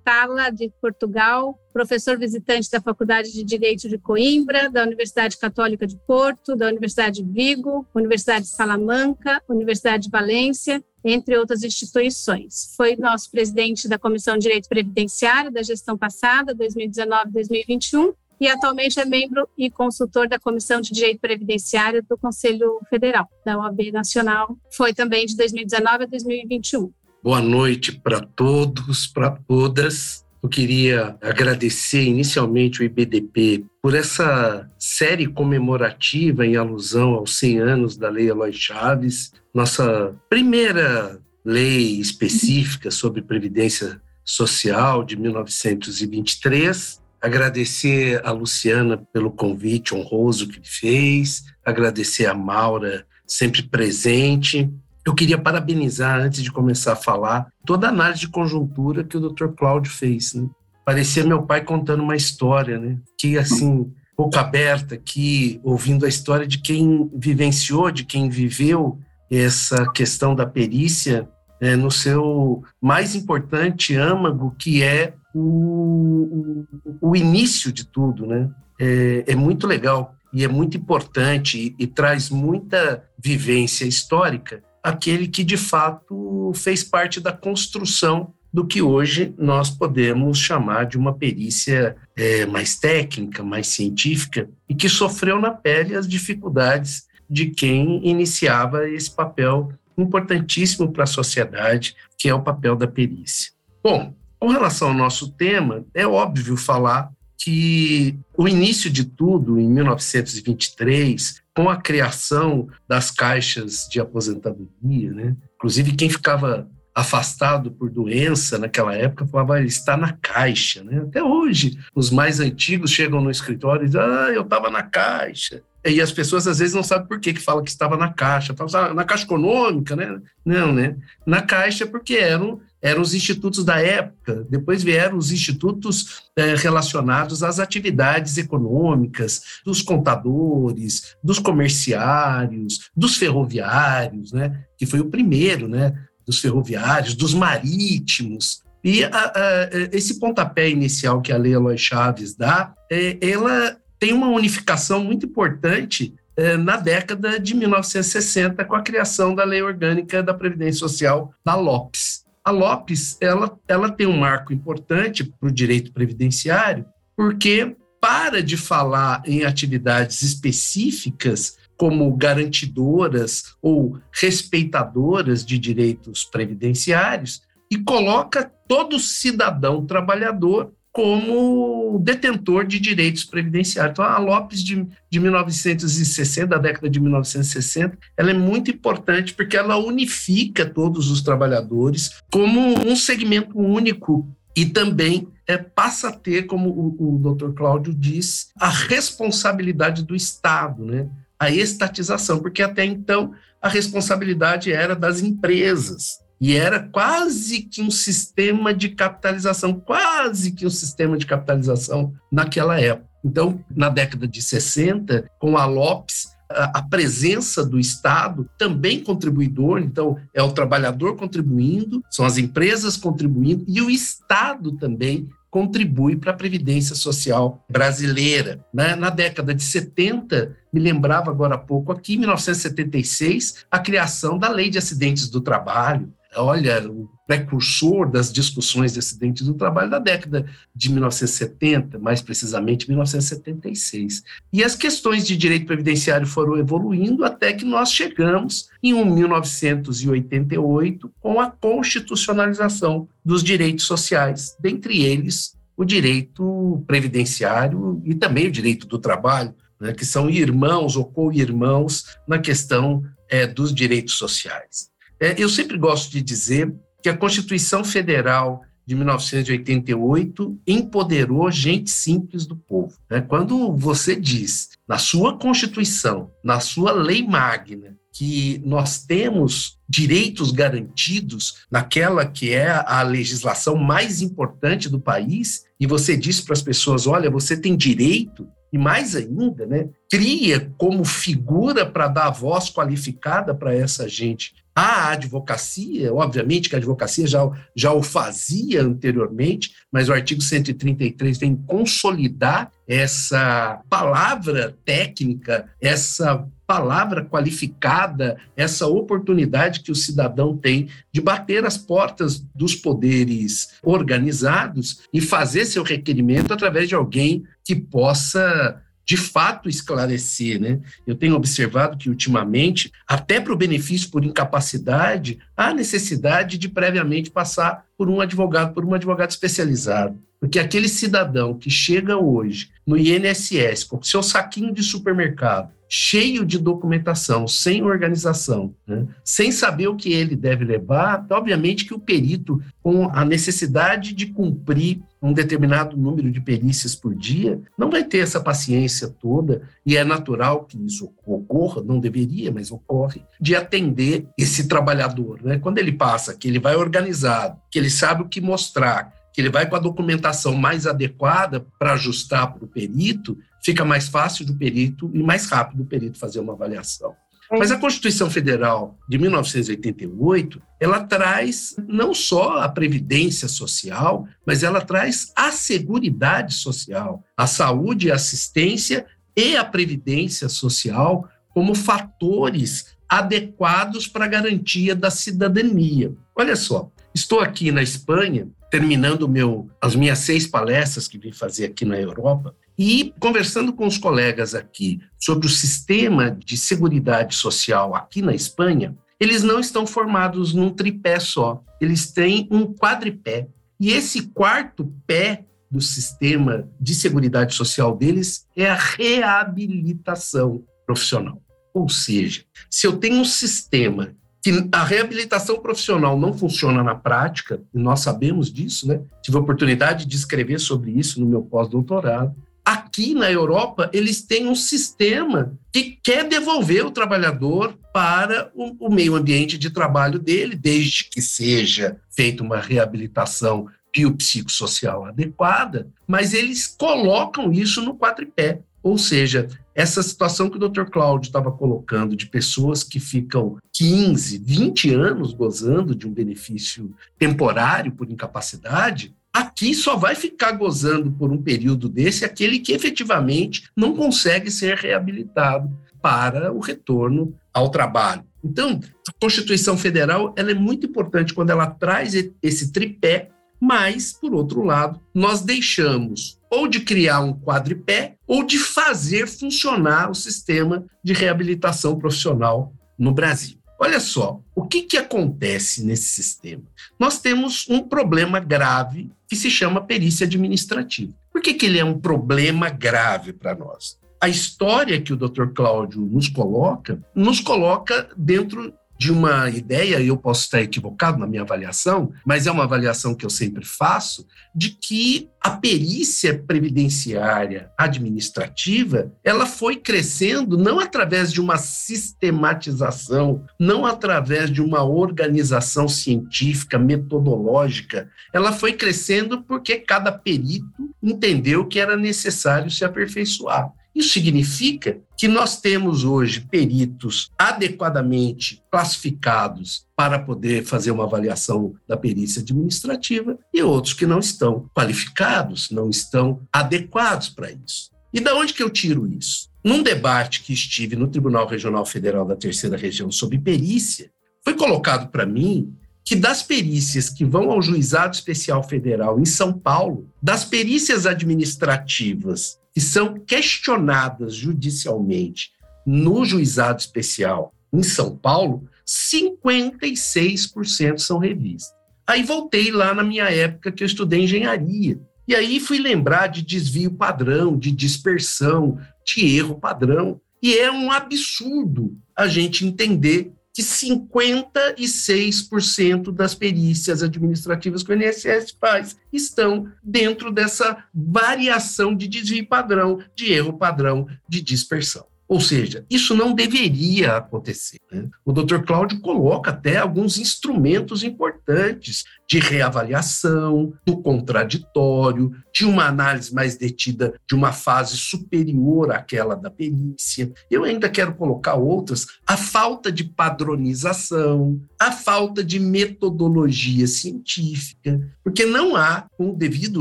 Essatala 0.06 0.50
de 0.50 0.70
Portugal, 0.80 1.58
professor 1.72 2.16
visitante 2.16 2.70
da 2.70 2.80
Faculdade 2.80 3.32
de 3.32 3.42
Direito 3.42 3.88
de 3.88 3.98
Coimbra, 3.98 4.70
da 4.70 4.84
Universidade 4.84 5.36
Católica 5.36 5.84
de 5.84 5.96
Porto, 6.06 6.54
da 6.54 6.68
Universidade 6.68 7.24
de 7.24 7.28
Vigo, 7.28 7.84
Universidade 7.92 8.44
de 8.44 8.52
Salamanca, 8.52 9.42
Universidade 9.48 10.04
de 10.04 10.10
Valência, 10.10 10.82
entre 11.04 11.36
outras 11.36 11.64
instituições. 11.64 12.72
Foi 12.76 12.94
nosso 12.94 13.28
presidente 13.32 13.88
da 13.88 13.98
Comissão 13.98 14.36
de 14.36 14.42
Direito 14.42 14.68
Previdenciário 14.68 15.50
da 15.50 15.62
gestão 15.64 15.98
passada, 15.98 16.54
2019-2021, 16.54 18.14
e 18.40 18.46
atualmente 18.46 19.00
é 19.00 19.04
membro 19.04 19.48
e 19.58 19.68
consultor 19.68 20.28
da 20.28 20.38
Comissão 20.38 20.80
de 20.80 20.92
Direito 20.92 21.18
Previdenciário 21.18 22.00
do 22.08 22.16
Conselho 22.16 22.78
Federal, 22.88 23.28
da 23.44 23.58
OAB 23.58 23.90
Nacional. 23.92 24.56
Foi 24.70 24.94
também 24.94 25.26
de 25.26 25.36
2019 25.36 26.04
a 26.04 26.06
2021. 26.06 26.92
Boa 27.26 27.42
noite 27.42 27.90
para 27.90 28.20
todos, 28.20 29.08
para 29.08 29.32
todas. 29.32 30.24
Eu 30.40 30.48
queria 30.48 31.18
agradecer 31.20 32.04
inicialmente 32.04 32.80
o 32.80 32.84
IBDP 32.84 33.64
por 33.82 33.96
essa 33.96 34.70
série 34.78 35.26
comemorativa 35.26 36.46
em 36.46 36.54
alusão 36.54 37.14
aos 37.14 37.36
100 37.38 37.58
anos 37.58 37.96
da 37.96 38.08
Lei 38.08 38.30
Eloy 38.30 38.52
Chaves, 38.52 39.32
nossa 39.52 40.14
primeira 40.30 41.20
lei 41.44 41.98
específica 41.98 42.92
sobre 42.92 43.22
previdência 43.22 44.00
social 44.24 45.02
de 45.02 45.16
1923 45.16 47.02
agradecer 47.20 48.24
a 48.24 48.30
Luciana 48.30 48.98
pelo 49.12 49.32
convite 49.32 49.96
honroso 49.96 50.46
que 50.46 50.60
fez, 50.62 51.42
agradecer 51.64 52.26
a 52.26 52.34
Maura, 52.34 53.04
sempre 53.26 53.64
presente. 53.64 54.70
Eu 55.06 55.14
queria 55.14 55.38
parabenizar, 55.38 56.18
antes 56.18 56.42
de 56.42 56.50
começar 56.50 56.94
a 56.94 56.96
falar, 56.96 57.46
toda 57.64 57.86
a 57.86 57.90
análise 57.90 58.22
de 58.22 58.28
conjuntura 58.28 59.04
que 59.04 59.16
o 59.16 59.20
Dr. 59.20 59.50
Cláudio 59.56 59.92
fez. 59.92 60.34
Né? 60.34 60.48
Parecia 60.84 61.24
meu 61.24 61.42
pai 61.42 61.62
contando 61.62 62.02
uma 62.02 62.16
história, 62.16 62.76
né? 62.76 62.98
que 63.16 63.38
assim, 63.38 63.88
boca 64.18 64.40
aberta 64.40 64.96
aqui, 64.96 65.60
ouvindo 65.62 66.04
a 66.04 66.08
história 66.08 66.44
de 66.44 66.58
quem 66.58 67.08
vivenciou, 67.14 67.92
de 67.92 68.04
quem 68.04 68.28
viveu 68.28 68.98
essa 69.30 69.88
questão 69.92 70.34
da 70.34 70.44
perícia 70.44 71.28
é, 71.60 71.76
no 71.76 71.90
seu 71.90 72.64
mais 72.82 73.14
importante 73.14 73.94
âmago, 73.94 74.56
que 74.58 74.82
é 74.82 75.14
o, 75.32 76.66
o, 77.00 77.10
o 77.10 77.16
início 77.16 77.70
de 77.70 77.84
tudo, 77.84 78.26
né? 78.26 78.50
É, 78.78 79.24
é, 79.28 79.34
muito 79.34 79.66
legal 79.66 80.14
e 80.32 80.44
é 80.44 80.48
muito 80.48 80.76
importante 80.76 81.58
e, 81.58 81.82
e 81.82 81.86
traz 81.86 82.28
muita 82.28 83.04
vivência 83.18 83.86
histórica 83.86 84.62
aquele 84.86 85.26
que 85.26 85.42
de 85.42 85.56
fato 85.56 86.52
fez 86.54 86.84
parte 86.84 87.18
da 87.18 87.32
construção 87.32 88.32
do 88.52 88.64
que 88.64 88.80
hoje 88.80 89.34
nós 89.36 89.68
podemos 89.68 90.38
chamar 90.38 90.86
de 90.86 90.96
uma 90.96 91.12
perícia 91.12 91.96
é, 92.14 92.46
mais 92.46 92.76
técnica, 92.76 93.42
mais 93.42 93.66
científica, 93.66 94.48
e 94.68 94.76
que 94.76 94.88
sofreu 94.88 95.40
na 95.40 95.50
pele 95.50 95.96
as 95.96 96.06
dificuldades 96.06 97.04
de 97.28 97.46
quem 97.46 98.06
iniciava 98.06 98.88
esse 98.88 99.10
papel 99.10 99.72
importantíssimo 99.98 100.92
para 100.92 101.02
a 101.02 101.08
sociedade, 101.08 101.96
que 102.16 102.28
é 102.28 102.34
o 102.34 102.42
papel 102.42 102.76
da 102.76 102.86
perícia. 102.86 103.50
Bom, 103.82 104.14
com 104.38 104.50
relação 104.50 104.88
ao 104.88 104.94
nosso 104.94 105.32
tema, 105.32 105.84
é 105.92 106.06
óbvio 106.06 106.56
falar 106.56 107.10
que 107.46 108.18
o 108.36 108.48
início 108.48 108.90
de 108.90 109.04
tudo, 109.04 109.60
em 109.60 109.68
1923, 109.70 111.40
com 111.54 111.70
a 111.70 111.76
criação 111.76 112.66
das 112.88 113.12
caixas 113.12 113.86
de 113.88 114.00
aposentadoria, 114.00 115.12
né? 115.12 115.36
inclusive 115.54 115.92
quem 115.92 116.10
ficava 116.10 116.68
afastado 116.92 117.70
por 117.70 117.88
doença 117.88 118.58
naquela 118.58 118.96
época 118.96 119.28
falava 119.28 119.60
ele 119.60 119.68
está 119.68 119.96
na 119.96 120.14
caixa, 120.14 120.82
né? 120.82 121.02
Até 121.02 121.22
hoje 121.22 121.78
os 121.94 122.10
mais 122.10 122.40
antigos 122.40 122.90
chegam 122.90 123.20
no 123.20 123.30
escritório 123.30 123.82
e 123.82 123.86
dizem 123.86 124.00
ah 124.00 124.30
eu 124.34 124.40
estava 124.40 124.70
na 124.70 124.82
caixa 124.82 125.62
e 125.86 126.00
as 126.00 126.10
pessoas 126.10 126.46
às 126.48 126.58
vezes 126.58 126.74
não 126.74 126.82
sabem 126.82 127.06
por 127.06 127.20
que 127.20 127.32
que 127.32 127.40
fala 127.40 127.62
que 127.62 127.70
estava 127.70 127.96
na 127.96 128.12
caixa, 128.12 128.54
fala, 128.54 128.88
ah, 128.88 128.94
na 128.94 129.04
caixa 129.04 129.24
econômica, 129.24 129.94
né? 129.94 130.20
Não, 130.44 130.72
né? 130.72 130.96
Na 131.24 131.42
caixa 131.42 131.86
porque 131.86 132.14
eram 132.14 132.60
eram 132.86 133.02
os 133.02 133.14
institutos 133.14 133.64
da 133.64 133.80
época, 133.80 134.46
depois 134.48 134.82
vieram 134.82 135.18
os 135.18 135.32
institutos 135.32 136.22
é, 136.36 136.54
relacionados 136.54 137.42
às 137.42 137.58
atividades 137.58 138.38
econômicas, 138.38 139.60
dos 139.64 139.82
contadores, 139.82 141.16
dos 141.22 141.38
comerciários, 141.38 142.90
dos 142.96 143.16
ferroviários, 143.16 144.32
né? 144.32 144.64
Que 144.78 144.86
foi 144.86 145.00
o 145.00 145.10
primeiro, 145.10 145.66
né? 145.66 145.94
Dos 146.24 146.38
ferroviários, 146.38 147.14
dos 147.14 147.34
marítimos, 147.34 148.62
e 148.84 149.02
a, 149.02 149.08
a, 149.10 149.68
esse 149.90 150.20
pontapé 150.20 150.70
inicial 150.70 151.20
que 151.20 151.32
a 151.32 151.36
Lei 151.36 151.54
Eloy 151.54 151.76
Chaves 151.76 152.36
dá, 152.36 152.72
é, 152.88 153.18
ela 153.20 153.76
tem 153.98 154.12
uma 154.12 154.28
unificação 154.28 155.02
muito 155.02 155.26
importante 155.26 156.14
é, 156.36 156.56
na 156.56 156.76
década 156.76 157.40
de 157.40 157.52
1960 157.56 158.64
com 158.64 158.76
a 158.76 158.82
criação 158.82 159.34
da 159.34 159.42
Lei 159.42 159.60
Orgânica 159.60 160.22
da 160.22 160.32
Previdência 160.32 160.78
Social, 160.78 161.34
da 161.44 161.56
LOPS. 161.56 162.15
A 162.46 162.52
LOPS 162.52 163.18
ela, 163.20 163.58
ela 163.66 163.90
tem 163.90 164.06
um 164.06 164.16
marco 164.16 164.52
importante 164.52 165.24
para 165.24 165.48
o 165.48 165.52
direito 165.52 165.92
previdenciário, 165.92 166.86
porque 167.16 167.76
para 168.00 168.40
de 168.40 168.56
falar 168.56 169.20
em 169.26 169.44
atividades 169.44 170.22
específicas 170.22 171.58
como 171.76 172.16
garantidoras 172.16 173.56
ou 173.60 173.98
respeitadoras 174.12 175.44
de 175.44 175.58
direitos 175.58 176.24
previdenciários 176.24 177.42
e 177.68 177.78
coloca 177.78 178.48
todo 178.68 179.00
cidadão 179.00 179.84
trabalhador 179.84 180.72
como 180.96 181.98
detentor 181.98 182.64
de 182.66 182.80
direitos 182.80 183.22
previdenciários. 183.22 183.92
Então, 183.92 184.04
a 184.06 184.16
Lopes 184.16 184.64
de, 184.64 184.88
de 185.10 185.20
1960, 185.20 186.46
da 186.46 186.56
década 186.56 186.88
de 186.88 186.98
1960, 186.98 187.98
ela 188.16 188.30
é 188.30 188.32
muito 188.32 188.70
importante 188.70 189.34
porque 189.34 189.58
ela 189.58 189.76
unifica 189.76 190.64
todos 190.64 191.10
os 191.10 191.20
trabalhadores 191.20 192.22
como 192.32 192.78
um 192.78 192.96
segmento 192.96 193.58
único 193.58 194.26
e 194.56 194.64
também 194.64 195.28
é, 195.46 195.58
passa 195.58 196.08
a 196.08 196.12
ter, 196.12 196.44
como 196.44 196.70
o, 196.70 197.16
o 197.16 197.34
Dr. 197.34 197.52
Cláudio 197.52 197.92
diz, 197.92 198.48
a 198.58 198.70
responsabilidade 198.70 200.02
do 200.02 200.16
Estado, 200.16 200.82
né? 200.82 201.10
a 201.38 201.50
estatização, 201.50 202.38
porque 202.38 202.62
até 202.62 202.86
então 202.86 203.34
a 203.60 203.68
responsabilidade 203.68 204.72
era 204.72 204.96
das 204.96 205.20
empresas. 205.20 206.24
E 206.40 206.54
era 206.54 206.80
quase 206.80 207.62
que 207.62 207.82
um 207.82 207.90
sistema 207.90 208.74
de 208.74 208.90
capitalização, 208.90 209.72
quase 209.74 210.52
que 210.52 210.66
um 210.66 210.70
sistema 210.70 211.16
de 211.16 211.26
capitalização 211.26 212.12
naquela 212.30 212.80
época. 212.80 213.08
Então, 213.24 213.64
na 213.74 213.88
década 213.88 214.28
de 214.28 214.40
60, 214.40 215.30
com 215.38 215.56
a 215.56 215.64
Lopes, 215.64 216.36
a 216.48 216.80
presença 216.82 217.64
do 217.64 217.78
Estado 217.78 218.48
também 218.56 219.02
contribuidor, 219.02 219.80
então 219.80 220.16
é 220.32 220.42
o 220.42 220.52
trabalhador 220.52 221.16
contribuindo, 221.16 222.02
são 222.08 222.24
as 222.24 222.38
empresas 222.38 222.96
contribuindo 222.96 223.64
e 223.66 223.82
o 223.82 223.90
Estado 223.90 224.72
também 224.72 225.28
contribui 225.50 226.16
para 226.16 226.32
a 226.32 226.36
Previdência 226.36 226.94
Social 226.94 227.64
brasileira. 227.68 228.64
Né? 228.72 228.94
Na 228.94 229.10
década 229.10 229.54
de 229.54 229.62
70, 229.62 230.54
me 230.72 230.78
lembrava 230.78 231.30
agora 231.30 231.54
há 231.54 231.58
pouco 231.58 231.90
aqui, 231.90 232.14
em 232.14 232.18
1976, 232.18 233.64
a 233.70 233.78
criação 233.78 234.38
da 234.38 234.48
Lei 234.48 234.68
de 234.68 234.78
Acidentes 234.78 235.28
do 235.28 235.40
Trabalho, 235.40 236.12
olha, 236.34 236.90
o 236.90 237.08
precursor 237.26 238.10
das 238.10 238.32
discussões 238.32 238.92
de 238.92 239.00
acidentes 239.00 239.46
do 239.46 239.54
trabalho 239.54 239.90
da 239.90 239.98
década 239.98 240.46
de 240.74 240.90
1970, 240.90 241.98
mais 241.98 242.20
precisamente 242.22 242.88
1976. 242.88 244.22
E 244.52 244.62
as 244.62 244.76
questões 244.76 245.26
de 245.26 245.34
direito 245.36 245.66
previdenciário 245.66 246.26
foram 246.26 246.56
evoluindo 246.56 247.24
até 247.24 247.52
que 247.52 247.64
nós 247.64 247.92
chegamos 247.92 248.68
em 248.82 248.92
1988 249.04 251.12
com 251.20 251.40
a 251.40 251.50
constitucionalização 251.50 253.08
dos 253.24 253.42
direitos 253.42 253.84
sociais, 253.84 254.56
dentre 254.60 255.02
eles 255.02 255.56
o 255.76 255.84
direito 255.84 256.84
previdenciário 256.86 258.00
e 258.04 258.14
também 258.14 258.46
o 258.46 258.52
direito 258.52 258.86
do 258.86 258.98
trabalho, 258.98 259.52
né, 259.78 259.92
que 259.92 260.06
são 260.06 260.30
irmãos 260.30 260.96
ou 260.96 261.04
co-irmãos 261.04 262.16
na 262.26 262.38
questão 262.38 263.04
é, 263.28 263.46
dos 263.46 263.74
direitos 263.74 264.14
sociais. 264.14 264.95
É, 265.20 265.34
eu 265.38 265.48
sempre 265.48 265.78
gosto 265.78 266.10
de 266.10 266.20
dizer 266.22 266.74
que 267.02 267.08
a 267.08 267.16
Constituição 267.16 267.84
Federal 267.84 268.62
de 268.86 268.94
1988 268.94 270.60
empoderou 270.66 271.50
gente 271.50 271.90
simples 271.90 272.46
do 272.46 272.56
povo. 272.56 272.96
Né? 273.10 273.20
Quando 273.20 273.76
você 273.76 274.14
diz 274.14 274.70
na 274.88 274.96
sua 274.96 275.36
Constituição, 275.36 276.30
na 276.42 276.60
sua 276.60 276.92
lei 276.92 277.26
magna, 277.26 277.96
que 278.12 278.62
nós 278.64 279.04
temos 279.04 279.78
direitos 279.88 280.50
garantidos 280.50 281.66
naquela 281.70 282.24
que 282.24 282.52
é 282.52 282.82
a 282.86 283.02
legislação 283.02 283.76
mais 283.76 284.22
importante 284.22 284.88
do 284.88 285.00
país, 285.00 285.64
e 285.78 285.86
você 285.86 286.16
diz 286.16 286.40
para 286.40 286.54
as 286.54 286.62
pessoas: 286.62 287.06
olha, 287.06 287.30
você 287.30 287.56
tem 287.56 287.76
direito, 287.76 288.48
e 288.72 288.78
mais 288.78 289.14
ainda, 289.14 289.66
né, 289.66 289.88
cria 290.10 290.72
como 290.78 291.04
figura 291.04 291.84
para 291.84 292.08
dar 292.08 292.30
voz 292.30 292.70
qualificada 292.70 293.54
para 293.54 293.74
essa 293.74 294.08
gente 294.08 294.54
a 294.76 295.12
advocacia, 295.12 296.12
obviamente 296.12 296.68
que 296.68 296.74
a 296.74 296.78
advocacia 296.78 297.26
já, 297.26 297.50
já 297.74 297.94
o 297.94 298.02
fazia 298.02 298.82
anteriormente, 298.82 299.72
mas 299.90 300.10
o 300.10 300.12
artigo 300.12 300.42
133 300.42 301.38
vem 301.38 301.56
consolidar 301.56 302.70
essa 302.86 303.80
palavra 303.88 304.76
técnica, 304.84 305.70
essa 305.80 306.46
palavra 306.66 307.24
qualificada, 307.24 308.36
essa 308.54 308.86
oportunidade 308.86 309.80
que 309.80 309.90
o 309.90 309.94
cidadão 309.94 310.54
tem 310.54 310.90
de 311.10 311.22
bater 311.22 311.64
as 311.64 311.78
portas 311.78 312.38
dos 312.54 312.74
poderes 312.74 313.78
organizados 313.82 315.04
e 315.10 315.22
fazer 315.22 315.64
seu 315.64 315.82
requerimento 315.82 316.52
através 316.52 316.86
de 316.86 316.94
alguém 316.94 317.44
que 317.64 317.74
possa 317.74 318.82
de 319.06 319.16
fato 319.16 319.68
esclarecer, 319.68 320.60
né? 320.60 320.80
Eu 321.06 321.14
tenho 321.14 321.36
observado 321.36 321.96
que 321.96 322.10
ultimamente, 322.10 322.92
até 323.06 323.40
para 323.40 323.52
o 323.52 323.56
benefício 323.56 324.10
por 324.10 324.24
incapacidade, 324.24 325.38
há 325.56 325.72
necessidade 325.72 326.58
de 326.58 326.68
previamente 326.68 327.30
passar 327.30 327.86
por 327.96 328.10
um 328.10 328.20
advogado, 328.20 328.74
por 328.74 328.84
um 328.84 328.92
advogado 328.92 329.30
especializado. 329.30 330.18
Porque 330.40 330.58
aquele 330.58 330.88
cidadão 330.88 331.56
que 331.56 331.70
chega 331.70 332.16
hoje 332.16 332.70
no 332.84 332.98
INSS 332.98 333.84
com 333.84 334.02
seu 334.02 334.22
saquinho 334.22 334.74
de 334.74 334.82
supermercado, 334.82 335.70
cheio 335.88 336.44
de 336.44 336.58
documentação, 336.58 337.46
sem 337.46 337.82
organização, 337.82 338.74
né? 338.86 339.06
sem 339.24 339.52
saber 339.52 339.88
o 339.88 339.96
que 339.96 340.12
ele 340.12 340.34
deve 340.34 340.64
levar, 340.64 341.24
obviamente 341.30 341.84
que 341.84 341.94
o 341.94 341.98
perito, 341.98 342.60
com 342.82 343.08
a 343.08 343.24
necessidade 343.24 344.12
de 344.12 344.26
cumprir 344.26 345.00
um 345.22 345.32
determinado 345.32 345.96
número 345.96 346.30
de 346.30 346.40
perícias 346.40 346.94
por 346.94 347.14
dia, 347.14 347.60
não 347.76 347.90
vai 347.90 348.04
ter 348.04 348.18
essa 348.18 348.40
paciência 348.40 349.08
toda, 349.08 349.62
e 349.84 349.96
é 349.96 350.04
natural 350.04 350.64
que 350.64 350.78
isso 350.84 351.12
ocorra, 351.24 351.82
não 351.82 351.98
deveria, 351.98 352.52
mas 352.52 352.70
ocorre, 352.70 353.22
de 353.40 353.56
atender 353.56 354.26
esse 354.38 354.68
trabalhador. 354.68 355.40
Né? 355.42 355.58
Quando 355.58 355.78
ele 355.78 355.92
passa, 355.92 356.34
que 356.34 356.48
ele 356.48 356.58
vai 356.58 356.76
organizado, 356.76 357.58
que 357.70 357.78
ele 357.78 357.90
sabe 357.90 358.22
o 358.22 358.28
que 358.28 358.40
mostrar, 358.40 359.12
que 359.36 359.42
ele 359.42 359.50
vai 359.50 359.68
com 359.68 359.76
a 359.76 359.80
documentação 359.80 360.54
mais 360.54 360.86
adequada 360.86 361.66
para 361.78 361.92
ajustar 361.92 362.54
para 362.54 362.64
o 362.64 362.68
perito, 362.68 363.36
fica 363.64 363.84
mais 363.84 364.08
fácil 364.08 364.44
do 364.44 364.54
perito 364.54 365.10
e 365.14 365.22
mais 365.22 365.46
rápido 365.46 365.82
o 365.82 365.86
perito 365.86 366.18
fazer 366.18 366.40
uma 366.40 366.52
avaliação. 366.52 367.14
Mas 367.50 367.70
a 367.70 367.78
Constituição 367.78 368.28
Federal 368.28 368.98
de 369.08 369.18
1988, 369.18 370.60
ela 370.80 371.04
traz 371.04 371.76
não 371.86 372.12
só 372.12 372.58
a 372.58 372.68
previdência 372.68 373.46
social, 373.46 374.26
mas 374.44 374.62
ela 374.62 374.80
traz 374.80 375.32
a 375.36 375.52
seguridade 375.52 376.54
social, 376.54 377.22
a 377.36 377.46
saúde 377.46 378.08
e 378.08 378.12
assistência 378.12 379.06
e 379.36 379.56
a 379.56 379.64
previdência 379.64 380.48
social 380.48 381.28
como 381.50 381.74
fatores 381.74 382.96
adequados 383.08 384.08
para 384.08 384.24
a 384.24 384.28
garantia 384.28 384.94
da 384.94 385.10
cidadania. 385.10 386.12
Olha 386.34 386.56
só, 386.56 386.90
estou 387.14 387.40
aqui 387.40 387.70
na 387.70 387.82
Espanha, 387.82 388.48
terminando 388.70 389.28
meu, 389.28 389.70
as 389.80 389.94
minhas 389.94 390.18
seis 390.18 390.46
palestras 390.46 391.06
que 391.06 391.16
vim 391.16 391.32
fazer 391.32 391.66
aqui 391.66 391.84
na 391.84 391.98
Europa, 391.98 392.54
e 392.78 393.14
conversando 393.18 393.72
com 393.72 393.86
os 393.86 393.98
colegas 393.98 394.54
aqui 394.54 395.00
sobre 395.18 395.46
o 395.46 395.50
sistema 395.50 396.30
de 396.30 396.56
seguridade 396.56 397.34
social 397.34 397.94
aqui 397.94 398.20
na 398.20 398.34
Espanha, 398.34 398.96
eles 399.18 399.42
não 399.42 399.58
estão 399.58 399.86
formados 399.86 400.52
num 400.52 400.70
tripé 400.70 401.18
só, 401.18 401.62
eles 401.80 402.12
têm 402.12 402.46
um 402.50 402.66
quadripé. 402.66 403.48
E 403.80 403.90
esse 403.90 404.28
quarto 404.28 404.92
pé 405.06 405.44
do 405.70 405.80
sistema 405.80 406.68
de 406.80 406.94
seguridade 406.94 407.54
social 407.54 407.96
deles 407.96 408.46
é 408.56 408.68
a 408.68 408.74
reabilitação 408.74 410.64
profissional. 410.84 411.42
Ou 411.74 411.88
seja, 411.88 412.44
se 412.70 412.86
eu 412.86 412.96
tenho 412.96 413.16
um 413.16 413.24
sistema 413.24 414.14
que 414.42 414.68
a 414.70 414.84
reabilitação 414.84 415.58
profissional 415.58 416.18
não 416.18 416.32
funciona 416.32 416.82
na 416.82 416.94
prática, 416.94 417.60
e 417.74 417.78
nós 417.78 418.00
sabemos 418.00 418.52
disso, 418.52 418.86
né? 418.86 419.02
Tive 419.20 419.36
a 419.36 419.40
oportunidade 419.40 420.06
de 420.06 420.14
escrever 420.14 420.60
sobre 420.60 420.92
isso 420.92 421.18
no 421.18 421.26
meu 421.26 421.42
pós-doutorado. 421.42 422.32
Aqui 422.66 423.14
na 423.14 423.30
Europa, 423.30 423.88
eles 423.92 424.22
têm 424.22 424.48
um 424.48 424.54
sistema 424.56 425.56
que 425.72 426.00
quer 426.02 426.28
devolver 426.28 426.84
o 426.84 426.90
trabalhador 426.90 427.78
para 427.94 428.50
o, 428.56 428.88
o 428.88 428.92
meio 428.92 429.14
ambiente 429.14 429.56
de 429.56 429.70
trabalho 429.70 430.18
dele, 430.18 430.56
desde 430.56 431.04
que 431.04 431.22
seja 431.22 431.96
feita 432.10 432.42
uma 432.42 432.58
reabilitação 432.58 433.68
biopsicossocial 433.94 435.04
adequada, 435.04 435.88
mas 436.08 436.34
eles 436.34 436.66
colocam 436.66 437.52
isso 437.52 437.80
no 437.80 437.96
quadripé. 437.96 438.60
Ou 438.82 438.98
seja, 438.98 439.48
essa 439.74 440.02
situação 440.02 440.50
que 440.50 440.56
o 440.56 440.68
Dr. 440.68 440.84
Cláudio 440.90 441.28
estava 441.28 441.50
colocando 441.50 442.14
de 442.14 442.26
pessoas 442.26 442.82
que 442.82 443.00
ficam 443.00 443.58
15, 443.72 444.38
20 444.38 444.92
anos 444.92 445.32
gozando 445.32 445.94
de 445.94 446.06
um 446.06 446.12
benefício 446.12 446.94
temporário 447.18 447.92
por 447.92 448.10
incapacidade, 448.10 449.14
Aqui 449.36 449.74
só 449.74 449.96
vai 449.96 450.14
ficar 450.14 450.52
gozando 450.52 451.12
por 451.12 451.30
um 451.30 451.36
período 451.36 451.90
desse 451.90 452.24
aquele 452.24 452.58
que 452.58 452.72
efetivamente 452.72 453.68
não 453.76 453.94
consegue 453.94 454.50
ser 454.50 454.78
reabilitado 454.78 455.70
para 456.00 456.50
o 456.54 456.58
retorno 456.58 457.38
ao 457.52 457.68
trabalho. 457.68 458.24
Então, 458.42 458.80
a 459.06 459.12
Constituição 459.20 459.76
Federal 459.76 460.34
ela 460.38 460.52
é 460.52 460.54
muito 460.54 460.86
importante 460.86 461.34
quando 461.34 461.50
ela 461.50 461.66
traz 461.66 462.14
esse 462.42 462.72
tripé, 462.72 463.28
mas, 463.60 464.10
por 464.10 464.32
outro 464.32 464.62
lado, 464.62 464.98
nós 465.14 465.42
deixamos 465.42 466.40
ou 466.50 466.66
de 466.66 466.80
criar 466.80 467.20
um 467.20 467.38
quadripé 467.38 468.16
ou 468.26 468.42
de 468.42 468.58
fazer 468.58 469.28
funcionar 469.28 470.10
o 470.10 470.14
sistema 470.14 470.86
de 471.04 471.12
reabilitação 471.12 471.98
profissional 471.98 472.72
no 472.98 473.12
Brasil. 473.12 473.58
Olha 473.78 474.00
só, 474.00 474.40
o 474.54 474.66
que, 474.66 474.82
que 474.82 474.96
acontece 474.96 475.84
nesse 475.84 476.08
sistema? 476.08 476.62
Nós 476.98 477.18
temos 477.18 477.66
um 477.68 477.82
problema 477.82 478.40
grave 478.40 479.10
que 479.28 479.36
se 479.36 479.50
chama 479.50 479.84
perícia 479.84 480.26
administrativa. 480.26 481.12
Por 481.30 481.42
que, 481.42 481.54
que 481.54 481.66
ele 481.66 481.78
é 481.78 481.84
um 481.84 481.98
problema 481.98 482.70
grave 482.70 483.32
para 483.32 483.54
nós? 483.54 483.98
A 484.20 484.28
história 484.28 485.00
que 485.00 485.12
o 485.12 485.16
Dr. 485.16 485.48
Cláudio 485.54 486.00
nos 486.00 486.28
coloca, 486.28 487.02
nos 487.14 487.40
coloca 487.40 488.08
dentro 488.16 488.72
de 488.98 489.12
uma 489.12 489.48
ideia, 489.50 490.00
e 490.00 490.08
eu 490.08 490.16
posso 490.16 490.44
estar 490.44 490.60
equivocado 490.60 491.18
na 491.18 491.26
minha 491.26 491.42
avaliação, 491.42 492.12
mas 492.24 492.46
é 492.46 492.50
uma 492.50 492.64
avaliação 492.64 493.14
que 493.14 493.24
eu 493.24 493.30
sempre 493.30 493.64
faço, 493.64 494.26
de 494.54 494.70
que 494.70 495.28
a 495.40 495.50
perícia 495.50 496.42
previdenciária 496.46 497.70
administrativa, 497.78 499.12
ela 499.22 499.46
foi 499.46 499.76
crescendo 499.76 500.56
não 500.56 500.80
através 500.80 501.32
de 501.32 501.40
uma 501.40 501.56
sistematização, 501.56 503.44
não 503.60 503.84
através 503.86 504.50
de 504.50 504.62
uma 504.62 504.82
organização 504.82 505.86
científica, 505.86 506.78
metodológica, 506.78 508.08
ela 508.32 508.52
foi 508.52 508.72
crescendo 508.72 509.42
porque 509.42 509.76
cada 509.76 510.10
perito 510.10 510.66
entendeu 511.02 511.66
que 511.66 511.78
era 511.78 511.96
necessário 511.96 512.70
se 512.70 512.84
aperfeiçoar. 512.84 513.70
Isso 513.96 514.10
significa 514.10 515.00
que 515.16 515.26
nós 515.26 515.58
temos 515.58 516.04
hoje 516.04 516.42
peritos 516.42 517.30
adequadamente 517.38 518.62
classificados 518.70 519.86
para 519.96 520.18
poder 520.18 520.66
fazer 520.66 520.90
uma 520.90 521.04
avaliação 521.04 521.74
da 521.88 521.96
perícia 521.96 522.42
administrativa 522.42 523.38
e 523.54 523.62
outros 523.62 523.94
que 523.94 524.04
não 524.04 524.18
estão 524.18 524.68
qualificados, 524.76 525.70
não 525.70 525.88
estão 525.88 526.42
adequados 526.52 527.30
para 527.30 527.50
isso. 527.50 527.90
E 528.12 528.20
da 528.20 528.34
onde 528.34 528.52
que 528.52 528.62
eu 528.62 528.68
tiro 528.68 529.06
isso? 529.06 529.48
Num 529.64 529.82
debate 529.82 530.42
que 530.42 530.52
estive 530.52 530.94
no 530.94 531.08
Tribunal 531.08 531.46
Regional 531.46 531.86
Federal 531.86 532.26
da 532.26 532.36
Terceira 532.36 532.76
Região 532.76 533.10
sobre 533.10 533.38
perícia, 533.38 534.10
foi 534.44 534.52
colocado 534.52 535.08
para 535.10 535.24
mim 535.24 535.74
que 536.04 536.14
das 536.14 536.42
perícias 536.42 537.08
que 537.08 537.24
vão 537.24 537.50
ao 537.50 537.62
Juizado 537.62 538.14
Especial 538.14 538.62
Federal 538.62 539.18
em 539.18 539.24
São 539.24 539.54
Paulo, 539.54 540.06
das 540.22 540.44
perícias 540.44 541.06
administrativas 541.06 542.58
que 542.76 542.80
são 542.82 543.14
questionadas 543.14 544.34
judicialmente 544.34 545.52
no 545.86 546.26
juizado 546.26 546.78
especial 546.78 547.54
em 547.72 547.82
São 547.82 548.14
Paulo, 548.14 548.68
56% 548.86 550.98
são 550.98 551.18
revistas. 551.18 551.74
Aí 552.06 552.22
voltei 552.22 552.70
lá 552.70 552.94
na 552.94 553.02
minha 553.02 553.30
época 553.30 553.72
que 553.72 553.82
eu 553.82 553.86
estudei 553.86 554.24
engenharia. 554.24 555.00
E 555.26 555.34
aí 555.34 555.58
fui 555.58 555.78
lembrar 555.78 556.26
de 556.26 556.42
desvio 556.42 556.90
padrão, 556.90 557.58
de 557.58 557.72
dispersão, 557.72 558.78
de 559.06 559.38
erro 559.38 559.58
padrão. 559.58 560.20
E 560.42 560.58
é 560.58 560.70
um 560.70 560.92
absurdo 560.92 561.96
a 562.14 562.28
gente 562.28 562.66
entender 562.66 563.32
que 563.56 563.62
56% 563.62 566.12
das 566.12 566.34
perícias 566.34 567.02
administrativas 567.02 567.82
que 567.82 567.90
o 567.90 567.94
INSS 567.94 568.54
faz 568.60 568.98
estão 569.10 569.72
dentro 569.82 570.30
dessa 570.30 570.84
variação 570.94 571.96
de 571.96 572.06
desvio 572.06 572.46
padrão, 572.46 573.02
de 573.14 573.32
erro 573.32 573.56
padrão, 573.56 574.06
de 574.28 574.42
dispersão. 574.42 575.06
Ou 575.28 575.40
seja, 575.40 575.84
isso 575.90 576.14
não 576.14 576.32
deveria 576.32 577.16
acontecer. 577.16 577.78
Né? 577.90 578.08
O 578.24 578.32
Dr. 578.32 578.60
Cláudio 578.60 579.00
coloca 579.00 579.50
até 579.50 579.76
alguns 579.76 580.18
instrumentos 580.18 581.02
importantes 581.02 582.04
de 582.28 582.38
reavaliação, 582.38 583.72
do 583.84 583.98
contraditório, 584.02 585.32
de 585.54 585.64
uma 585.64 585.86
análise 585.86 586.34
mais 586.34 586.56
detida 586.56 587.14
de 587.26 587.34
uma 587.34 587.52
fase 587.52 587.96
superior 587.96 588.92
àquela 588.92 589.34
da 589.34 589.50
perícia. 589.50 590.32
Eu 590.50 590.64
ainda 590.64 590.88
quero 590.88 591.14
colocar 591.14 591.54
outras: 591.54 592.06
a 592.26 592.36
falta 592.36 592.90
de 592.90 593.04
padronização, 593.04 594.60
a 594.78 594.92
falta 594.92 595.42
de 595.42 595.58
metodologia 595.58 596.86
científica, 596.86 598.00
porque 598.22 598.44
não 598.44 598.76
há, 598.76 599.08
com 599.16 599.30
o 599.30 599.36
devido 599.36 599.80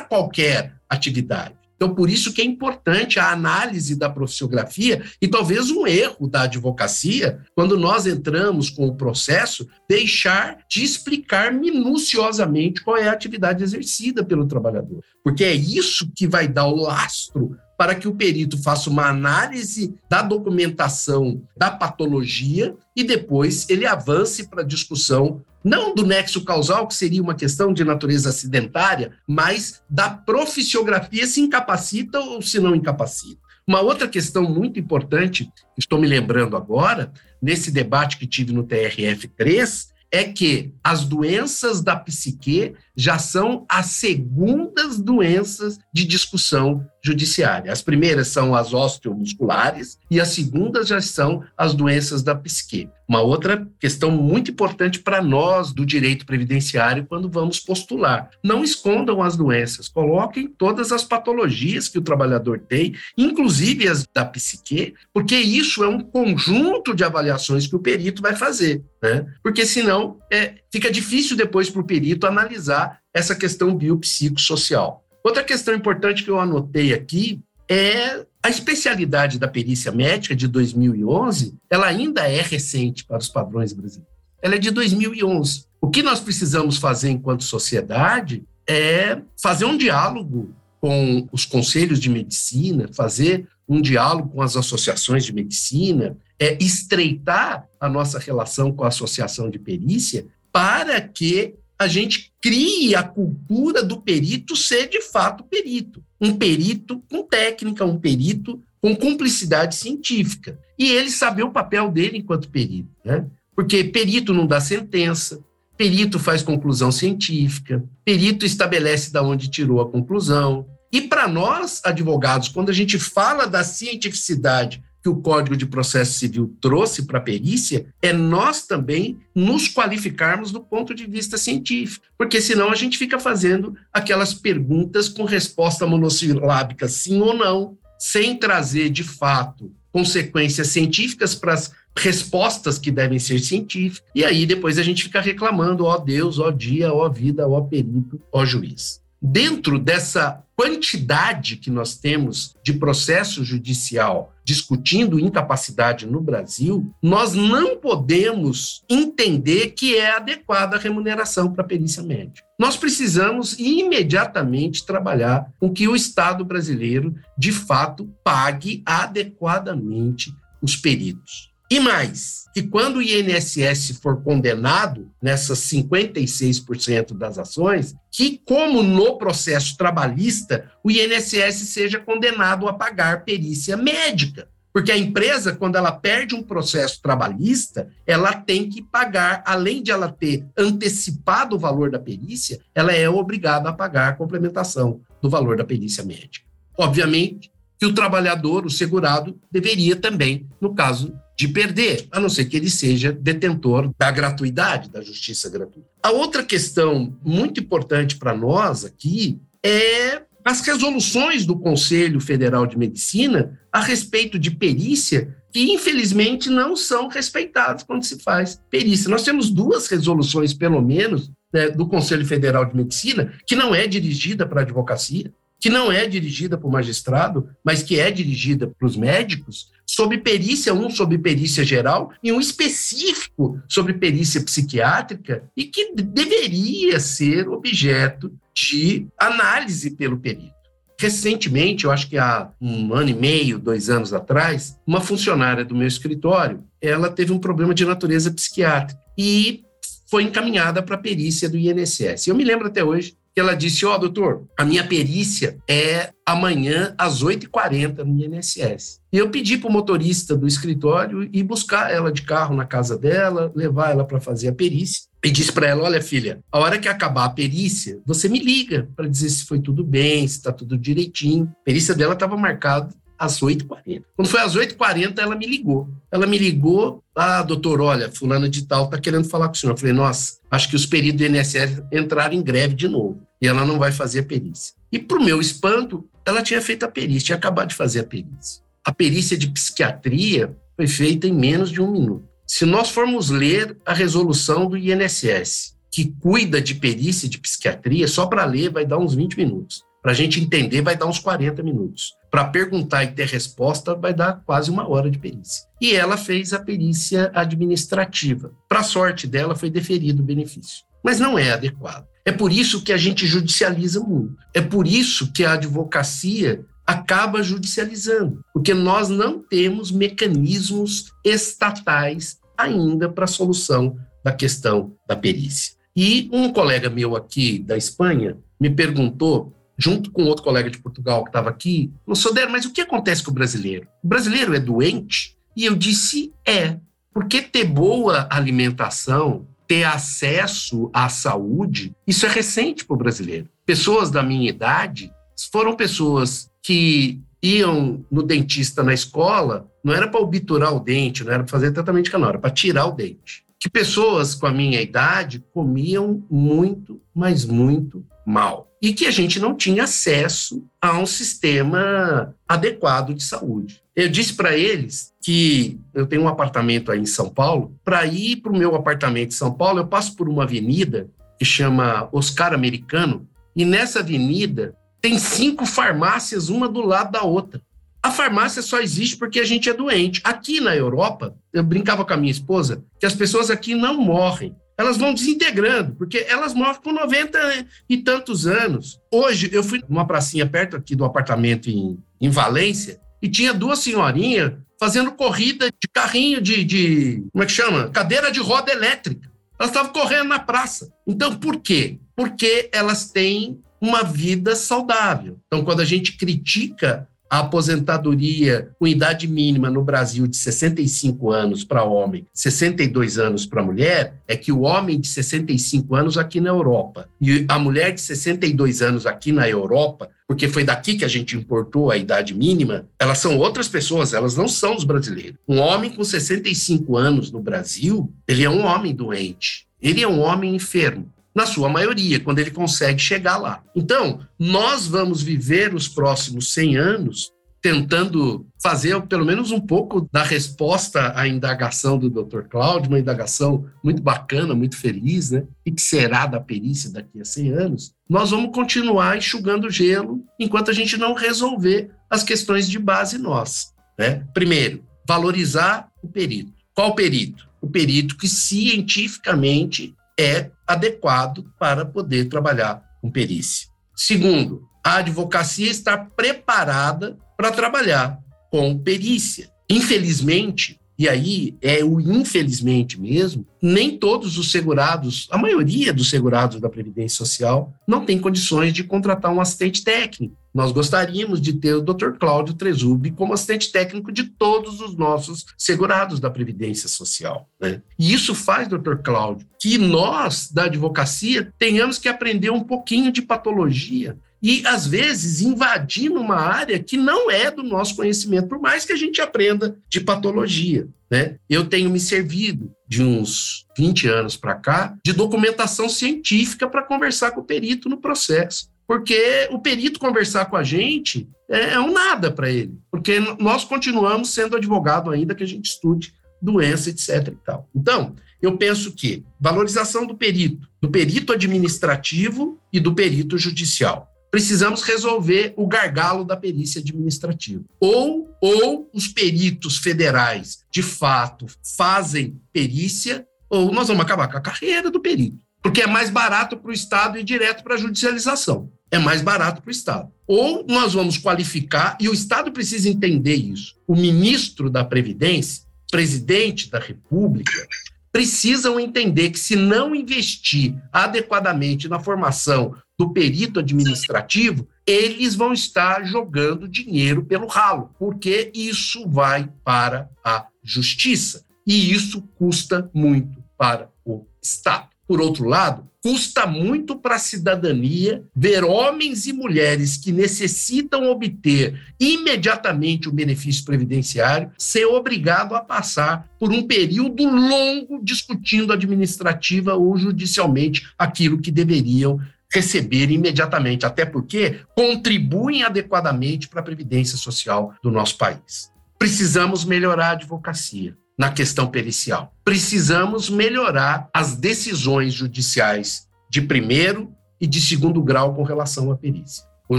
qualquer 0.00 0.74
atividade. 0.88 1.54
Então, 1.82 1.96
por 1.96 2.08
isso 2.08 2.32
que 2.32 2.40
é 2.40 2.44
importante 2.44 3.18
a 3.18 3.32
análise 3.32 3.96
da 3.96 4.08
profissiografia 4.08 5.02
e 5.20 5.26
talvez 5.26 5.68
um 5.68 5.84
erro 5.84 6.28
da 6.28 6.42
advocacia, 6.42 7.40
quando 7.56 7.76
nós 7.76 8.06
entramos 8.06 8.70
com 8.70 8.86
o 8.86 8.94
processo, 8.94 9.66
deixar 9.88 10.58
de 10.70 10.84
explicar 10.84 11.52
minuciosamente 11.52 12.84
qual 12.84 12.96
é 12.96 13.08
a 13.08 13.12
atividade 13.12 13.64
exercida 13.64 14.22
pelo 14.22 14.46
trabalhador. 14.46 15.02
Porque 15.24 15.42
é 15.42 15.52
isso 15.52 16.08
que 16.14 16.28
vai 16.28 16.46
dar 16.46 16.66
o 16.66 16.76
lastro 16.76 17.56
para 17.76 17.96
que 17.96 18.06
o 18.06 18.14
perito 18.14 18.62
faça 18.62 18.88
uma 18.88 19.08
análise 19.08 19.92
da 20.08 20.22
documentação 20.22 21.42
da 21.56 21.68
patologia 21.68 22.76
e 22.94 23.02
depois 23.02 23.68
ele 23.68 23.86
avance 23.86 24.48
para 24.48 24.62
a 24.62 24.64
discussão 24.64 25.42
não 25.64 25.94
do 25.94 26.06
nexo 26.06 26.44
causal, 26.44 26.86
que 26.86 26.94
seria 26.94 27.22
uma 27.22 27.34
questão 27.34 27.72
de 27.72 27.84
natureza 27.84 28.30
acidentária, 28.30 29.12
mas 29.26 29.82
da 29.88 30.10
profissiografia 30.10 31.26
se 31.26 31.40
incapacita 31.40 32.18
ou 32.20 32.42
se 32.42 32.58
não 32.58 32.74
incapacita. 32.74 33.40
Uma 33.66 33.80
outra 33.80 34.08
questão 34.08 34.42
muito 34.42 34.80
importante, 34.80 35.48
estou 35.78 36.00
me 36.00 36.06
lembrando 36.06 36.56
agora, 36.56 37.12
nesse 37.40 37.70
debate 37.70 38.18
que 38.18 38.26
tive 38.26 38.52
no 38.52 38.64
TRF3, 38.64 39.92
é 40.12 40.24
que 40.24 40.74
as 40.84 41.06
doenças 41.06 41.80
da 41.80 41.96
psique 41.96 42.74
já 42.94 43.18
são 43.18 43.64
as 43.66 43.86
segundas 43.86 45.00
doenças 45.00 45.78
de 45.92 46.04
discussão 46.04 46.86
judiciária. 47.02 47.72
As 47.72 47.82
primeiras 47.82 48.28
são 48.28 48.54
as 48.54 48.72
osteomusculares 48.72 49.98
e 50.10 50.20
as 50.20 50.28
segundas 50.28 50.86
já 50.86 51.00
são 51.00 51.42
as 51.56 51.74
doenças 51.74 52.22
da 52.22 52.34
psique. 52.34 52.88
Uma 53.08 53.20
outra 53.20 53.68
questão 53.78 54.10
muito 54.10 54.52
importante 54.52 55.00
para 55.00 55.20
nós 55.20 55.72
do 55.72 55.84
direito 55.84 56.24
previdenciário 56.24 57.04
quando 57.04 57.28
vamos 57.28 57.58
postular. 57.60 58.30
Não 58.42 58.62
escondam 58.62 59.22
as 59.22 59.36
doenças, 59.36 59.88
coloquem 59.88 60.46
todas 60.46 60.92
as 60.92 61.04
patologias 61.04 61.88
que 61.88 61.98
o 61.98 62.02
trabalhador 62.02 62.60
tem, 62.60 62.94
inclusive 63.18 63.88
as 63.88 64.06
da 64.14 64.24
psique, 64.24 64.94
porque 65.12 65.36
isso 65.36 65.82
é 65.82 65.88
um 65.88 66.00
conjunto 66.00 66.94
de 66.94 67.04
avaliações 67.04 67.66
que 67.66 67.76
o 67.76 67.80
perito 67.80 68.22
vai 68.22 68.36
fazer. 68.36 68.82
Né? 69.02 69.26
Porque 69.42 69.66
senão 69.66 70.18
é, 70.32 70.54
fica 70.72 70.90
difícil 70.90 71.36
depois 71.36 71.68
para 71.68 71.82
o 71.82 71.86
perito 71.86 72.26
analisar 72.26 73.00
essa 73.12 73.34
questão 73.34 73.74
biopsicossocial. 73.74 75.04
Outra 75.24 75.44
questão 75.44 75.74
importante 75.74 76.24
que 76.24 76.30
eu 76.30 76.40
anotei 76.40 76.92
aqui 76.92 77.40
é 77.68 78.26
a 78.42 78.50
especialidade 78.50 79.38
da 79.38 79.46
perícia 79.46 79.92
médica 79.92 80.34
de 80.34 80.48
2011, 80.48 81.54
ela 81.70 81.86
ainda 81.86 82.28
é 82.28 82.42
recente 82.42 83.04
para 83.04 83.18
os 83.18 83.28
padrões 83.28 83.72
brasileiros. 83.72 84.12
Ela 84.42 84.56
é 84.56 84.58
de 84.58 84.70
2011. 84.70 85.66
O 85.80 85.88
que 85.88 86.02
nós 86.02 86.20
precisamos 86.20 86.76
fazer 86.76 87.10
enquanto 87.10 87.44
sociedade 87.44 88.44
é 88.66 89.20
fazer 89.40 89.64
um 89.64 89.76
diálogo 89.76 90.54
com 90.80 91.28
os 91.30 91.44
conselhos 91.44 92.00
de 92.00 92.10
medicina, 92.10 92.88
fazer 92.92 93.46
um 93.68 93.80
diálogo 93.80 94.30
com 94.30 94.42
as 94.42 94.56
associações 94.56 95.24
de 95.24 95.32
medicina, 95.32 96.16
é 96.38 96.58
estreitar 96.60 97.68
a 97.80 97.88
nossa 97.88 98.18
relação 98.18 98.72
com 98.72 98.82
a 98.82 98.88
associação 98.88 99.48
de 99.48 99.60
perícia 99.60 100.26
para 100.50 101.00
que 101.00 101.54
a 101.82 101.88
gente 101.88 102.32
crie 102.40 102.94
a 102.94 103.02
cultura 103.02 103.82
do 103.82 104.00
perito 104.00 104.56
ser 104.56 104.88
de 104.88 105.00
fato 105.00 105.44
perito. 105.44 106.02
Um 106.20 106.34
perito 106.34 107.02
com 107.10 107.22
técnica, 107.22 107.84
um 107.84 107.98
perito 107.98 108.60
com 108.80 108.96
cumplicidade 108.96 109.74
científica. 109.74 110.58
E 110.78 110.90
ele 110.90 111.10
saber 111.10 111.42
o 111.42 111.52
papel 111.52 111.90
dele 111.90 112.18
enquanto 112.18 112.48
perito. 112.48 112.90
Né? 113.04 113.26
Porque 113.54 113.84
perito 113.84 114.32
não 114.32 114.46
dá 114.46 114.60
sentença, 114.60 115.40
perito 115.76 116.18
faz 116.18 116.42
conclusão 116.42 116.90
científica, 116.90 117.84
perito 118.04 118.46
estabelece 118.46 119.12
de 119.12 119.18
onde 119.20 119.48
tirou 119.48 119.80
a 119.80 119.88
conclusão. 119.88 120.66
E 120.92 121.00
para 121.02 121.28
nós, 121.28 121.80
advogados, 121.84 122.48
quando 122.48 122.70
a 122.70 122.74
gente 122.74 122.98
fala 122.98 123.46
da 123.46 123.64
cientificidade 123.64 124.82
que 125.02 125.08
o 125.08 125.16
Código 125.16 125.56
de 125.56 125.66
Processo 125.66 126.18
Civil 126.18 126.56
trouxe 126.60 127.02
para 127.02 127.18
a 127.18 127.22
perícia 127.22 127.86
é 128.00 128.12
nós 128.12 128.66
também 128.66 129.18
nos 129.34 129.68
qualificarmos 129.68 130.52
do 130.52 130.60
ponto 130.60 130.94
de 130.94 131.06
vista 131.06 131.36
científico, 131.36 132.06
porque 132.16 132.40
senão 132.40 132.70
a 132.70 132.74
gente 132.76 132.96
fica 132.96 133.18
fazendo 133.18 133.74
aquelas 133.92 134.32
perguntas 134.32 135.08
com 135.08 135.24
resposta 135.24 135.86
monossilábica 135.86 136.86
sim 136.86 137.20
ou 137.20 137.34
não, 137.34 137.76
sem 137.98 138.36
trazer 138.36 138.90
de 138.90 139.02
fato 139.02 139.72
consequências 139.92 140.68
científicas 140.68 141.34
para 141.34 141.52
as 141.52 141.72
respostas 141.96 142.78
que 142.78 142.90
devem 142.90 143.18
ser 143.18 143.40
científicas. 143.40 144.02
E 144.14 144.24
aí 144.24 144.46
depois 144.46 144.78
a 144.78 144.82
gente 144.82 145.04
fica 145.04 145.20
reclamando, 145.20 145.84
ó 145.84 145.98
Deus, 145.98 146.38
ó 146.38 146.50
dia, 146.50 146.92
ó 146.92 147.08
vida, 147.10 147.46
ó 147.46 147.60
perito, 147.60 148.20
ó 148.32 148.44
juiz 148.46 149.01
dentro 149.22 149.78
dessa 149.78 150.42
quantidade 150.56 151.56
que 151.56 151.70
nós 151.70 151.96
temos 151.96 152.56
de 152.64 152.72
processo 152.72 153.44
judicial 153.44 154.32
discutindo 154.44 155.20
incapacidade 155.20 156.06
no 156.06 156.20
Brasil, 156.20 156.92
nós 157.00 157.32
não 157.32 157.76
podemos 157.76 158.82
entender 158.90 159.70
que 159.70 159.96
é 159.96 160.16
adequada 160.16 160.76
a 160.76 160.80
remuneração 160.80 161.52
para 161.52 161.62
a 161.62 161.66
perícia 161.66 162.02
médica. 162.02 162.46
Nós 162.58 162.76
precisamos 162.76 163.56
imediatamente 163.58 164.84
trabalhar 164.84 165.50
com 165.60 165.72
que 165.72 165.86
o 165.86 165.94
Estado 165.94 166.44
brasileiro, 166.44 167.14
de 167.38 167.52
fato, 167.52 168.12
pague 168.24 168.82
adequadamente 168.84 170.32
os 170.60 170.76
peritos. 170.76 171.51
E 171.72 171.80
mais, 171.80 172.44
que 172.52 172.62
quando 172.64 172.96
o 172.96 173.02
INSS 173.02 173.98
for 174.02 174.22
condenado 174.22 175.10
nessas 175.22 175.58
56% 175.60 177.16
das 177.16 177.38
ações, 177.38 177.94
que 178.10 178.42
como 178.44 178.82
no 178.82 179.16
processo 179.16 179.74
trabalhista, 179.78 180.70
o 180.84 180.90
INSS 180.90 181.70
seja 181.70 181.98
condenado 181.98 182.68
a 182.68 182.74
pagar 182.74 183.24
perícia 183.24 183.74
médica. 183.74 184.50
Porque 184.70 184.92
a 184.92 184.98
empresa, 184.98 185.54
quando 185.54 185.76
ela 185.76 185.92
perde 185.92 186.34
um 186.34 186.42
processo 186.42 187.00
trabalhista, 187.00 187.88
ela 188.06 188.34
tem 188.34 188.68
que 188.68 188.82
pagar, 188.82 189.42
além 189.46 189.82
de 189.82 189.90
ela 189.90 190.12
ter 190.12 190.46
antecipado 190.54 191.56
o 191.56 191.58
valor 191.58 191.90
da 191.90 191.98
perícia, 191.98 192.60
ela 192.74 192.92
é 192.92 193.08
obrigada 193.08 193.70
a 193.70 193.72
pagar 193.72 194.08
a 194.08 194.14
complementação 194.14 195.00
do 195.22 195.30
valor 195.30 195.56
da 195.56 195.64
perícia 195.64 196.04
médica. 196.04 196.44
Obviamente 196.76 197.50
que 197.78 197.86
o 197.86 197.94
trabalhador, 197.94 198.66
o 198.66 198.70
segurado, 198.70 199.40
deveria 199.50 199.96
também, 199.96 200.46
no 200.60 200.74
caso 200.74 201.12
de 201.42 201.48
perder, 201.48 202.06
a 202.12 202.20
não 202.20 202.28
ser 202.28 202.44
que 202.44 202.56
ele 202.56 202.70
seja 202.70 203.10
detentor 203.10 203.92
da 203.98 204.12
gratuidade, 204.12 204.88
da 204.88 205.00
justiça 205.00 205.50
gratuita. 205.50 205.88
A 206.00 206.12
outra 206.12 206.44
questão 206.44 207.18
muito 207.24 207.58
importante 207.58 208.16
para 208.16 208.32
nós 208.32 208.84
aqui 208.84 209.40
é 209.64 210.22
as 210.44 210.60
resoluções 210.60 211.44
do 211.44 211.58
Conselho 211.58 212.20
Federal 212.20 212.64
de 212.64 212.78
Medicina 212.78 213.58
a 213.72 213.80
respeito 213.80 214.38
de 214.38 214.52
perícia, 214.52 215.36
que 215.52 215.72
infelizmente 215.72 216.48
não 216.48 216.76
são 216.76 217.08
respeitadas 217.08 217.82
quando 217.82 218.04
se 218.04 218.20
faz 218.20 218.60
perícia. 218.70 219.10
Nós 219.10 219.24
temos 219.24 219.50
duas 219.50 219.88
resoluções, 219.88 220.54
pelo 220.54 220.80
menos, 220.80 221.28
né, 221.52 221.70
do 221.70 221.88
Conselho 221.88 222.24
Federal 222.24 222.64
de 222.64 222.76
Medicina, 222.76 223.32
que 223.48 223.56
não 223.56 223.74
é 223.74 223.88
dirigida 223.88 224.46
para 224.46 224.60
a 224.60 224.62
advocacia, 224.62 225.32
que 225.58 225.70
não 225.70 225.90
é 225.90 226.06
dirigida 226.06 226.56
para 226.58 226.68
o 226.68 226.72
magistrado, 226.72 227.48
mas 227.64 227.82
que 227.82 227.98
é 227.98 228.10
dirigida 228.10 228.66
para 228.66 228.86
os 228.86 228.96
médicos, 228.96 229.70
sobre 229.94 230.16
perícia, 230.16 230.72
um 230.72 230.88
sobre 230.88 231.18
perícia 231.18 231.62
geral 231.62 232.12
e 232.22 232.32
um 232.32 232.40
específico 232.40 233.60
sobre 233.68 233.92
perícia 233.92 234.40
psiquiátrica, 234.42 235.44
e 235.54 235.64
que 235.64 235.92
deveria 235.94 236.98
ser 236.98 237.46
objeto 237.46 238.32
de 238.54 239.06
análise 239.18 239.90
pelo 239.90 240.18
perito. 240.18 240.50
Recentemente, 240.98 241.84
eu 241.84 241.90
acho 241.90 242.08
que 242.08 242.16
há 242.16 242.50
um 242.60 242.94
ano 242.94 243.10
e 243.10 243.14
meio, 243.14 243.58
dois 243.58 243.90
anos 243.90 244.14
atrás, 244.14 244.78
uma 244.86 245.00
funcionária 245.00 245.64
do 245.64 245.74
meu 245.74 245.86
escritório, 245.86 246.64
ela 246.80 247.10
teve 247.10 247.32
um 247.32 247.38
problema 247.38 247.74
de 247.74 247.84
natureza 247.84 248.32
psiquiátrica 248.32 248.98
e 249.18 249.62
foi 250.08 250.22
encaminhada 250.22 250.82
para 250.82 250.94
a 250.94 250.98
perícia 250.98 251.50
do 251.50 251.58
INSS. 251.58 252.28
Eu 252.28 252.34
me 252.34 252.44
lembro 252.44 252.68
até 252.68 252.82
hoje 252.82 253.14
que 253.34 253.40
ela 253.40 253.54
disse: 253.54 253.84
Ó, 253.86 253.94
oh, 253.94 253.98
doutor, 253.98 254.46
a 254.58 254.64
minha 254.64 254.86
perícia 254.86 255.58
é 255.68 256.10
amanhã 256.26 256.94
às 256.98 257.22
8h40 257.22 258.04
no 258.04 258.22
INSS. 258.22 259.00
E 259.12 259.18
eu 259.18 259.30
pedi 259.30 259.58
para 259.58 259.68
o 259.68 259.72
motorista 259.72 260.36
do 260.36 260.46
escritório 260.46 261.28
ir 261.32 261.42
buscar 261.42 261.92
ela 261.92 262.12
de 262.12 262.22
carro 262.22 262.54
na 262.54 262.64
casa 262.64 262.96
dela, 262.96 263.52
levar 263.54 263.90
ela 263.90 264.04
para 264.04 264.20
fazer 264.20 264.48
a 264.48 264.54
perícia. 264.54 265.04
E 265.24 265.30
disse 265.30 265.52
para 265.52 265.68
ela: 265.68 265.84
Olha, 265.84 266.02
filha, 266.02 266.40
a 266.50 266.58
hora 266.58 266.78
que 266.78 266.88
acabar 266.88 267.24
a 267.24 267.30
perícia, 267.30 268.00
você 268.06 268.28
me 268.28 268.38
liga 268.38 268.88
para 268.96 269.08
dizer 269.08 269.30
se 269.30 269.44
foi 269.44 269.60
tudo 269.60 269.84
bem, 269.84 270.26
se 270.26 270.36
está 270.36 270.52
tudo 270.52 270.76
direitinho. 270.76 271.50
A 271.60 271.64
perícia 271.64 271.94
dela 271.94 272.14
estava 272.14 272.36
marcada 272.36 272.94
às 273.22 273.38
8h40. 273.40 274.02
Quando 274.16 274.28
foi 274.28 274.40
às 274.40 274.56
8h40, 274.56 275.18
ela 275.18 275.36
me 275.36 275.46
ligou. 275.46 275.88
Ela 276.10 276.26
me 276.26 276.36
ligou, 276.36 277.00
ah, 277.14 277.40
doutor, 277.42 277.80
olha, 277.80 278.10
fulana 278.10 278.48
de 278.48 278.66
tal 278.66 278.86
está 278.86 278.98
querendo 278.98 279.28
falar 279.28 279.46
com 279.46 279.54
o 279.54 279.56
senhor. 279.56 279.74
Eu 279.74 279.78
falei, 279.78 279.92
nossa, 279.92 280.38
acho 280.50 280.68
que 280.68 280.74
os 280.74 280.84
peritos 280.84 281.20
do 281.20 281.26
INSS 281.26 281.84
entraram 281.92 282.34
em 282.34 282.42
greve 282.42 282.74
de 282.74 282.88
novo 282.88 283.22
e 283.40 283.46
ela 283.46 283.64
não 283.64 283.78
vai 283.78 283.92
fazer 283.92 284.20
a 284.20 284.24
perícia. 284.24 284.74
E 284.90 284.98
para 284.98 285.18
o 285.18 285.24
meu 285.24 285.40
espanto, 285.40 286.04
ela 286.26 286.42
tinha 286.42 286.60
feito 286.60 286.84
a 286.84 286.88
perícia, 286.88 287.26
tinha 287.26 287.36
acabado 287.36 287.68
de 287.68 287.76
fazer 287.76 288.00
a 288.00 288.04
perícia. 288.04 288.60
A 288.84 288.92
perícia 288.92 289.38
de 289.38 289.48
psiquiatria 289.48 290.56
foi 290.76 290.88
feita 290.88 291.28
em 291.28 291.32
menos 291.32 291.70
de 291.70 291.80
um 291.80 291.92
minuto. 291.92 292.24
Se 292.44 292.66
nós 292.66 292.90
formos 292.90 293.30
ler 293.30 293.76
a 293.86 293.94
resolução 293.94 294.66
do 294.66 294.76
INSS, 294.76 295.76
que 295.92 296.12
cuida 296.20 296.60
de 296.60 296.74
perícia 296.74 297.28
de 297.28 297.38
psiquiatria, 297.38 298.08
só 298.08 298.26
para 298.26 298.44
ler 298.44 298.70
vai 298.70 298.84
dar 298.84 298.98
uns 298.98 299.14
20 299.14 299.36
minutos. 299.36 299.84
Para 300.02 300.10
a 300.10 300.14
gente 300.14 300.40
entender, 300.40 300.82
vai 300.82 300.96
dar 300.96 301.06
uns 301.06 301.20
40 301.20 301.62
minutos. 301.62 302.14
Para 302.28 302.46
perguntar 302.46 303.04
e 303.04 303.12
ter 303.12 303.28
resposta, 303.28 303.94
vai 303.94 304.12
dar 304.12 304.42
quase 304.44 304.68
uma 304.68 304.88
hora 304.88 305.08
de 305.08 305.18
perícia. 305.18 305.64
E 305.80 305.94
ela 305.94 306.16
fez 306.16 306.52
a 306.52 306.58
perícia 306.58 307.30
administrativa. 307.32 308.52
Para 308.68 308.82
sorte 308.82 309.28
dela, 309.28 309.54
foi 309.54 309.70
deferido 309.70 310.20
o 310.20 310.26
benefício. 310.26 310.84
Mas 311.04 311.20
não 311.20 311.38
é 311.38 311.52
adequado. 311.52 312.06
É 312.24 312.32
por 312.32 312.52
isso 312.52 312.82
que 312.82 312.92
a 312.92 312.96
gente 312.96 313.26
judicializa 313.26 314.00
muito. 314.00 314.36
É 314.52 314.60
por 314.60 314.88
isso 314.88 315.32
que 315.32 315.44
a 315.44 315.52
advocacia 315.52 316.64
acaba 316.86 317.42
judicializando, 317.42 318.44
porque 318.52 318.74
nós 318.74 319.08
não 319.08 319.38
temos 319.38 319.92
mecanismos 319.92 321.12
estatais 321.24 322.38
ainda 322.58 323.08
para 323.08 323.24
a 323.24 323.28
solução 323.28 323.96
da 324.24 324.32
questão 324.32 324.94
da 325.06 325.16
perícia. 325.16 325.74
E 325.94 326.28
um 326.32 326.52
colega 326.52 326.90
meu 326.90 327.14
aqui 327.14 327.58
da 327.58 327.76
Espanha 327.76 328.36
me 328.60 328.70
perguntou 328.70 329.52
junto 329.78 330.10
com 330.10 330.24
outro 330.24 330.44
colega 330.44 330.70
de 330.70 330.78
Portugal 330.78 331.22
que 331.24 331.30
estava 331.30 331.50
aqui, 331.50 331.92
não 332.06 332.14
Sodero, 332.14 332.50
mas 332.50 332.64
o 332.64 332.72
que 332.72 332.80
acontece 332.80 333.22
com 333.22 333.30
o 333.30 333.34
brasileiro? 333.34 333.86
O 334.02 334.08
brasileiro 334.08 334.54
é 334.54 334.60
doente? 334.60 335.36
E 335.56 335.64
eu 335.64 335.74
disse, 335.74 336.32
é. 336.46 336.78
Porque 337.12 337.42
ter 337.42 337.64
boa 337.64 338.26
alimentação, 338.30 339.46
ter 339.68 339.84
acesso 339.84 340.90
à 340.94 341.08
saúde, 341.08 341.94
isso 342.06 342.24
é 342.24 342.28
recente 342.28 342.84
para 342.84 342.94
o 342.94 342.98
brasileiro. 342.98 343.48
Pessoas 343.66 344.10
da 344.10 344.22
minha 344.22 344.48
idade 344.48 345.12
foram 345.50 345.76
pessoas 345.76 346.50
que 346.62 347.20
iam 347.42 348.04
no 348.10 348.22
dentista 348.22 348.82
na 348.82 348.94
escola, 348.94 349.68
não 349.84 349.92
era 349.92 350.08
para 350.08 350.20
obturar 350.20 350.74
o 350.74 350.80
dente, 350.80 351.24
não 351.24 351.32
era 351.32 351.42
para 351.42 351.50
fazer 351.50 351.72
tratamento 351.72 352.04
de 352.04 352.10
canal, 352.10 352.30
era 352.30 352.38
para 352.38 352.50
tirar 352.50 352.86
o 352.86 352.92
dente. 352.92 353.44
Que 353.60 353.68
pessoas 353.68 354.34
com 354.34 354.46
a 354.46 354.52
minha 354.52 354.80
idade 354.80 355.44
comiam 355.52 356.24
muito, 356.30 357.00
mas 357.14 357.44
muito 357.44 358.04
mal 358.24 358.71
e 358.82 358.92
que 358.92 359.06
a 359.06 359.12
gente 359.12 359.38
não 359.38 359.54
tinha 359.54 359.84
acesso 359.84 360.66
a 360.80 360.98
um 360.98 361.06
sistema 361.06 362.34
adequado 362.48 363.14
de 363.14 363.22
saúde. 363.22 363.80
Eu 363.94 364.08
disse 364.08 364.34
para 364.34 364.56
eles 364.56 365.12
que 365.22 365.78
eu 365.94 366.04
tenho 366.04 366.22
um 366.22 366.28
apartamento 366.28 366.90
aí 366.90 366.98
em 366.98 367.06
São 367.06 367.28
Paulo. 367.28 367.78
Para 367.84 368.04
ir 368.04 368.38
para 368.38 368.50
o 368.50 368.56
meu 368.56 368.74
apartamento 368.74 369.28
em 369.28 369.36
São 369.36 369.52
Paulo, 369.52 369.78
eu 369.78 369.86
passo 369.86 370.16
por 370.16 370.28
uma 370.28 370.42
avenida 370.42 371.08
que 371.38 371.44
chama 371.44 372.08
Oscar 372.12 372.52
Americano, 372.52 373.28
e 373.54 373.64
nessa 373.64 374.00
avenida 374.00 374.74
tem 375.00 375.18
cinco 375.18 375.64
farmácias, 375.64 376.48
uma 376.48 376.68
do 376.68 376.80
lado 376.80 377.12
da 377.12 377.22
outra. 377.22 377.60
A 378.02 378.10
farmácia 378.10 378.62
só 378.62 378.80
existe 378.80 379.16
porque 379.16 379.38
a 379.38 379.44
gente 379.44 379.68
é 379.68 379.74
doente. 379.74 380.20
Aqui 380.24 380.60
na 380.60 380.74
Europa, 380.74 381.36
eu 381.52 381.62
brincava 381.62 382.04
com 382.04 382.12
a 382.12 382.16
minha 382.16 382.32
esposa 382.32 382.82
que 382.98 383.06
as 383.06 383.14
pessoas 383.14 383.48
aqui 383.48 383.74
não 383.74 384.00
morrem, 384.00 384.56
elas 384.76 384.96
vão 384.96 385.14
desintegrando, 385.14 385.94
porque 385.94 386.26
elas 386.28 386.54
morrem 386.54 386.80
com 386.82 386.92
90 386.92 387.66
e 387.88 387.98
tantos 387.98 388.46
anos. 388.46 388.98
Hoje, 389.12 389.50
eu 389.52 389.62
fui 389.62 389.82
numa 389.88 390.06
pracinha 390.06 390.46
perto 390.46 390.76
aqui 390.76 390.94
do 390.96 391.04
apartamento 391.04 391.68
em, 391.68 391.98
em 392.20 392.30
Valência 392.30 393.00
e 393.20 393.28
tinha 393.28 393.54
duas 393.54 393.80
senhorinhas 393.80 394.52
fazendo 394.78 395.12
corrida 395.12 395.66
de 395.66 395.88
carrinho 395.92 396.40
de, 396.40 396.64
de 396.64 397.24
como 397.32 397.44
é 397.44 397.46
que 397.46 397.52
chama? 397.52 397.88
Cadeira 397.90 398.32
de 398.32 398.40
roda 398.40 398.72
elétrica. 398.72 399.30
Elas 399.58 399.70
estavam 399.70 399.92
correndo 399.92 400.28
na 400.28 400.40
praça. 400.40 400.92
Então, 401.06 401.36
por 401.36 401.60
quê? 401.60 402.00
Porque 402.16 402.68
elas 402.72 403.10
têm 403.12 403.60
uma 403.80 404.02
vida 404.02 404.56
saudável. 404.56 405.38
Então, 405.46 405.64
quando 405.64 405.80
a 405.80 405.84
gente 405.84 406.16
critica 406.16 407.08
a 407.32 407.38
aposentadoria 407.38 408.68
com 408.78 408.86
idade 408.86 409.26
mínima 409.26 409.70
no 409.70 409.82
Brasil 409.82 410.26
de 410.26 410.36
65 410.36 411.30
anos 411.30 411.64
para 411.64 411.82
homem, 411.82 412.26
62 412.30 413.16
anos 413.16 413.46
para 413.46 413.62
mulher, 413.62 414.20
é 414.28 414.36
que 414.36 414.52
o 414.52 414.60
homem 414.60 415.00
de 415.00 415.08
65 415.08 415.96
anos 415.96 416.18
aqui 416.18 416.42
na 416.42 416.50
Europa. 416.50 417.08
E 417.18 417.46
a 417.48 417.58
mulher 417.58 417.92
de 417.94 418.02
62 418.02 418.82
anos 418.82 419.06
aqui 419.06 419.32
na 419.32 419.48
Europa, 419.48 420.10
porque 420.28 420.46
foi 420.46 420.62
daqui 420.62 420.94
que 420.94 421.06
a 421.06 421.08
gente 421.08 421.34
importou 421.34 421.90
a 421.90 421.96
idade 421.96 422.34
mínima, 422.34 422.86
elas 422.98 423.16
são 423.16 423.38
outras 423.38 423.66
pessoas, 423.66 424.12
elas 424.12 424.36
não 424.36 424.46
são 424.46 424.76
os 424.76 424.84
brasileiros. 424.84 425.38
Um 425.48 425.58
homem 425.58 425.88
com 425.90 426.04
65 426.04 426.98
anos 426.98 427.32
no 427.32 427.40
Brasil, 427.40 428.12
ele 428.28 428.44
é 428.44 428.50
um 428.50 428.62
homem 428.66 428.94
doente, 428.94 429.66
ele 429.80 430.02
é 430.02 430.06
um 430.06 430.20
homem 430.20 430.54
enfermo 430.54 431.10
na 431.34 431.46
sua 431.46 431.68
maioria, 431.68 432.20
quando 432.20 432.38
ele 432.38 432.50
consegue 432.50 433.00
chegar 433.00 433.36
lá. 433.36 433.62
Então, 433.74 434.20
nós 434.38 434.86
vamos 434.86 435.22
viver 435.22 435.74
os 435.74 435.88
próximos 435.88 436.52
100 436.52 436.76
anos 436.76 437.32
tentando 437.62 438.44
fazer 438.60 439.00
pelo 439.02 439.24
menos 439.24 439.52
um 439.52 439.60
pouco 439.60 440.08
da 440.12 440.24
resposta 440.24 441.12
à 441.14 441.28
indagação 441.28 441.96
do 441.96 442.10
Dr. 442.10 442.42
Cláudio, 442.50 442.90
uma 442.90 442.98
indagação 442.98 443.66
muito 443.84 444.02
bacana, 444.02 444.52
muito 444.52 444.76
feliz, 444.76 445.30
né? 445.30 445.44
E 445.64 445.70
que 445.70 445.80
será 445.80 446.26
da 446.26 446.40
perícia 446.40 446.90
daqui 446.90 447.20
a 447.20 447.24
100 447.24 447.52
anos. 447.52 447.94
Nós 448.10 448.32
vamos 448.32 448.52
continuar 448.52 449.16
enxugando 449.16 449.70
gelo 449.70 450.24
enquanto 450.40 450.72
a 450.72 450.74
gente 450.74 450.96
não 450.96 451.14
resolver 451.14 451.92
as 452.10 452.24
questões 452.24 452.68
de 452.68 452.80
base 452.80 453.16
nossa, 453.16 453.68
né? 453.96 454.26
Primeiro, 454.34 454.84
valorizar 455.06 455.88
o 456.02 456.08
perito. 456.08 456.52
Qual 456.74 456.96
perito? 456.96 457.48
O 457.60 457.68
perito 457.68 458.16
que 458.16 458.26
cientificamente 458.26 459.94
é 460.18 460.50
adequado 460.66 461.44
para 461.58 461.84
poder 461.84 462.28
trabalhar 462.28 462.82
com 463.00 463.10
perícia. 463.10 463.68
Segundo, 463.94 464.62
a 464.84 464.96
advocacia 464.96 465.70
está 465.70 465.96
preparada 465.96 467.16
para 467.36 467.52
trabalhar 467.52 468.18
com 468.50 468.78
perícia. 468.78 469.50
Infelizmente, 469.68 470.78
e 471.02 471.08
aí 471.08 471.56
é 471.60 471.82
o 471.82 472.00
infelizmente 472.00 473.00
mesmo, 473.00 473.44
nem 473.60 473.98
todos 473.98 474.38
os 474.38 474.52
segurados, 474.52 475.26
a 475.32 475.36
maioria 475.36 475.92
dos 475.92 476.08
segurados 476.08 476.60
da 476.60 476.68
Previdência 476.68 477.16
Social, 477.16 477.74
não 477.88 478.04
tem 478.04 478.20
condições 478.20 478.72
de 478.72 478.84
contratar 478.84 479.32
um 479.32 479.40
assistente 479.40 479.82
técnico. 479.82 480.36
Nós 480.54 480.70
gostaríamos 480.70 481.40
de 481.40 481.54
ter 481.54 481.74
o 481.74 481.82
Dr. 481.82 482.12
Cláudio 482.20 482.54
Trezubi 482.54 483.10
como 483.10 483.32
assistente 483.32 483.72
técnico 483.72 484.12
de 484.12 484.22
todos 484.22 484.80
os 484.80 484.96
nossos 484.96 485.44
segurados 485.58 486.20
da 486.20 486.30
Previdência 486.30 486.88
Social. 486.88 487.48
Né? 487.60 487.82
E 487.98 488.12
isso 488.12 488.32
faz, 488.32 488.68
Dr. 488.68 488.98
Cláudio, 489.02 489.44
que 489.60 489.78
nós, 489.78 490.52
da 490.52 490.66
advocacia, 490.66 491.52
tenhamos 491.58 491.98
que 491.98 492.08
aprender 492.08 492.50
um 492.50 492.62
pouquinho 492.62 493.10
de 493.10 493.22
patologia 493.22 494.16
e, 494.42 494.66
às 494.66 494.86
vezes, 494.86 495.40
invadir 495.40 496.10
numa 496.10 496.36
área 496.36 496.82
que 496.82 496.96
não 496.96 497.30
é 497.30 497.50
do 497.50 497.62
nosso 497.62 497.94
conhecimento, 497.94 498.48
por 498.48 498.60
mais 498.60 498.84
que 498.84 498.92
a 498.92 498.96
gente 498.96 499.20
aprenda 499.20 499.76
de 499.88 500.00
patologia. 500.00 500.88
Né? 501.10 501.36
Eu 501.48 501.66
tenho 501.66 501.90
me 501.90 502.00
servido 502.00 502.72
de 502.88 503.02
uns 503.02 503.66
20 503.76 504.08
anos 504.08 504.36
para 504.36 504.54
cá 504.54 504.96
de 505.04 505.12
documentação 505.12 505.88
científica 505.88 506.68
para 506.68 506.82
conversar 506.82 507.30
com 507.30 507.40
o 507.40 507.44
perito 507.44 507.88
no 507.88 507.98
processo 507.98 508.72
porque 508.92 509.48
o 509.50 509.58
perito 509.58 509.98
conversar 509.98 510.46
com 510.46 510.56
a 510.56 510.62
gente 510.62 511.26
é, 511.48 511.70
é 511.70 511.80
um 511.80 511.92
nada 511.92 512.30
para 512.30 512.50
ele, 512.50 512.78
porque 512.90 513.18
nós 513.38 513.64
continuamos 513.64 514.34
sendo 514.34 514.54
advogado 514.54 515.10
ainda 515.10 515.34
que 515.34 515.42
a 515.42 515.46
gente 515.46 515.64
estude 515.64 516.12
doença, 516.42 516.90
etc. 516.90 517.28
E 517.28 517.44
tal. 517.44 517.68
Então, 517.74 518.14
eu 518.42 518.58
penso 518.58 518.92
que 518.92 519.24
valorização 519.40 520.06
do 520.06 520.14
perito, 520.14 520.68
do 520.78 520.90
perito 520.90 521.32
administrativo 521.32 522.58
e 522.70 522.78
do 522.78 522.94
perito 522.94 523.38
judicial. 523.38 524.11
Precisamos 524.32 524.82
resolver 524.82 525.54
o 525.56 525.66
gargalo 525.66 526.24
da 526.24 526.36
perícia 526.36 526.80
administrativa. 526.80 527.62
Ou, 527.78 528.34
ou 528.40 528.90
os 528.92 529.06
peritos 529.06 529.76
federais, 529.76 530.64
de 530.72 530.82
fato, 530.82 531.46
fazem 531.76 532.40
perícia, 532.52 533.24
ou 533.48 533.70
nós 533.70 533.86
vamos 533.86 534.02
acabar 534.02 534.26
com 534.28 534.38
a 534.38 534.40
carreira 534.40 534.90
do 534.90 535.00
perito 535.00 535.44
porque 535.62 535.80
é 535.80 535.86
mais 535.86 536.10
barato 536.10 536.56
para 536.56 536.70
o 536.70 536.74
Estado 536.74 537.18
ir 537.18 537.22
direto 537.22 537.62
para 537.62 537.76
a 537.76 537.78
judicialização. 537.78 538.70
É 538.90 538.98
mais 538.98 539.22
barato 539.22 539.62
para 539.62 539.68
o 539.68 539.72
Estado. 539.72 540.12
Ou 540.26 540.66
nós 540.68 540.92
vamos 540.92 541.16
qualificar, 541.16 541.96
e 542.00 542.08
o 542.08 542.12
Estado 542.12 542.50
precisa 542.50 542.88
entender 542.88 543.36
isso. 543.36 543.76
O 543.86 543.94
ministro 543.94 544.68
da 544.68 544.84
Previdência, 544.84 545.62
presidente 545.90 546.68
da 546.68 546.78
República, 546.78 547.66
precisam 548.12 548.78
entender 548.78 549.30
que 549.30 549.38
se 549.38 549.56
não 549.56 549.94
investir 549.94 550.76
adequadamente 550.92 551.88
na 551.88 551.98
formação 551.98 552.76
do 552.98 553.10
perito 553.10 553.58
administrativo, 553.58 554.68
eles 554.86 555.34
vão 555.34 555.52
estar 555.52 556.04
jogando 556.04 556.68
dinheiro 556.68 557.24
pelo 557.24 557.46
ralo, 557.46 557.90
porque 557.98 558.52
isso 558.54 559.08
vai 559.08 559.48
para 559.64 560.10
a 560.22 560.46
justiça 560.62 561.44
e 561.66 561.92
isso 561.92 562.22
custa 562.36 562.90
muito 562.92 563.42
para 563.56 563.90
o 564.04 564.26
Estado. 564.42 564.91
Por 565.12 565.20
outro 565.20 565.46
lado, 565.46 565.86
custa 566.02 566.46
muito 566.46 566.96
para 566.96 567.16
a 567.16 567.18
cidadania 567.18 568.24
ver 568.34 568.64
homens 568.64 569.26
e 569.26 569.32
mulheres 569.34 569.98
que 569.98 570.10
necessitam 570.10 571.04
obter 571.10 571.78
imediatamente 572.00 573.10
o 573.10 573.12
benefício 573.12 573.62
previdenciário 573.62 574.50
ser 574.56 574.86
obrigado 574.86 575.54
a 575.54 575.60
passar 575.60 576.30
por 576.38 576.50
um 576.50 576.66
período 576.66 577.28
longo 577.28 578.02
discutindo 578.02 578.72
administrativa 578.72 579.74
ou 579.74 579.98
judicialmente 579.98 580.90
aquilo 580.96 581.42
que 581.42 581.50
deveriam 581.50 582.18
receber 582.50 583.10
imediatamente, 583.10 583.84
até 583.84 584.06
porque 584.06 584.60
contribuem 584.74 585.62
adequadamente 585.62 586.48
para 586.48 586.60
a 586.60 586.64
previdência 586.64 587.18
social 587.18 587.74
do 587.82 587.90
nosso 587.90 588.16
país. 588.16 588.72
Precisamos 588.98 589.62
melhorar 589.62 590.06
a 590.06 590.12
advocacia 590.12 590.96
na 591.18 591.30
questão 591.30 591.68
pericial. 591.68 592.32
Precisamos 592.44 593.28
melhorar 593.28 594.08
as 594.14 594.36
decisões 594.36 595.12
judiciais 595.12 596.08
de 596.30 596.40
primeiro 596.40 597.12
e 597.40 597.46
de 597.46 597.60
segundo 597.60 598.02
grau 598.02 598.34
com 598.34 598.42
relação 598.42 598.90
à 598.90 598.96
perícia. 598.96 599.44
O 599.68 599.78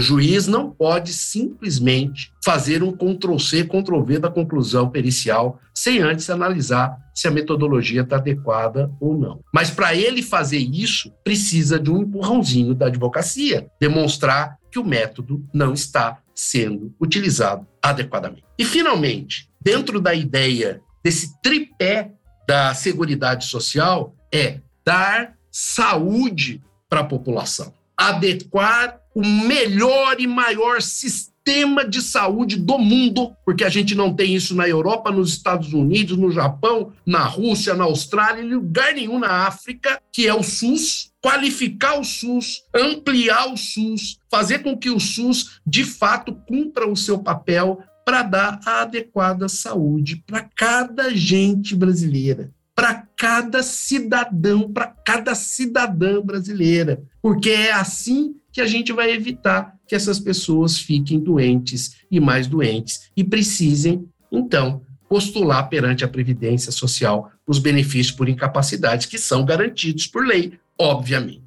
juiz 0.00 0.48
não 0.48 0.70
pode 0.70 1.12
simplesmente 1.12 2.32
fazer 2.44 2.82
um 2.82 2.90
Ctrl-C, 2.90 3.64
Ctrl-V 3.64 4.18
da 4.18 4.28
conclusão 4.30 4.90
pericial 4.90 5.60
sem 5.72 6.00
antes 6.00 6.28
analisar 6.30 6.98
se 7.14 7.28
a 7.28 7.30
metodologia 7.30 8.00
está 8.02 8.16
adequada 8.16 8.90
ou 9.00 9.16
não. 9.16 9.40
Mas 9.52 9.70
para 9.70 9.94
ele 9.94 10.20
fazer 10.20 10.58
isso, 10.58 11.12
precisa 11.22 11.78
de 11.78 11.90
um 11.90 12.02
empurrãozinho 12.02 12.74
da 12.74 12.86
advocacia, 12.86 13.68
demonstrar 13.80 14.58
que 14.70 14.80
o 14.80 14.84
método 14.84 15.44
não 15.54 15.72
está 15.72 16.18
sendo 16.34 16.92
utilizado 17.00 17.64
adequadamente. 17.80 18.42
E, 18.58 18.64
finalmente, 18.64 19.48
dentro 19.62 20.00
da 20.00 20.12
ideia 20.12 20.80
desse 21.04 21.40
tripé 21.42 22.12
da 22.48 22.72
Seguridade 22.74 23.46
Social 23.46 24.14
é 24.32 24.60
dar 24.84 25.34
saúde 25.50 26.62
para 26.88 27.00
a 27.00 27.04
população, 27.04 27.72
adequar 27.96 28.98
o 29.14 29.24
melhor 29.24 30.18
e 30.18 30.26
maior 30.26 30.82
sistema 30.82 31.86
de 31.86 32.00
saúde 32.02 32.56
do 32.56 32.78
mundo, 32.78 33.36
porque 33.44 33.64
a 33.64 33.68
gente 33.68 33.94
não 33.94 34.12
tem 34.12 34.34
isso 34.34 34.54
na 34.54 34.66
Europa, 34.66 35.10
nos 35.10 35.30
Estados 35.30 35.72
Unidos, 35.72 36.16
no 36.16 36.30
Japão, 36.30 36.92
na 37.06 37.22
Rússia, 37.22 37.74
na 37.74 37.84
Austrália, 37.84 38.42
em 38.42 38.54
lugar 38.54 38.94
nenhum 38.94 39.18
na 39.18 39.46
África, 39.46 40.00
que 40.10 40.26
é 40.26 40.34
o 40.34 40.42
SUS, 40.42 41.12
qualificar 41.20 41.98
o 42.00 42.04
SUS, 42.04 42.62
ampliar 42.74 43.52
o 43.52 43.56
SUS, 43.56 44.18
fazer 44.30 44.60
com 44.60 44.76
que 44.76 44.90
o 44.90 44.98
SUS 44.98 45.60
de 45.66 45.84
fato 45.84 46.34
cumpra 46.48 46.88
o 46.88 46.96
seu 46.96 47.18
papel 47.18 47.82
para 48.04 48.22
dar 48.22 48.60
a 48.66 48.82
adequada 48.82 49.48
saúde 49.48 50.22
para 50.26 50.42
cada 50.42 51.14
gente 51.14 51.74
brasileira, 51.74 52.52
para 52.74 53.06
cada 53.16 53.62
cidadão, 53.62 54.70
para 54.72 54.86
cada 54.86 55.34
cidadã 55.34 56.20
brasileira, 56.20 57.02
porque 57.22 57.50
é 57.50 57.72
assim 57.72 58.34
que 58.52 58.60
a 58.60 58.66
gente 58.66 58.92
vai 58.92 59.10
evitar 59.12 59.74
que 59.86 59.94
essas 59.94 60.18
pessoas 60.18 60.78
fiquem 60.78 61.18
doentes 61.18 61.96
e 62.10 62.20
mais 62.20 62.46
doentes 62.46 63.10
e 63.16 63.24
precisem, 63.24 64.08
então, 64.30 64.82
postular 65.08 65.68
perante 65.68 66.04
a 66.04 66.08
Previdência 66.08 66.72
Social 66.72 67.30
os 67.46 67.58
benefícios 67.58 68.14
por 68.14 68.28
incapacidade 68.28 69.08
que 69.08 69.18
são 69.18 69.44
garantidos 69.44 70.06
por 70.06 70.26
lei, 70.26 70.58
obviamente. 70.78 71.42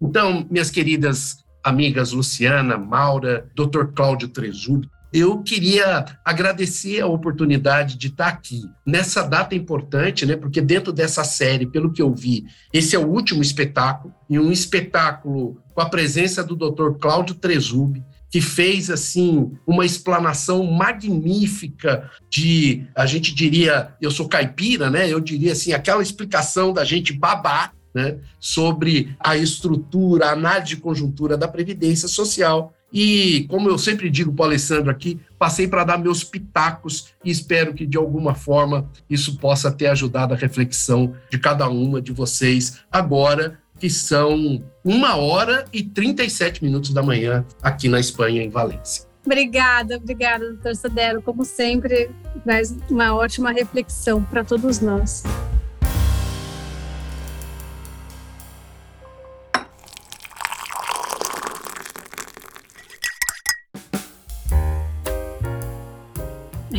Então, 0.00 0.46
minhas 0.50 0.70
queridas 0.70 1.36
amigas 1.62 2.12
Luciana, 2.12 2.76
Maura, 2.76 3.48
Dr. 3.54 3.86
Cláudio 3.94 4.28
Tresubi, 4.28 4.88
eu 5.12 5.42
queria 5.42 6.06
agradecer 6.24 7.00
a 7.00 7.06
oportunidade 7.06 7.98
de 7.98 8.06
estar 8.06 8.28
aqui 8.28 8.62
nessa 8.84 9.22
data 9.22 9.54
importante, 9.54 10.24
né? 10.24 10.36
Porque 10.36 10.60
dentro 10.60 10.90
dessa 10.90 11.22
série, 11.22 11.66
pelo 11.66 11.92
que 11.92 12.00
eu 12.00 12.14
vi, 12.14 12.46
esse 12.72 12.96
é 12.96 12.98
o 12.98 13.06
último 13.06 13.42
espetáculo 13.42 14.14
e 14.28 14.38
um 14.38 14.50
espetáculo 14.50 15.60
com 15.74 15.80
a 15.82 15.88
presença 15.88 16.42
do 16.42 16.56
Dr. 16.56 16.98
Cláudio 16.98 17.34
Tresubi, 17.34 18.02
que 18.30 18.40
fez 18.40 18.88
assim 18.88 19.52
uma 19.66 19.84
explanação 19.84 20.64
magnífica 20.64 22.10
de, 22.30 22.86
a 22.96 23.04
gente 23.04 23.34
diria, 23.34 23.94
eu 24.00 24.10
sou 24.10 24.26
caipira, 24.26 24.88
né? 24.88 25.06
Eu 25.06 25.20
diria 25.20 25.52
assim, 25.52 25.74
aquela 25.74 26.02
explicação 26.02 26.72
da 26.72 26.82
gente 26.82 27.12
babá 27.12 27.70
né, 27.94 28.18
sobre 28.38 29.14
a 29.20 29.36
estrutura, 29.36 30.26
a 30.26 30.32
análise 30.32 30.68
de 30.68 30.76
conjuntura 30.76 31.36
da 31.36 31.48
Previdência 31.48 32.08
Social. 32.08 32.72
E, 32.92 33.46
como 33.48 33.70
eu 33.70 33.78
sempre 33.78 34.10
digo 34.10 34.32
para 34.32 34.42
o 34.42 34.46
Alessandro 34.46 34.90
aqui, 34.90 35.18
passei 35.38 35.66
para 35.66 35.84
dar 35.84 35.98
meus 35.98 36.22
pitacos 36.22 37.08
e 37.24 37.30
espero 37.30 37.72
que, 37.72 37.86
de 37.86 37.96
alguma 37.96 38.34
forma, 38.34 38.90
isso 39.08 39.38
possa 39.38 39.72
ter 39.72 39.86
ajudado 39.86 40.34
a 40.34 40.36
reflexão 40.36 41.14
de 41.30 41.38
cada 41.38 41.68
uma 41.68 42.02
de 42.02 42.12
vocês 42.12 42.80
agora, 42.90 43.58
que 43.78 43.88
são 43.88 44.62
uma 44.84 45.16
hora 45.16 45.64
e 45.72 45.82
37 45.82 46.62
minutos 46.62 46.90
da 46.90 47.02
manhã 47.02 47.44
aqui 47.62 47.88
na 47.88 47.98
Espanha, 47.98 48.42
em 48.42 48.50
Valência. 48.50 49.10
Obrigada, 49.24 49.96
obrigada, 49.96 50.46
doutor 50.46 50.74
Sadero. 50.74 51.22
Como 51.22 51.44
sempre, 51.44 52.10
traz 52.44 52.76
uma 52.90 53.14
ótima 53.14 53.52
reflexão 53.52 54.22
para 54.22 54.44
todos 54.44 54.80
nós. 54.80 55.22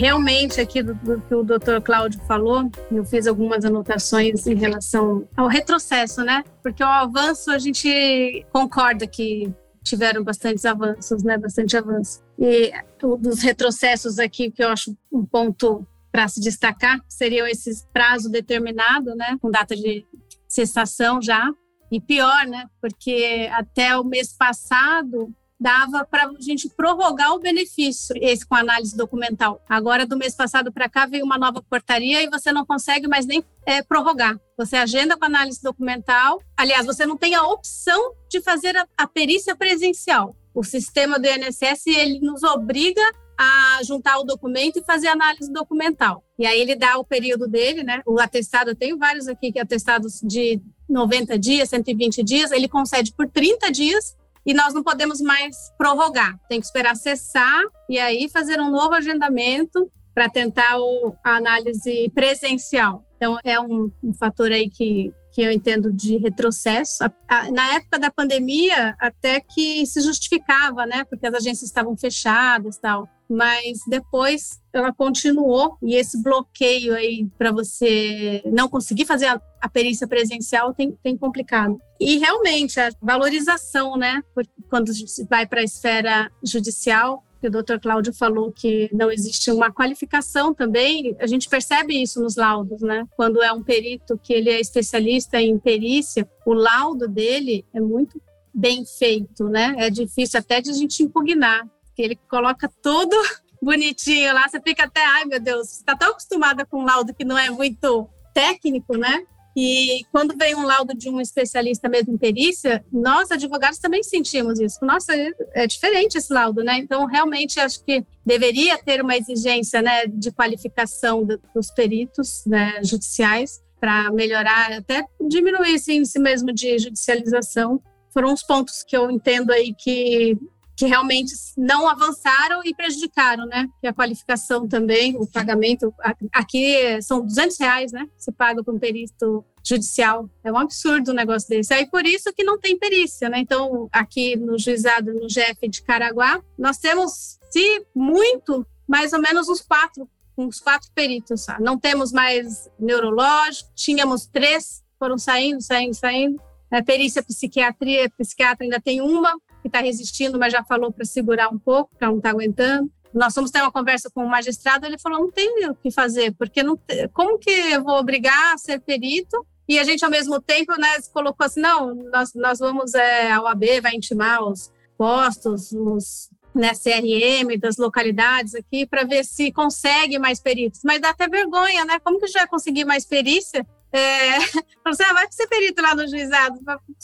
Realmente 0.04 0.60
aqui 0.60 0.84
do, 0.84 0.94
do, 0.96 1.22
que 1.22 1.34
o 1.34 1.44
doutor 1.44 1.82
Cláudio 1.82 2.20
falou, 2.28 2.70
eu 2.92 3.06
fiz 3.06 3.26
algumas 3.26 3.64
anotações 3.64 4.46
em 4.46 4.54
relação 4.54 5.26
ao 5.38 5.48
retrocesso, 5.48 6.22
né? 6.26 6.44
Porque 6.62 6.84
o 6.84 6.88
avanço 6.88 7.50
a 7.50 7.58
gente 7.58 8.46
concorda 8.52 9.08
que 9.08 9.50
tiveram 9.82 10.22
bastantes 10.22 10.66
avanços, 10.66 11.24
né? 11.24 11.38
Bastante 11.38 11.78
avanço. 11.78 12.22
E 12.38 12.74
dos 13.22 13.42
retrocessos 13.42 14.20
aqui 14.20 14.52
que 14.52 14.62
eu 14.62 14.68
acho 14.68 14.94
um 15.10 15.26
ponto 15.26 15.88
para 16.12 16.28
se 16.28 16.42
destacar 16.42 17.00
seriam 17.08 17.48
esses 17.48 17.88
prazo 17.94 18.30
determinado, 18.30 19.16
né? 19.16 19.38
Com 19.42 19.50
data 19.50 19.74
de 19.74 20.06
cessação 20.50 21.22
já. 21.22 21.50
E 21.90 22.02
pior, 22.02 22.46
né? 22.46 22.66
Porque 22.82 23.50
até 23.54 23.98
o 23.98 24.04
mês 24.04 24.34
passado 24.34 25.34
dava 25.64 26.06
para 26.06 26.26
a 26.26 26.42
gente 26.42 26.68
prorrogar 26.68 27.34
o 27.34 27.40
benefício, 27.40 28.14
esse 28.20 28.46
com 28.46 28.54
análise 28.54 28.98
documental. 28.98 29.64
Agora, 29.68 30.06
do 30.06 30.18
mês 30.18 30.36
passado 30.36 30.74
para 30.74 30.90
cá, 30.90 31.06
veio 31.06 31.24
uma 31.24 31.38
nova 31.38 31.64
portaria 31.64 32.22
e 32.22 32.30
você 32.30 32.52
não 32.52 32.66
consegue 32.66 33.08
mais 33.08 33.26
nem 33.26 33.42
é, 33.66 33.82
prorrogar. 33.82 34.38
Você 34.58 34.76
agenda 34.76 35.16
com 35.16 35.24
análise 35.24 35.64
documental. 35.64 36.42
Aliás, 36.58 36.86
você 36.86 37.06
não 37.06 37.16
tem 37.16 37.34
a 37.34 37.44
opção 37.44 38.14
de 38.30 38.42
fazer 38.42 38.76
a, 38.76 38.86
a 38.98 39.08
perícia 39.08 39.56
presencial. 39.56 40.36
O 40.54 40.66
sistema 40.66 41.18
do 41.18 41.26
INSS 41.26 41.88
ele 41.88 42.20
nos 42.20 42.44
obriga 42.44 43.02
a 43.38 43.82
juntar 43.84 44.20
o 44.20 44.26
documento 44.26 44.80
e 44.80 44.84
fazer 44.84 45.08
análise 45.08 45.52
documental. 45.52 46.24
E 46.38 46.46
aí 46.46 46.60
ele 46.60 46.76
dá 46.76 46.98
o 46.98 47.06
período 47.06 47.48
dele, 47.48 47.84
né? 47.84 48.02
O 48.06 48.20
atestado, 48.20 48.72
eu 48.72 48.76
tenho 48.76 48.98
vários 48.98 49.30
aqui 49.30 49.50
que 49.50 49.60
atestados 49.60 50.20
de 50.22 50.62
90 50.90 51.40
dias, 51.40 51.70
120 51.70 52.22
dias, 52.22 52.52
ele 52.52 52.68
concede 52.68 53.14
por 53.14 53.30
30 53.30 53.72
dias 53.72 54.16
e 54.46 54.54
nós 54.54 54.74
não 54.74 54.84
podemos 54.84 55.22
mais 55.22 55.56
prorrogar. 55.78 56.38
Tem 56.50 56.60
que 56.60 56.66
esperar 56.66 56.96
cessar 56.96 57.62
e 57.90 58.00
aí 58.00 58.30
fazer 58.30 58.60
um 58.60 58.70
novo 58.70 58.94
agendamento 58.94 59.92
para 60.14 60.30
tentar 60.30 60.78
o, 60.78 61.16
a 61.24 61.38
análise 61.38 62.10
presencial. 62.14 63.04
Então, 63.16 63.38
é 63.44 63.60
um, 63.60 63.92
um 64.04 64.14
fator 64.14 64.52
aí 64.52 64.70
que, 64.70 65.12
que 65.32 65.42
eu 65.42 65.52
entendo 65.52 65.92
de 65.92 66.18
retrocesso. 66.18 67.04
Na 67.52 67.76
época 67.76 67.98
da 67.98 68.12
pandemia, 68.12 68.96
até 69.00 69.40
que 69.40 69.86
se 69.86 70.02
justificava, 70.02 70.86
né? 70.86 71.04
Porque 71.06 71.26
as 71.26 71.34
agências 71.34 71.70
estavam 71.70 71.98
fechadas 71.98 72.78
tal 72.78 73.08
mas 73.30 73.80
depois 73.88 74.62
ela 74.72 74.94
continuou 74.94 75.78
e 75.82 75.96
esse 75.96 76.22
bloqueio 76.22 76.94
aí 76.94 77.28
para 77.38 77.52
você 77.52 78.42
não 78.46 78.68
conseguir 78.68 79.06
fazer 79.06 79.28
a, 79.28 79.42
a, 79.62 79.70
perícia 79.70 80.08
presencial 80.08 80.74
tem, 80.74 80.92
tem 81.04 81.18
complicado. 81.18 81.80
E 82.00 82.18
realmente 82.18 82.80
a 82.80 82.90
valorização, 83.02 83.96
né, 83.98 84.22
quando 84.70 84.92
vai 85.30 85.46
para 85.46 85.62
a 85.62 85.64
esfera 85.64 86.32
judicial, 86.44 87.24
que 87.44 87.48
o 87.48 87.52
doutor 87.52 87.78
Cláudio 87.78 88.14
falou 88.14 88.54
que 88.54 88.90
não 88.94 89.12
existe 89.12 89.52
uma 89.52 89.70
qualificação 89.70 90.54
também, 90.54 91.14
a 91.20 91.28
gente 91.28 91.50
percebe 91.50 92.02
isso 92.02 92.22
nos 92.22 92.38
laudos, 92.38 92.82
né? 92.82 93.06
Quando 93.18 93.44
é 93.44 93.52
um 93.52 93.62
perito 93.62 94.18
que 94.18 94.32
ele 94.32 94.50
é 94.50 94.62
especialista 94.62 95.42
em 95.42 95.60
perícia, 95.60 96.26
o 96.46 96.54
laudo 96.54 97.06
dele 97.06 97.66
é 97.74 97.82
muito 97.82 98.22
bem 98.54 98.86
feito, 98.86 99.50
né? 99.50 99.76
É 99.78 99.90
difícil 99.90 100.40
até 100.40 100.62
de 100.62 100.70
a 100.70 100.74
gente 100.74 101.04
impugnar 101.04 101.68
que 101.96 102.02
ele 102.02 102.16
coloca 102.30 102.72
tudo 102.82 103.16
bonitinho 103.62 104.34
lá, 104.34 104.48
você 104.48 104.60
fica 104.60 104.84
até, 104.84 105.04
ai 105.06 105.26
meu 105.26 105.40
Deus, 105.40 105.70
você 105.70 105.80
está 105.80 105.96
tão 105.96 106.12
acostumada 106.12 106.66
com 106.66 106.82
um 106.82 106.86
laudo 106.86 107.14
que 107.14 107.24
não 107.24 107.38
é 107.38 107.50
muito 107.50 108.10
técnico, 108.34 108.98
né? 108.98 109.26
E 109.56 110.04
quando 110.12 110.36
vem 110.36 110.56
um 110.56 110.66
laudo 110.66 110.96
de 110.96 111.10
um 111.10 111.22
especialista 111.22 111.88
mesmo 111.88 112.16
em 112.16 112.18
perícia, 112.18 112.84
nós 112.92 113.30
advogados 113.30 113.78
também 113.78 114.02
sentimos 114.02 114.60
isso. 114.60 114.84
Nossa, 114.84 115.14
é 115.54 115.68
diferente 115.68 116.18
esse 116.18 116.34
laudo, 116.34 116.64
né? 116.64 116.80
Então, 116.80 117.06
realmente, 117.06 117.60
acho 117.60 117.84
que 117.84 118.04
deveria 118.26 118.82
ter 118.82 119.00
uma 119.02 119.16
exigência 119.16 119.82
né, 119.82 120.08
de 120.08 120.32
qualificação 120.32 121.24
dos 121.54 121.70
peritos 121.70 122.44
né, 122.48 122.80
judiciais 122.84 123.62
para 123.80 124.12
melhorar, 124.12 124.72
até 124.72 125.06
diminuir 125.30 125.76
esse 125.76 125.94
índice 125.94 126.18
mesmo 126.18 126.52
de 126.52 126.80
judicialização. 126.80 127.80
Foram 128.12 128.34
os 128.34 128.42
pontos 128.42 128.82
que 128.82 128.98
eu 128.98 129.12
entendo 129.12 129.52
aí 129.52 129.74
que 129.78 130.36
que 130.76 130.86
realmente 130.86 131.34
não 131.58 131.88
avançaram 131.88 132.62
e 132.66 132.74
prejudicaram, 132.74 133.46
né? 133.46 133.68
Que 133.80 133.88
a 133.88 133.94
qualificação 133.94 134.68
também, 134.68 135.16
o 135.18 135.28
pagamento, 135.28 135.94
aqui 136.32 137.02
são 137.02 137.26
200 137.26 137.60
reais, 137.60 137.92
né? 137.92 138.08
Se 138.18 138.32
paga 138.32 138.64
para 138.64 138.74
um 138.74 138.80
perito 138.80 139.46
judicial. 139.64 140.30
É 140.44 140.52
um 140.52 140.58
absurdo 140.58 141.12
um 141.12 141.16
negócio 141.16 141.48
desse. 141.48 141.74
Aí 141.74 141.90
por 141.90 142.06
isso 142.06 142.34
que 142.34 142.44
não 142.44 142.60
tem 142.60 142.78
perícia, 142.78 143.30
né? 143.30 143.40
Então, 143.40 143.88
aqui 143.92 144.36
no 144.36 144.58
juizado, 144.58 145.14
no 145.14 145.28
GF 145.28 145.68
de 145.70 145.82
Caraguá, 145.84 146.42
nós 146.58 146.78
temos, 146.78 147.40
se 147.52 147.86
muito, 147.96 148.66
mais 148.88 149.14
ou 149.14 149.22
menos 149.22 149.48
uns 149.48 149.62
quatro, 149.62 150.10
uns 150.38 150.60
quatro 150.60 150.90
peritos. 150.94 151.46
Tá? 151.46 151.60
Não 151.60 151.78
temos 151.78 152.12
mais 152.12 152.70
neurológico, 152.80 153.70
tínhamos 153.76 154.26
três, 154.26 154.84
foram 155.00 155.18
saindo, 155.18 155.62
saindo, 155.62 155.94
saindo. 155.94 156.42
A 156.72 156.82
perícia 156.82 157.22
psiquiatria, 157.22 158.10
psiquiatra 158.18 158.66
ainda 158.66 158.82
tem 158.82 159.00
uma, 159.00 159.36
que 159.64 159.70
está 159.70 159.80
resistindo, 159.80 160.38
mas 160.38 160.54
já 160.54 160.64
falou 160.64 160.92
para 160.92 161.06
segurar 161.06 161.50
um 161.50 161.58
pouco, 161.58 161.90
porque 161.90 162.06
não 162.06 162.18
está 162.18 162.30
aguentando. 162.30 162.92
Nós 163.14 163.34
fomos 163.34 163.50
ter 163.50 163.62
uma 163.62 163.72
conversa 163.72 164.10
com 164.14 164.24
o 164.24 164.30
magistrado, 164.30 164.86
ele 164.86 165.00
falou: 165.00 165.22
não 165.22 165.32
tem 165.32 165.68
o 165.68 165.76
que 165.76 165.90
fazer, 165.90 166.34
porque 166.34 166.62
não, 166.62 166.78
como 167.14 167.40
que 167.40 167.50
eu 167.50 167.84
vou 167.84 167.98
obrigar 167.98 168.54
a 168.54 168.58
ser 168.58 168.80
perito? 168.80 169.46
E 169.68 169.80
a 169.80 169.84
gente, 169.84 170.04
ao 170.04 170.12
mesmo 170.12 170.42
tempo, 170.42 170.74
né, 170.80 170.88
colocou 171.14 171.46
assim: 171.46 171.62
não, 171.62 171.96
nós, 172.12 172.34
nós 172.34 172.60
vamos, 172.60 172.94
é, 172.94 173.32
a 173.32 173.42
OAB 173.42 173.82
vai 173.82 173.96
intimar 173.96 174.44
os 174.44 174.72
postos, 174.98 175.72
os 175.72 176.30
né, 176.54 176.72
CRM 176.74 177.58
das 177.60 177.78
localidades 177.78 178.54
aqui, 178.54 178.86
para 178.86 179.04
ver 179.04 179.24
se 179.24 179.52
consegue 179.52 180.20
mais 180.20 180.40
peritos. 180.40 180.82
Mas 180.84 181.02
dá 181.02 181.10
até 181.10 181.28
vergonha, 181.28 181.86
né? 181.86 182.00
Como 182.00 182.20
que 182.20 182.32
vai 182.32 182.48
conseguir 182.48 182.86
mais 182.86 183.06
perícia 183.06 183.66
é, 183.94 184.40
você 184.84 185.04
ah, 185.04 185.14
vai 185.14 185.28
ser 185.30 185.48
perito 185.48 185.80
lá 185.80 185.94
no 185.94 186.08
juizado, 186.08 186.60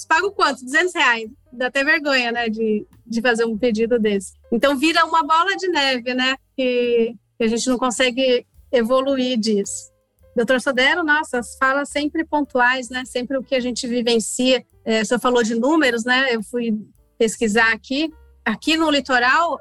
paga 0.07 0.31
quanto? 0.31 0.65
200 0.65 0.93
reais. 0.95 1.29
Dá 1.53 1.67
até 1.67 1.83
vergonha, 1.83 2.31
né, 2.31 2.49
de, 2.49 2.85
de 3.05 3.21
fazer 3.21 3.45
um 3.45 3.57
pedido 3.57 3.99
desse. 3.99 4.33
Então 4.51 4.75
vira 4.75 5.05
uma 5.05 5.23
bola 5.23 5.55
de 5.55 5.67
neve, 5.67 6.15
né, 6.15 6.35
que, 6.57 7.15
que 7.37 7.43
a 7.43 7.47
gente 7.47 7.69
não 7.69 7.77
consegue 7.77 8.45
evoluir 8.71 9.37
disso. 9.37 9.91
Doutor 10.35 10.59
Sodero, 10.61 11.03
nossa, 11.03 11.39
as 11.39 11.55
falas 11.57 11.89
sempre 11.89 12.25
pontuais, 12.25 12.89
né, 12.89 13.05
sempre 13.05 13.37
o 13.37 13.43
que 13.43 13.55
a 13.55 13.59
gente 13.59 13.87
vivencia. 13.87 14.65
É, 14.83 15.01
o 15.01 15.05
senhor 15.05 15.19
falou 15.19 15.43
de 15.43 15.53
números, 15.53 16.03
né, 16.03 16.33
eu 16.33 16.41
fui 16.41 16.75
pesquisar 17.19 17.71
aqui. 17.71 18.11
Aqui 18.43 18.75
no 18.77 18.89
litoral, 18.89 19.59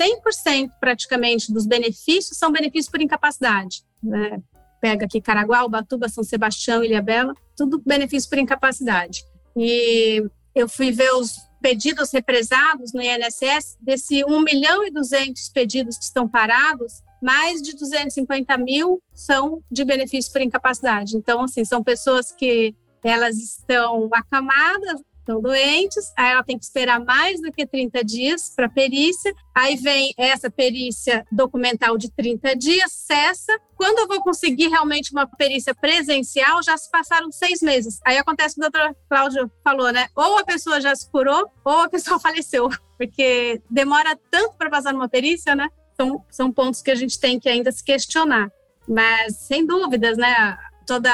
100% 0.00 0.70
praticamente 0.80 1.52
dos 1.52 1.66
benefícios 1.66 2.38
são 2.38 2.50
benefícios 2.50 2.88
por 2.88 3.02
incapacidade. 3.02 3.82
Né? 4.02 4.40
Pega 4.84 5.06
aqui 5.06 5.18
Caraguá, 5.18 5.64
Ubatuba, 5.64 6.10
São 6.10 6.22
Sebastião, 6.22 6.84
Ilhabela, 6.84 7.32
tudo 7.56 7.80
benefício 7.86 8.28
por 8.28 8.36
incapacidade. 8.36 9.24
E 9.56 10.22
eu 10.54 10.68
fui 10.68 10.92
ver 10.92 11.10
os 11.14 11.38
pedidos 11.62 12.12
represados 12.12 12.92
no 12.92 13.00
INSS, 13.00 13.78
desse 13.80 14.22
1 14.26 14.40
milhão 14.42 14.86
e 14.86 14.90
200 14.90 15.48
pedidos 15.48 15.96
que 15.96 16.04
estão 16.04 16.28
parados, 16.28 17.02
mais 17.22 17.62
de 17.62 17.74
250 17.74 18.58
mil 18.58 19.02
são 19.14 19.62
de 19.72 19.86
benefício 19.86 20.30
por 20.30 20.42
incapacidade. 20.42 21.16
Então, 21.16 21.40
assim, 21.40 21.64
são 21.64 21.82
pessoas 21.82 22.30
que 22.30 22.74
elas 23.02 23.38
estão 23.38 24.10
acamadas, 24.12 25.00
estão 25.24 25.40
doentes, 25.40 26.12
aí 26.16 26.32
ela 26.32 26.44
tem 26.44 26.58
que 26.58 26.64
esperar 26.64 27.00
mais 27.00 27.40
do 27.40 27.50
que 27.50 27.66
30 27.66 28.04
dias 28.04 28.52
para 28.54 28.68
perícia, 28.68 29.34
aí 29.54 29.76
vem 29.76 30.12
essa 30.18 30.50
perícia 30.50 31.26
documental 31.32 31.96
de 31.96 32.10
30 32.10 32.54
dias, 32.54 32.92
cessa. 32.92 33.58
Quando 33.74 34.00
eu 34.00 34.08
vou 34.08 34.22
conseguir 34.22 34.68
realmente 34.68 35.10
uma 35.12 35.26
perícia 35.26 35.74
presencial, 35.74 36.62
já 36.62 36.76
se 36.76 36.90
passaram 36.90 37.32
seis 37.32 37.60
meses. 37.62 37.98
Aí 38.04 38.18
acontece 38.18 38.52
o 38.52 38.60
que 38.60 38.66
o 38.66 38.70
doutor 38.70 38.96
Cláudio 39.08 39.50
falou, 39.64 39.90
né? 39.90 40.08
Ou 40.14 40.38
a 40.38 40.44
pessoa 40.44 40.80
já 40.80 40.94
se 40.94 41.10
curou, 41.10 41.50
ou 41.64 41.82
a 41.82 41.88
pessoa 41.88 42.20
faleceu, 42.20 42.68
porque 42.98 43.60
demora 43.70 44.18
tanto 44.30 44.56
para 44.56 44.70
passar 44.70 44.92
numa 44.92 45.08
perícia, 45.08 45.54
né? 45.54 45.68
São, 45.96 46.24
são 46.30 46.52
pontos 46.52 46.82
que 46.82 46.90
a 46.90 46.94
gente 46.94 47.18
tem 47.18 47.40
que 47.40 47.48
ainda 47.48 47.72
se 47.72 47.82
questionar. 47.82 48.50
Mas, 48.86 49.36
sem 49.38 49.64
dúvidas, 49.64 50.18
né? 50.18 50.56
Toda 50.86 51.10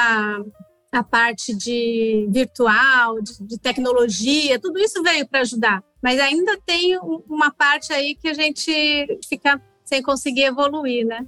a 0.91 1.03
parte 1.03 1.55
de 1.55 2.27
virtual, 2.29 3.21
de, 3.21 3.41
de 3.41 3.57
tecnologia, 3.57 4.59
tudo 4.59 4.79
isso 4.79 5.01
veio 5.01 5.27
para 5.27 5.41
ajudar. 5.41 5.83
Mas 6.01 6.19
ainda 6.19 6.59
tem 6.65 6.97
uma 7.29 7.51
parte 7.51 7.93
aí 7.93 8.15
que 8.15 8.27
a 8.27 8.33
gente 8.33 9.19
fica 9.27 9.61
sem 9.85 10.01
conseguir 10.01 10.43
evoluir, 10.43 11.05
né? 11.05 11.25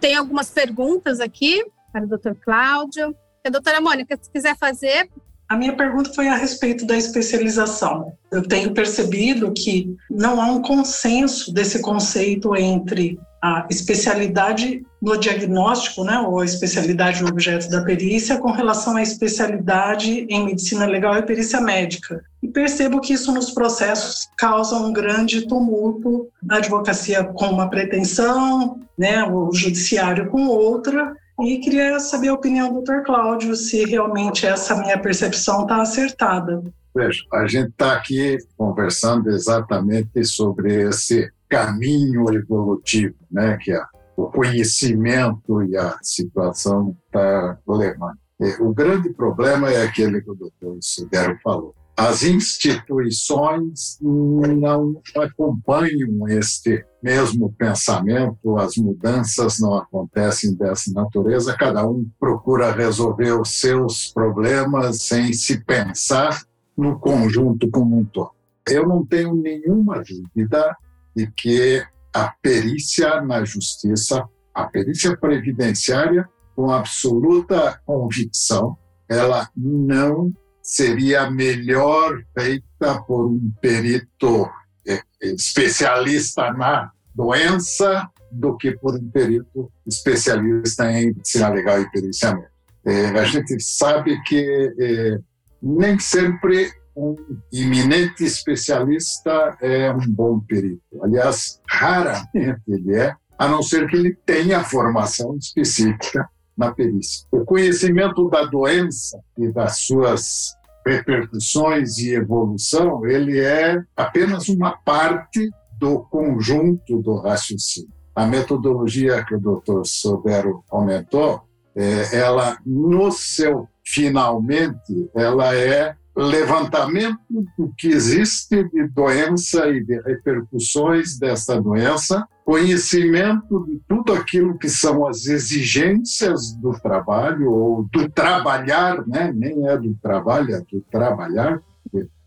Tem 0.00 0.14
algumas 0.14 0.50
perguntas 0.50 1.20
aqui 1.20 1.64
para 1.92 2.04
o 2.04 2.08
Dr. 2.08 2.34
Cláudio. 2.42 3.14
A 3.44 3.50
doutora 3.50 3.80
Mônica, 3.80 4.18
se 4.20 4.30
quiser 4.30 4.56
fazer, 4.56 5.08
a 5.48 5.56
minha 5.56 5.76
pergunta 5.76 6.12
foi 6.12 6.26
a 6.26 6.34
respeito 6.34 6.84
da 6.84 6.96
especialização. 6.96 8.12
Eu 8.32 8.42
tenho 8.42 8.74
percebido 8.74 9.52
que 9.52 9.96
não 10.10 10.40
há 10.40 10.46
um 10.46 10.60
consenso 10.60 11.52
desse 11.52 11.80
conceito 11.80 12.56
entre 12.56 13.16
a 13.42 13.66
especialidade 13.70 14.84
no 15.00 15.16
diagnóstico, 15.16 16.04
né, 16.04 16.18
ou 16.18 16.40
a 16.40 16.44
especialidade 16.44 17.22
no 17.22 17.28
objeto 17.28 17.68
da 17.70 17.82
perícia, 17.82 18.38
com 18.38 18.50
relação 18.50 18.96
à 18.96 19.02
especialidade 19.02 20.26
em 20.28 20.44
medicina 20.44 20.86
legal 20.86 21.16
e 21.16 21.22
perícia 21.22 21.60
médica. 21.60 22.22
E 22.42 22.48
percebo 22.48 23.00
que 23.00 23.12
isso 23.12 23.32
nos 23.32 23.50
processos 23.50 24.28
causa 24.36 24.76
um 24.76 24.92
grande 24.92 25.46
tumulto, 25.46 26.28
a 26.48 26.56
advocacia 26.56 27.24
com 27.24 27.46
uma 27.46 27.68
pretensão, 27.68 28.80
né, 28.98 29.24
o 29.24 29.52
judiciário 29.52 30.28
com 30.28 30.46
outra, 30.46 31.14
e 31.40 31.58
queria 31.58 32.00
saber 32.00 32.28
a 32.28 32.34
opinião 32.34 32.72
do 32.72 32.82
Dr. 32.82 33.02
Cláudio, 33.04 33.54
se 33.54 33.84
realmente 33.84 34.46
essa 34.46 34.74
minha 34.74 34.98
percepção 34.98 35.62
está 35.62 35.82
acertada. 35.82 36.62
Veja, 36.94 37.22
a 37.34 37.46
gente 37.46 37.68
está 37.68 37.92
aqui 37.92 38.38
conversando 38.56 39.28
exatamente 39.28 40.24
sobre 40.24 40.88
esse 40.88 41.30
caminho 41.48 42.32
evolutivo, 42.32 43.16
né, 43.30 43.56
que 43.60 43.72
é 43.72 43.82
o 44.16 44.26
conhecimento 44.26 45.62
e 45.62 45.76
a 45.76 45.98
situação 46.02 46.96
está 47.06 47.58
levando. 47.66 48.18
O 48.60 48.72
grande 48.72 49.10
problema 49.10 49.70
é 49.70 49.82
aquele 49.84 50.20
que 50.20 50.30
o 50.30 50.34
doutor 50.34 50.78
Sudero 50.80 51.38
falou 51.42 51.74
as 51.96 52.22
instituições 52.22 53.98
não 54.02 55.00
acompanham 55.16 56.28
este 56.28 56.84
mesmo 57.02 57.54
pensamento, 57.56 58.58
as 58.58 58.76
mudanças 58.76 59.58
não 59.58 59.74
acontecem 59.74 60.54
dessa 60.54 60.92
natureza, 60.92 61.56
cada 61.56 61.88
um 61.88 62.06
procura 62.20 62.70
resolver 62.70 63.32
os 63.40 63.58
seus 63.60 64.12
problemas 64.12 65.04
sem 65.04 65.32
se 65.32 65.64
pensar 65.64 66.42
no 66.76 66.98
conjunto 66.98 67.70
como 67.70 67.98
um 67.98 68.04
todo. 68.04 68.32
Eu 68.68 68.86
não 68.86 69.06
tenho 69.06 69.34
nenhuma 69.34 70.02
dúvida 70.02 70.76
de 71.16 71.26
que 71.32 71.82
a 72.14 72.32
perícia 72.42 73.22
na 73.22 73.44
justiça, 73.44 74.24
a 74.54 74.64
perícia 74.64 75.16
previdenciária, 75.16 76.28
com 76.54 76.70
absoluta 76.70 77.80
convicção, 77.84 78.76
ela 79.08 79.48
não 79.56 80.32
seria 80.62 81.30
melhor 81.30 82.22
feita 82.38 83.00
por 83.02 83.26
um 83.26 83.52
perito 83.60 84.48
é, 84.86 85.00
especialista 85.22 86.52
na 86.52 86.90
doença 87.14 88.10
do 88.30 88.56
que 88.56 88.72
por 88.72 88.94
um 88.96 89.10
perito 89.10 89.70
especialista 89.86 90.90
em 90.90 91.06
medicina 91.06 91.48
legal 91.50 91.80
e 91.80 91.90
periciamento. 91.90 92.50
É, 92.84 93.06
a 93.08 93.24
gente 93.24 93.60
sabe 93.60 94.20
que 94.22 94.74
é, 94.78 95.18
nem 95.62 95.98
sempre 95.98 96.70
um 96.96 97.14
iminente 97.52 98.24
especialista 98.24 99.56
é 99.60 99.92
um 99.92 100.08
bom 100.08 100.40
perito. 100.40 100.82
Aliás, 101.02 101.60
raramente 101.68 102.62
ele 102.66 102.96
é, 102.96 103.14
a 103.38 103.46
não 103.46 103.62
ser 103.62 103.86
que 103.88 103.96
ele 103.96 104.16
tenha 104.24 104.64
formação 104.64 105.36
específica 105.36 106.28
na 106.56 106.72
perícia. 106.72 107.26
O 107.30 107.44
conhecimento 107.44 108.30
da 108.30 108.44
doença 108.46 109.20
e 109.36 109.52
das 109.52 109.80
suas 109.80 110.56
repercussões 110.86 111.98
e 111.98 112.14
evolução, 112.14 113.04
ele 113.04 113.38
é 113.38 113.82
apenas 113.94 114.48
uma 114.48 114.76
parte 114.78 115.50
do 115.78 116.00
conjunto 116.04 117.02
do 117.02 117.16
raciocínio. 117.16 117.90
A 118.14 118.24
metodologia 118.24 119.22
que 119.24 119.34
o 119.34 119.40
Dr. 119.40 119.82
Sobero 119.84 120.64
comentou, 120.68 121.42
é, 121.74 122.16
ela 122.16 122.56
no 122.64 123.12
seu 123.12 123.68
finalmente, 123.84 125.10
ela 125.14 125.54
é 125.54 125.94
levantamento 126.16 127.18
do 127.58 127.72
que 127.76 127.88
existe 127.88 128.64
de 128.70 128.88
doença 128.88 129.68
e 129.68 129.84
de 129.84 130.00
repercussões 130.00 131.18
dessa 131.18 131.60
doença 131.60 132.26
conhecimento 132.46 133.66
de 133.66 133.80
tudo 133.88 134.12
aquilo 134.12 134.56
que 134.56 134.68
são 134.68 135.04
as 135.04 135.26
exigências 135.26 136.52
do 136.54 136.70
trabalho 136.80 137.50
ou 137.50 137.82
do 137.92 138.08
trabalhar, 138.08 139.04
né? 139.04 139.32
nem 139.34 139.68
é 139.68 139.76
do 139.76 139.92
trabalho, 140.00 140.54
é 140.54 140.60
do 140.60 140.80
trabalhar, 140.88 141.60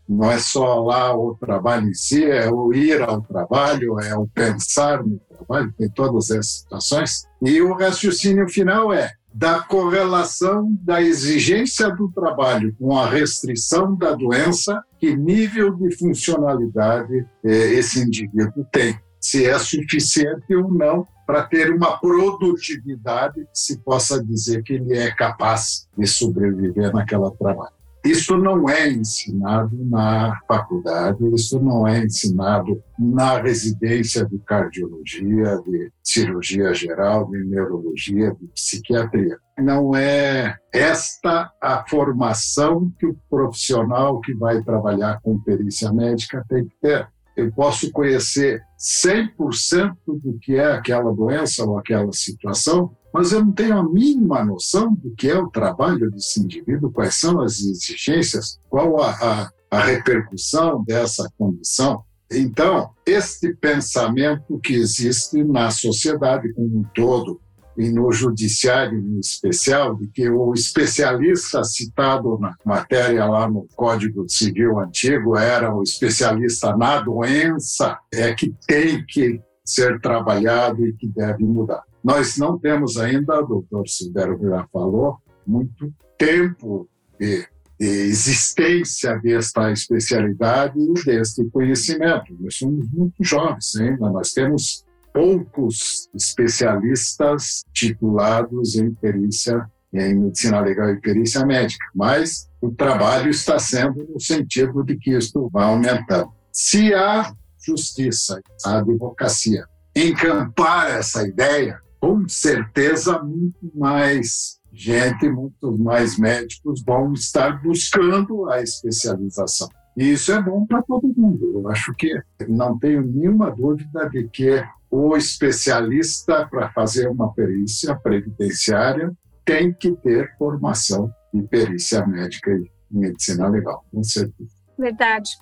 não 0.06 0.30
é 0.30 0.38
só 0.38 0.82
lá 0.82 1.16
o 1.16 1.36
trabalho 1.36 1.88
em 1.88 1.94
si, 1.94 2.24
é 2.24 2.50
o 2.50 2.72
ir 2.74 3.00
ao 3.00 3.22
trabalho, 3.22 3.98
é 4.00 4.14
o 4.14 4.26
pensar 4.26 5.02
no 5.04 5.20
trabalho, 5.20 5.72
tem 5.78 5.88
todas 5.88 6.30
essas 6.30 6.58
situações. 6.58 7.26
E 7.40 7.62
o 7.62 7.72
raciocínio 7.74 8.48
final 8.48 8.92
é 8.92 9.12
da 9.32 9.60
correlação 9.60 10.76
da 10.82 11.00
exigência 11.00 11.88
do 11.90 12.10
trabalho 12.10 12.74
com 12.78 12.96
a 12.96 13.08
restrição 13.08 13.96
da 13.96 14.12
doença, 14.12 14.82
que 14.98 15.16
nível 15.16 15.74
de 15.76 15.96
funcionalidade 15.96 17.26
eh, 17.44 17.74
esse 17.74 18.00
indivíduo 18.00 18.66
tem, 18.72 18.98
se 19.20 19.46
é 19.46 19.58
suficiente 19.58 20.54
ou 20.54 20.72
não 20.72 21.06
para 21.26 21.44
ter 21.44 21.72
uma 21.72 21.96
produtividade 21.98 23.40
que 23.42 23.58
se 23.58 23.78
possa 23.78 24.22
dizer 24.22 24.64
que 24.64 24.72
ele 24.72 24.98
é 24.98 25.14
capaz 25.14 25.86
de 25.96 26.06
sobreviver 26.06 26.92
naquela 26.92 27.30
trabalho. 27.30 27.79
Isso 28.04 28.36
não 28.36 28.68
é 28.68 28.90
ensinado 28.90 29.76
na 29.84 30.38
faculdade, 30.48 31.18
isso 31.34 31.60
não 31.60 31.86
é 31.86 32.02
ensinado 32.04 32.82
na 32.98 33.40
residência 33.40 34.24
de 34.24 34.38
cardiologia, 34.38 35.60
de 35.66 35.92
cirurgia 36.02 36.72
geral, 36.72 37.30
de 37.30 37.44
neurologia, 37.44 38.34
de 38.40 38.46
psiquiatria. 38.48 39.38
Não 39.58 39.94
é 39.94 40.56
esta 40.72 41.52
a 41.60 41.84
formação 41.86 42.90
que 42.98 43.06
o 43.06 43.16
profissional 43.28 44.18
que 44.20 44.34
vai 44.34 44.62
trabalhar 44.62 45.20
com 45.22 45.38
perícia 45.38 45.92
médica 45.92 46.44
tem 46.48 46.64
que 46.64 46.74
ter. 46.80 47.06
Eu 47.36 47.52
posso 47.52 47.90
conhecer 47.92 48.62
100% 48.78 49.94
do 50.06 50.38
que 50.40 50.56
é 50.56 50.72
aquela 50.72 51.14
doença 51.14 51.64
ou 51.64 51.78
aquela 51.78 52.12
situação, 52.12 52.96
mas 53.12 53.32
eu 53.32 53.44
não 53.44 53.52
tenho 53.52 53.76
a 53.76 53.88
mínima 53.88 54.44
noção 54.44 54.94
do 54.94 55.10
que 55.14 55.28
é 55.28 55.38
o 55.38 55.50
trabalho 55.50 56.10
desse 56.10 56.40
indivíduo, 56.40 56.92
quais 56.92 57.18
são 57.18 57.40
as 57.40 57.60
exigências, 57.60 58.58
qual 58.68 59.00
a, 59.02 59.10
a, 59.10 59.50
a 59.70 59.80
repercussão 59.84 60.84
dessa 60.84 61.30
condição. 61.36 62.04
Então, 62.30 62.90
este 63.04 63.52
pensamento 63.54 64.58
que 64.60 64.74
existe 64.74 65.42
na 65.42 65.70
sociedade 65.70 66.52
como 66.52 66.78
um 66.78 66.84
todo, 66.94 67.40
e 67.76 67.90
no 67.90 68.12
judiciário 68.12 68.98
em 68.98 69.18
especial, 69.18 69.96
de 69.96 70.06
que 70.08 70.28
o 70.28 70.52
especialista 70.52 71.64
citado 71.64 72.38
na 72.38 72.54
matéria 72.64 73.24
lá 73.24 73.48
no 73.48 73.66
Código 73.74 74.28
Civil 74.28 74.78
antigo 74.78 75.36
era 75.36 75.74
o 75.74 75.82
especialista 75.82 76.76
na 76.76 77.00
doença, 77.00 77.98
é 78.12 78.32
que 78.34 78.54
tem 78.66 79.04
que 79.06 79.40
ser 79.64 80.00
trabalhado 80.00 80.86
e 80.86 80.92
que 80.92 81.08
deve 81.08 81.44
mudar. 81.44 81.82
Nós 82.02 82.36
não 82.36 82.58
temos 82.58 82.96
ainda, 82.96 83.40
o 83.40 83.46
doutor 83.46 83.86
Silvério 83.88 84.38
já 84.40 84.66
falou, 84.72 85.18
muito 85.46 85.92
tempo 86.16 86.88
de, 87.18 87.46
de 87.78 87.86
existência 87.86 89.18
desta 89.18 89.70
especialidade 89.70 90.78
e 90.78 91.04
deste 91.04 91.44
conhecimento. 91.50 92.34
Nós 92.40 92.56
somos 92.56 92.88
muito 92.90 93.22
jovens 93.22 93.76
ainda, 93.76 94.10
nós 94.10 94.30
temos 94.30 94.84
poucos 95.12 96.08
especialistas 96.14 97.62
titulados 97.72 98.76
em 98.76 98.94
perícia, 98.94 99.68
em 99.92 100.14
medicina 100.14 100.60
legal 100.60 100.90
e 100.90 101.00
perícia 101.00 101.44
médica, 101.44 101.84
mas 101.94 102.48
o 102.60 102.70
trabalho 102.70 103.30
está 103.30 103.58
sendo 103.58 104.06
no 104.08 104.20
sentido 104.20 104.84
de 104.84 104.96
que 104.96 105.10
isto 105.10 105.48
vai 105.52 105.64
aumentando. 105.64 106.30
Se 106.52 106.94
a 106.94 107.32
justiça, 107.58 108.40
a 108.64 108.78
advocacia, 108.78 109.64
encampar 109.94 110.90
essa 110.90 111.26
ideia, 111.26 111.80
com 112.00 112.26
certeza 112.28 113.22
muito 113.22 113.70
mais 113.74 114.58
gente, 114.72 115.28
muitos 115.28 115.78
mais 115.78 116.18
médicos 116.18 116.82
vão 116.84 117.12
estar 117.12 117.62
buscando 117.62 118.48
a 118.48 118.62
especialização. 118.62 119.68
E 119.96 120.12
isso 120.12 120.32
é 120.32 120.40
bom 120.40 120.64
para 120.64 120.82
todo 120.82 121.12
mundo. 121.16 121.52
Eu 121.54 121.68
acho 121.68 121.92
que 121.94 122.10
não 122.48 122.78
tenho 122.78 123.02
nenhuma 123.02 123.50
dúvida 123.50 124.08
de 124.08 124.28
que 124.28 124.64
o 124.90 125.16
especialista 125.16 126.46
para 126.48 126.70
fazer 126.72 127.08
uma 127.08 127.32
perícia 127.34 127.94
previdenciária 127.96 129.12
tem 129.44 129.72
que 129.72 129.92
ter 129.96 130.34
formação 130.38 131.12
em 131.34 131.46
perícia 131.46 132.06
médica 132.06 132.50
e 132.50 132.70
medicina 132.90 133.48
legal, 133.48 133.84
com 133.92 134.02
certeza. 134.02 134.50
Verdade. 134.78 135.36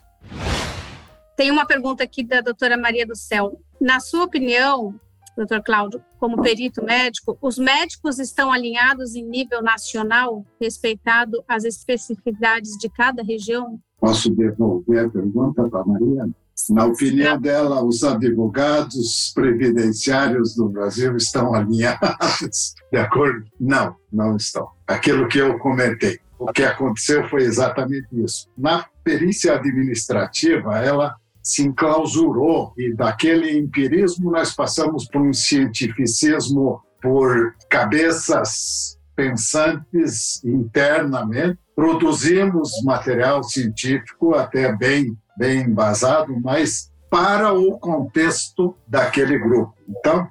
Tem 1.37 1.51
uma 1.51 1.67
pergunta 1.67 2.03
aqui 2.03 2.25
da 2.25 2.41
doutora 2.41 2.77
Maria 2.77 3.07
do 3.07 3.15
Céu. 3.15 3.61
Na 3.81 4.01
sua 4.01 4.25
opinião, 4.25 4.99
doutor 5.39 5.63
Cláudio, 5.63 6.03
como 6.19 6.43
perito 6.43 6.85
médico, 6.85 7.39
os 7.41 7.59
médicos 7.59 8.19
estão 8.19 8.51
alinhados 8.51 9.15
em 9.15 9.23
nível 9.23 9.63
nacional, 9.63 10.45
respeitado 10.61 11.43
as 11.47 11.65
especificidades 11.65 12.73
de 12.79 12.89
cada 12.91 13.23
região? 13.23 13.79
Posso 14.01 14.31
devolver 14.35 15.07
a 15.07 15.09
pergunta 15.09 15.69
para 15.69 15.81
a 15.81 15.85
Maria? 15.85 16.29
Na 16.71 16.87
opinião 16.87 17.41
dela, 17.41 17.85
os 17.85 18.03
advogados 18.03 19.31
previdenciários 19.33 20.57
do 20.57 20.69
Brasil 20.69 21.17
estão 21.17 21.55
alinhados, 21.55 22.75
de 22.93 22.99
acordo? 22.99 23.45
Não, 23.61 23.95
não 24.13 24.37
estão. 24.37 24.69
Aquilo 24.87 25.29
que 25.29 25.39
eu 25.39 25.57
comentei. 25.59 26.19
O 26.37 26.53
que 26.53 26.65
aconteceu 26.65 27.29
foi 27.29 27.43
exatamente 27.43 28.09
isso. 28.13 28.49
Na 28.57 28.85
perícia 29.05 29.55
administrativa, 29.55 30.79
ela 30.79 31.17
se 31.49 31.63
enclausurou 31.63 32.75
e 32.77 32.95
daquele 32.95 33.59
empirismo 33.59 34.31
nós 34.31 34.55
passamos 34.55 35.07
por 35.07 35.23
um 35.23 35.33
cientificismo 35.33 36.83
por 37.01 37.55
cabeças 37.71 38.99
pensantes 39.17 40.45
internamente, 40.45 41.59
produzimos 41.75 42.71
material 42.85 43.43
científico 43.43 44.35
até 44.35 44.77
bem 44.77 45.17
bem 45.39 45.63
embasado, 45.63 46.39
mas 46.43 46.91
para 47.09 47.55
o 47.55 47.79
contexto 47.79 48.77
daquele 48.87 49.39
grupo. 49.39 49.73
Então, 49.89 50.29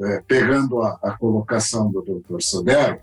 é, 0.00 0.22
pegando 0.26 0.82
a, 0.82 0.98
a, 1.02 1.16
colocação 1.16 1.92
do 1.92 2.02
Dr. 2.02 2.40
Sodero, 2.40 2.98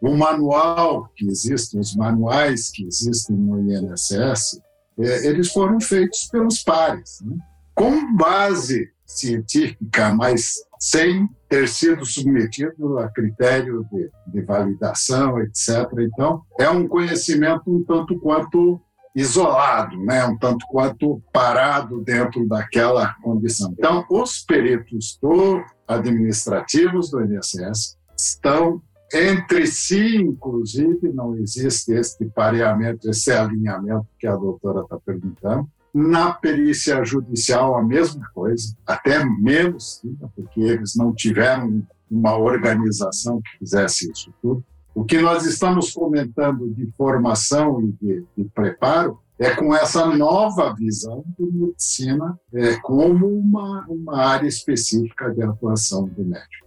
o 0.00 0.14
manual 0.14 1.08
que 1.16 1.26
existe, 1.26 1.78
os 1.78 1.96
manuais 1.96 2.70
que 2.70 2.84
existem 2.86 3.34
no 3.34 3.58
INSS, 3.58 4.60
eles 4.98 5.52
foram 5.52 5.80
feitos 5.80 6.28
pelos 6.30 6.62
pares, 6.62 7.20
né? 7.22 7.36
com 7.74 8.14
base 8.16 8.90
científica, 9.06 10.12
mas 10.12 10.54
sem 10.78 11.28
ter 11.48 11.68
sido 11.68 12.04
submetido 12.04 12.98
a 12.98 13.08
critério 13.08 13.86
de, 13.90 14.10
de, 14.26 14.40
validação, 14.42 15.40
etc. 15.40 15.88
Então, 16.00 16.42
é 16.58 16.68
um 16.68 16.86
conhecimento 16.86 17.62
um 17.66 17.82
tanto 17.84 18.18
quanto 18.20 18.80
isolado, 19.14 19.96
né? 20.04 20.24
um 20.26 20.36
tanto 20.36 20.66
quanto 20.68 21.22
parado 21.32 22.02
dentro 22.02 22.46
daquela 22.46 23.14
condição. 23.22 23.72
Então, 23.76 24.04
os 24.10 24.40
peritos 24.40 25.18
do 25.20 25.64
administrativos 25.86 27.10
do 27.10 27.22
INSS 27.24 27.96
estão 28.16 28.82
entre 29.12 29.66
si, 29.66 30.16
inclusive, 30.16 31.12
não 31.12 31.36
existe 31.36 31.92
este 31.92 32.26
pareamento, 32.26 33.08
esse 33.08 33.30
alinhamento 33.30 34.06
que 34.18 34.26
a 34.26 34.36
doutora 34.36 34.82
está 34.82 34.98
perguntando. 34.98 35.68
Na 35.94 36.32
perícia 36.32 37.02
judicial, 37.04 37.76
a 37.76 37.82
mesma 37.82 38.28
coisa, 38.34 38.76
até 38.86 39.24
menos, 39.24 40.02
porque 40.36 40.60
eles 40.60 40.94
não 40.94 41.14
tiveram 41.14 41.82
uma 42.10 42.36
organização 42.36 43.40
que 43.40 43.58
fizesse 43.58 44.10
isso 44.10 44.32
tudo. 44.40 44.62
O 44.94 45.04
que 45.04 45.18
nós 45.20 45.46
estamos 45.46 45.92
comentando 45.92 46.68
de 46.70 46.92
formação 46.96 47.80
e 47.80 47.92
de, 47.92 48.24
de 48.36 48.44
preparo 48.50 49.18
é 49.38 49.54
com 49.54 49.74
essa 49.74 50.06
nova 50.06 50.74
visão 50.74 51.24
de 51.38 51.46
medicina 51.46 52.38
é, 52.52 52.76
como 52.80 53.26
uma, 53.26 53.86
uma 53.88 54.18
área 54.18 54.48
específica 54.48 55.32
de 55.32 55.42
atuação 55.42 56.08
do 56.08 56.24
médico. 56.24 56.66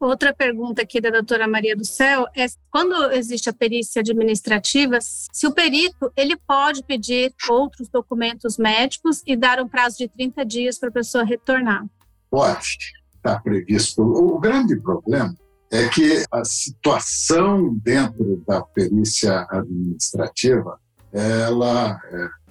Outra 0.00 0.32
pergunta 0.34 0.80
aqui 0.80 0.98
da 0.98 1.10
doutora 1.10 1.46
Maria 1.46 1.76
do 1.76 1.84
Céu 1.84 2.26
é 2.34 2.46
quando 2.70 3.12
existe 3.12 3.50
a 3.50 3.52
perícia 3.52 4.00
administrativa, 4.00 4.96
se 5.02 5.46
o 5.46 5.52
perito 5.52 6.10
ele 6.16 6.38
pode 6.38 6.82
pedir 6.82 7.34
outros 7.50 7.86
documentos 7.90 8.56
médicos 8.56 9.22
e 9.26 9.36
dar 9.36 9.60
um 9.60 9.68
prazo 9.68 9.98
de 9.98 10.08
30 10.08 10.42
dias 10.46 10.78
para 10.78 10.88
a 10.88 10.92
pessoa 10.92 11.22
retornar? 11.22 11.84
Pode, 12.30 12.78
está 13.14 13.38
previsto. 13.40 14.00
O 14.00 14.40
grande 14.40 14.80
problema 14.80 15.34
é 15.70 15.86
que 15.88 16.24
a 16.32 16.46
situação 16.46 17.76
dentro 17.82 18.42
da 18.48 18.62
perícia 18.62 19.46
administrativa 19.50 20.80
ela 21.12 22.00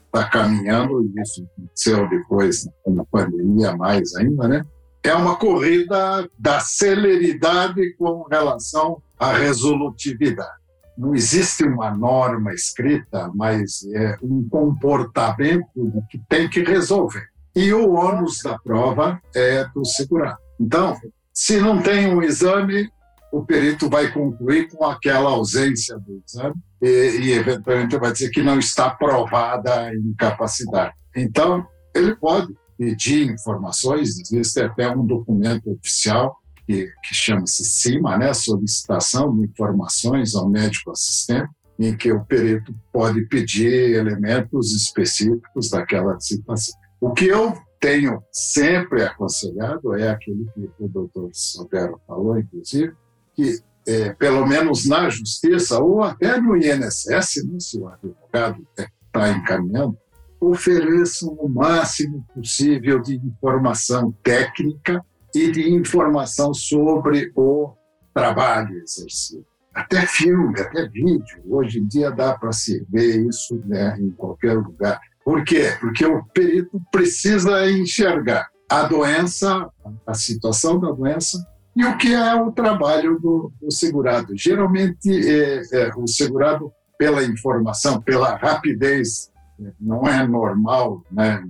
está 0.06 0.22
é, 0.22 0.30
caminhando, 0.30 1.02
e 1.02 1.20
isso 1.20 1.44
aconteceu 1.58 2.08
depois 2.10 2.70
na 2.86 3.04
pandemia 3.06 3.76
mais 3.76 4.16
ainda, 4.16 4.48
né? 4.48 4.64
É 5.04 5.14
uma 5.14 5.36
corrida 5.36 6.30
da 6.38 6.60
celeridade 6.60 7.94
com 7.96 8.24
relação 8.30 9.02
à 9.18 9.34
resolutividade. 9.34 10.60
Não 10.98 11.16
existe 11.16 11.64
uma 11.64 11.92
norma 11.92 12.54
escrita, 12.54 13.32
mas 13.34 13.88
é 13.94 14.18
um 14.22 14.48
comportamento 14.50 15.66
que 16.10 16.20
tem 16.28 16.50
que 16.50 16.62
resolver. 16.62 17.28
e 17.56 17.74
o 17.74 17.94
ônus 17.94 18.42
da 18.44 18.58
prova 18.60 19.20
é 19.36 19.66
do 19.74 19.84
segurado. 19.84 20.38
Então, 20.60 20.96
se 21.34 21.60
não 21.60 21.82
tem 21.82 22.14
um 22.14 22.22
exame, 22.22 22.90
o 23.32 23.44
perito 23.44 23.90
vai 23.90 24.12
concluir 24.12 24.70
com 24.70 24.86
aquela 24.86 25.32
ausência 25.32 25.98
do 25.98 26.22
exame 26.26 26.56
e, 26.82 26.88
e 27.22 27.32
eventualmente 27.32 27.98
vai 27.98 28.12
dizer 28.12 28.30
que 28.30 28.42
não 28.42 28.60
está 28.60 28.90
provada 28.90 29.86
a 29.86 29.96
incapacidade. 29.96 30.94
Então, 31.16 31.66
ele 31.96 32.16
pode 32.16 32.54
pedir 32.80 33.30
informações, 33.30 34.18
existe 34.18 34.62
até 34.62 34.90
um 34.90 35.06
documento 35.06 35.70
oficial 35.70 36.38
que, 36.66 36.86
que 36.86 37.14
chama-se 37.14 37.66
CIMA, 37.66 38.18
né, 38.18 38.34
Solicitação 38.34 39.36
de 39.36 39.44
Informações 39.44 40.34
ao 40.34 40.50
Médico 40.50 40.92
Assistente, 40.92 41.50
em 41.78 41.96
que 41.96 42.10
o 42.10 42.24
perito 42.24 42.74
pode 42.94 43.26
pedir 43.26 43.96
elementos 43.96 44.74
específicos 44.74 45.70
daquela 45.70 46.18
situação. 46.22 46.80
O 47.02 47.12
que 47.12 47.26
eu 47.26 47.54
tenho 47.82 48.24
sempre 48.32 49.04
aconselhado 49.04 49.94
é 49.96 50.10
aquele 50.10 50.46
que 50.54 50.70
o 50.80 50.88
doutor 50.88 51.30
Sobero 51.34 52.00
falou, 52.08 52.40
inclusive, 52.40 52.94
que 53.34 53.60
é, 53.86 54.14
pelo 54.14 54.46
menos 54.46 54.86
na 54.86 55.10
justiça 55.10 55.80
ou 55.80 56.02
até 56.02 56.40
no 56.40 56.56
INSS, 56.56 57.46
né, 57.46 57.60
se 57.60 57.78
o 57.78 57.88
advogado 57.90 58.66
está 58.78 59.32
encaminhando, 59.32 59.98
ofereçam 60.40 61.30
o 61.34 61.50
máximo 61.50 62.26
possível 62.34 63.00
de 63.02 63.16
informação 63.16 64.14
técnica 64.24 65.04
e 65.36 65.52
de 65.52 65.70
informação 65.70 66.54
sobre 66.54 67.32
o 67.36 67.74
trabalho 68.14 68.78
exercido. 68.78 69.46
Até 69.74 70.06
filme, 70.06 70.60
até 70.60 70.88
vídeo. 70.88 71.42
Hoje 71.48 71.80
em 71.80 71.88
dia 71.88 72.12
dá 72.12 72.38
para 72.38 72.52
se 72.52 72.86
ver 72.90 73.28
isso 73.28 73.62
né, 73.66 73.98
em 74.00 74.10
qualquer 74.12 74.58
lugar. 74.58 75.00
Por 75.24 75.44
quê? 75.44 75.78
Porque 75.80 76.06
o 76.06 76.24
perito 76.34 76.82
precisa 76.92 77.70
enxergar 77.70 78.50
a 78.70 78.84
doença, 78.84 79.70
a 80.06 80.14
situação 80.14 80.80
da 80.80 80.92
doença 80.92 81.38
e 81.76 81.86
o 81.86 81.98
que 81.98 82.14
é 82.14 82.36
o 82.36 82.52
trabalho 82.52 83.20
do, 83.20 83.52
do 83.62 83.72
segurado. 83.72 84.36
Geralmente, 84.36 85.10
é, 85.10 85.62
é, 85.72 85.92
o 85.96 86.08
segurado, 86.08 86.72
pela 86.98 87.24
informação, 87.24 88.02
pela 88.02 88.36
rapidez, 88.36 89.32
não 89.80 90.08
é 90.08 90.26
normal 90.28 91.04
né, 91.12 91.44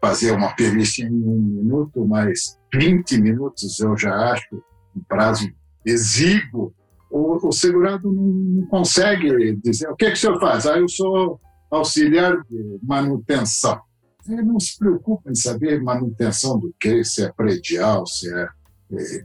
fazer 0.00 0.32
uma 0.32 0.54
perícia 0.54 1.04
em 1.04 1.12
um 1.12 1.40
minuto, 1.40 2.06
mas 2.06 2.58
20 2.72 3.20
minutos 3.20 3.80
eu 3.80 3.96
já 3.96 4.32
acho 4.32 4.62
um 4.94 5.02
prazo 5.08 5.48
exíguo. 5.84 6.74
O, 7.10 7.48
o 7.48 7.52
segurado 7.52 8.12
não 8.12 8.66
consegue 8.66 9.56
dizer 9.62 9.88
o 9.88 9.96
que, 9.96 10.06
é 10.06 10.08
que 10.08 10.16
o 10.16 10.20
senhor 10.20 10.40
faz? 10.40 10.66
Ah, 10.66 10.78
eu 10.78 10.88
sou 10.88 11.40
auxiliar 11.70 12.36
de 12.44 12.78
manutenção. 12.82 13.80
Ele 14.28 14.42
não 14.42 14.58
se 14.58 14.78
preocupa 14.78 15.30
em 15.30 15.34
saber 15.34 15.82
manutenção 15.82 16.58
do 16.58 16.74
que, 16.80 17.04
se 17.04 17.22
é 17.22 17.32
predial, 17.32 18.06
se 18.06 18.32
é, 18.32 18.48
é 18.92 19.24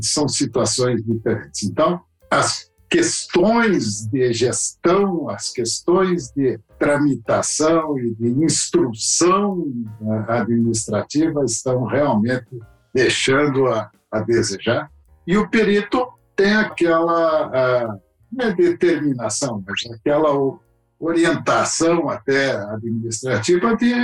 são 0.00 0.28
situações 0.28 1.02
diferentes. 1.04 1.62
Então, 1.62 2.00
as 2.30 2.71
questões 2.92 4.06
de 4.06 4.34
gestão, 4.34 5.30
as 5.30 5.50
questões 5.50 6.30
de 6.36 6.60
tramitação 6.78 7.98
e 7.98 8.14
de 8.14 8.28
instrução 8.44 9.64
né, 9.98 10.26
administrativa 10.28 11.42
estão 11.42 11.84
realmente 11.84 12.60
deixando 12.92 13.66
a, 13.66 13.90
a 14.10 14.20
desejar. 14.20 14.90
E 15.26 15.38
o 15.38 15.48
perito 15.48 16.06
tem 16.36 16.54
aquela 16.54 17.46
a, 17.46 17.98
é 18.38 18.52
determinação, 18.52 19.64
mas 19.66 19.98
aquela 19.98 20.28
orientação 21.00 22.10
até 22.10 22.54
administrativa 22.56 23.74
de 23.74 23.94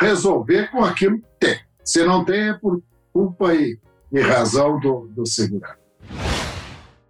resolver 0.00 0.70
com 0.70 0.84
aquilo 0.84 1.18
que 1.18 1.26
tem. 1.40 1.58
Se 1.82 2.04
não 2.04 2.24
tem, 2.24 2.50
é 2.50 2.54
por 2.54 2.80
culpa 3.12 3.52
e, 3.54 3.76
e 4.12 4.20
razão 4.20 4.78
do, 4.78 5.08
do 5.08 5.26
segurado. 5.26 5.85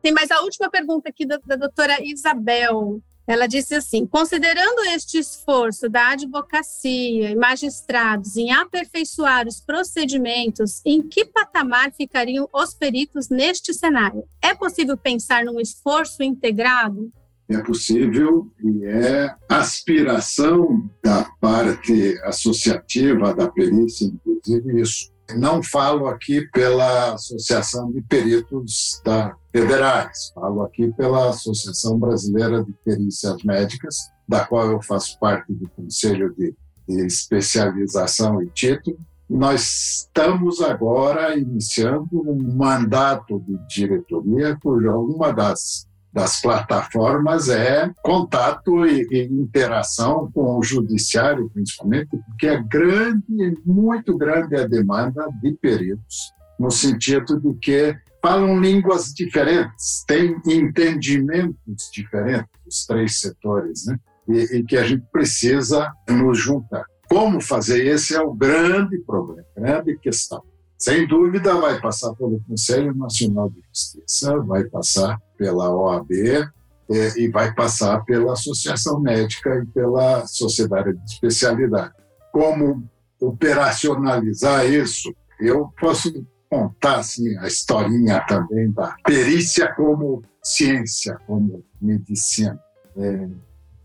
Tem 0.07 0.15
mais 0.15 0.31
a 0.31 0.41
última 0.43 0.71
pergunta 0.71 1.09
aqui 1.09 1.27
da, 1.27 1.37
da 1.45 1.57
doutora 1.57 1.97
Isabel. 2.01 3.03
Ela 3.27 3.49
disse 3.49 3.75
assim: 3.75 4.07
considerando 4.07 4.85
este 4.95 5.19
esforço 5.19 5.89
da 5.89 6.11
advocacia 6.11 7.33
e 7.33 7.35
magistrados 7.35 8.37
em 8.37 8.53
aperfeiçoar 8.53 9.49
os 9.49 9.61
procedimentos, 9.61 10.81
em 10.87 11.03
que 11.03 11.25
patamar 11.25 11.93
ficariam 11.93 12.49
os 12.55 12.73
peritos 12.73 13.29
neste 13.29 13.75
cenário? 13.75 14.23
É 14.41 14.55
possível 14.55 14.97
pensar 14.97 15.45
num 15.45 15.61
esforço 15.61 16.23
integrado? 16.23 17.13
É 17.49 17.59
possível 17.59 18.47
e 18.63 18.85
é 18.85 19.35
aspiração 19.49 20.89
da 21.03 21.25
parte 21.41 22.17
associativa 22.23 23.35
da 23.35 23.49
perícia, 23.49 24.05
inclusive 24.07 24.81
isso. 24.81 25.16
Não 25.35 25.63
falo 25.63 26.07
aqui 26.07 26.47
pela 26.53 27.15
Associação 27.15 27.91
de 27.91 28.01
Peritos 28.03 29.01
da 29.05 29.35
Federais, 29.51 30.31
falo 30.35 30.63
aqui 30.63 30.93
pela 30.93 31.31
Associação 31.31 31.99
Brasileira 31.99 32.63
de 32.63 32.73
Perícias 32.85 33.43
Médicas, 33.43 33.97
da 34.29 34.45
qual 34.45 34.71
eu 34.71 34.81
faço 34.83 35.19
parte 35.19 35.53
do 35.53 35.69
Conselho 35.71 36.35
de, 36.37 36.55
de 36.89 37.07
Especialização 37.07 38.41
e 38.43 38.51
Título. 38.51 38.99
Nós 39.29 40.07
estamos 40.07 40.61
agora 40.61 41.37
iniciando 41.37 42.09
um 42.13 42.55
mandato 42.55 43.41
de 43.41 43.59
diretoria, 43.69 44.57
cuja 44.63 44.93
uma 44.97 45.33
das 45.33 45.89
das 46.17 46.41
plataformas 46.41 47.51
é 47.51 47.93
contato 48.03 48.87
e, 48.87 49.07
e, 49.11 49.25
interação 49.25 50.31
com 50.33 50.59
o 50.59 50.63
judiciário, 50.63 51.51
principalmente, 51.51 52.09
porque 52.09 52.47
é 52.47 52.63
grande, 52.63 53.23
muito 53.67 54.17
grande 54.17 54.57
a 54.57 54.67
demanda 54.67 55.29
de 55.43 55.53
peritos, 55.53 56.33
no 56.59 56.71
sentido 56.71 57.39
de 57.39 57.53
que 57.61 57.95
falam 58.23 58.59
línguas 58.59 59.13
diferentes, 59.13 60.05
têm 60.09 60.41
entendimentos 60.47 61.91
diferentes, 61.93 62.49
os 62.67 62.87
três 62.87 63.21
setores, 63.21 63.85
né? 63.85 63.99
E, 64.27 64.57
e 64.57 64.65
que 64.65 64.79
a 64.79 64.85
gente 64.85 65.05
precisa 65.13 65.93
nos 66.09 66.39
juntar. 66.39 66.87
Como 67.11 67.43
fazer? 67.43 67.87
Esse 67.87 68.17
é 68.17 68.21
o 68.23 68.33
grande 68.33 68.99
problema, 69.01 69.47
grande 69.55 69.99
questão. 69.99 70.43
Sem 70.79 71.07
dúvida, 71.07 71.55
vai 71.55 71.81
passar 71.81 72.15
pelo 72.15 72.39
Conselho 72.47 72.95
Nacional 72.95 73.49
de 73.49 73.63
Justiça, 73.69 74.39
vai 74.41 74.65
passar 74.65 75.19
pela 75.39 75.75
OAB 75.75 76.13
é, 76.13 77.19
e 77.19 77.29
vai 77.29 77.55
passar 77.55 78.05
pela 78.05 78.35
Associação 78.35 79.01
Médica 79.01 79.63
e 79.63 79.67
pela 79.67 80.27
Sociedade 80.27 80.93
de 80.93 81.05
Especialidade. 81.05 81.95
Como 82.31 82.87
operacionalizar 83.21 84.67
isso? 84.67 85.15
Eu 85.41 85.73
posso 85.81 86.13
contar 86.49 87.01
assim, 87.01 87.37
a 87.39 87.47
historinha 87.47 88.25
também 88.27 88.71
da 88.71 88.95
perícia 89.05 89.71
como 89.75 90.23
ciência, 90.43 91.19
como 91.27 91.63
medicina. 91.81 92.59
É, 92.97 93.29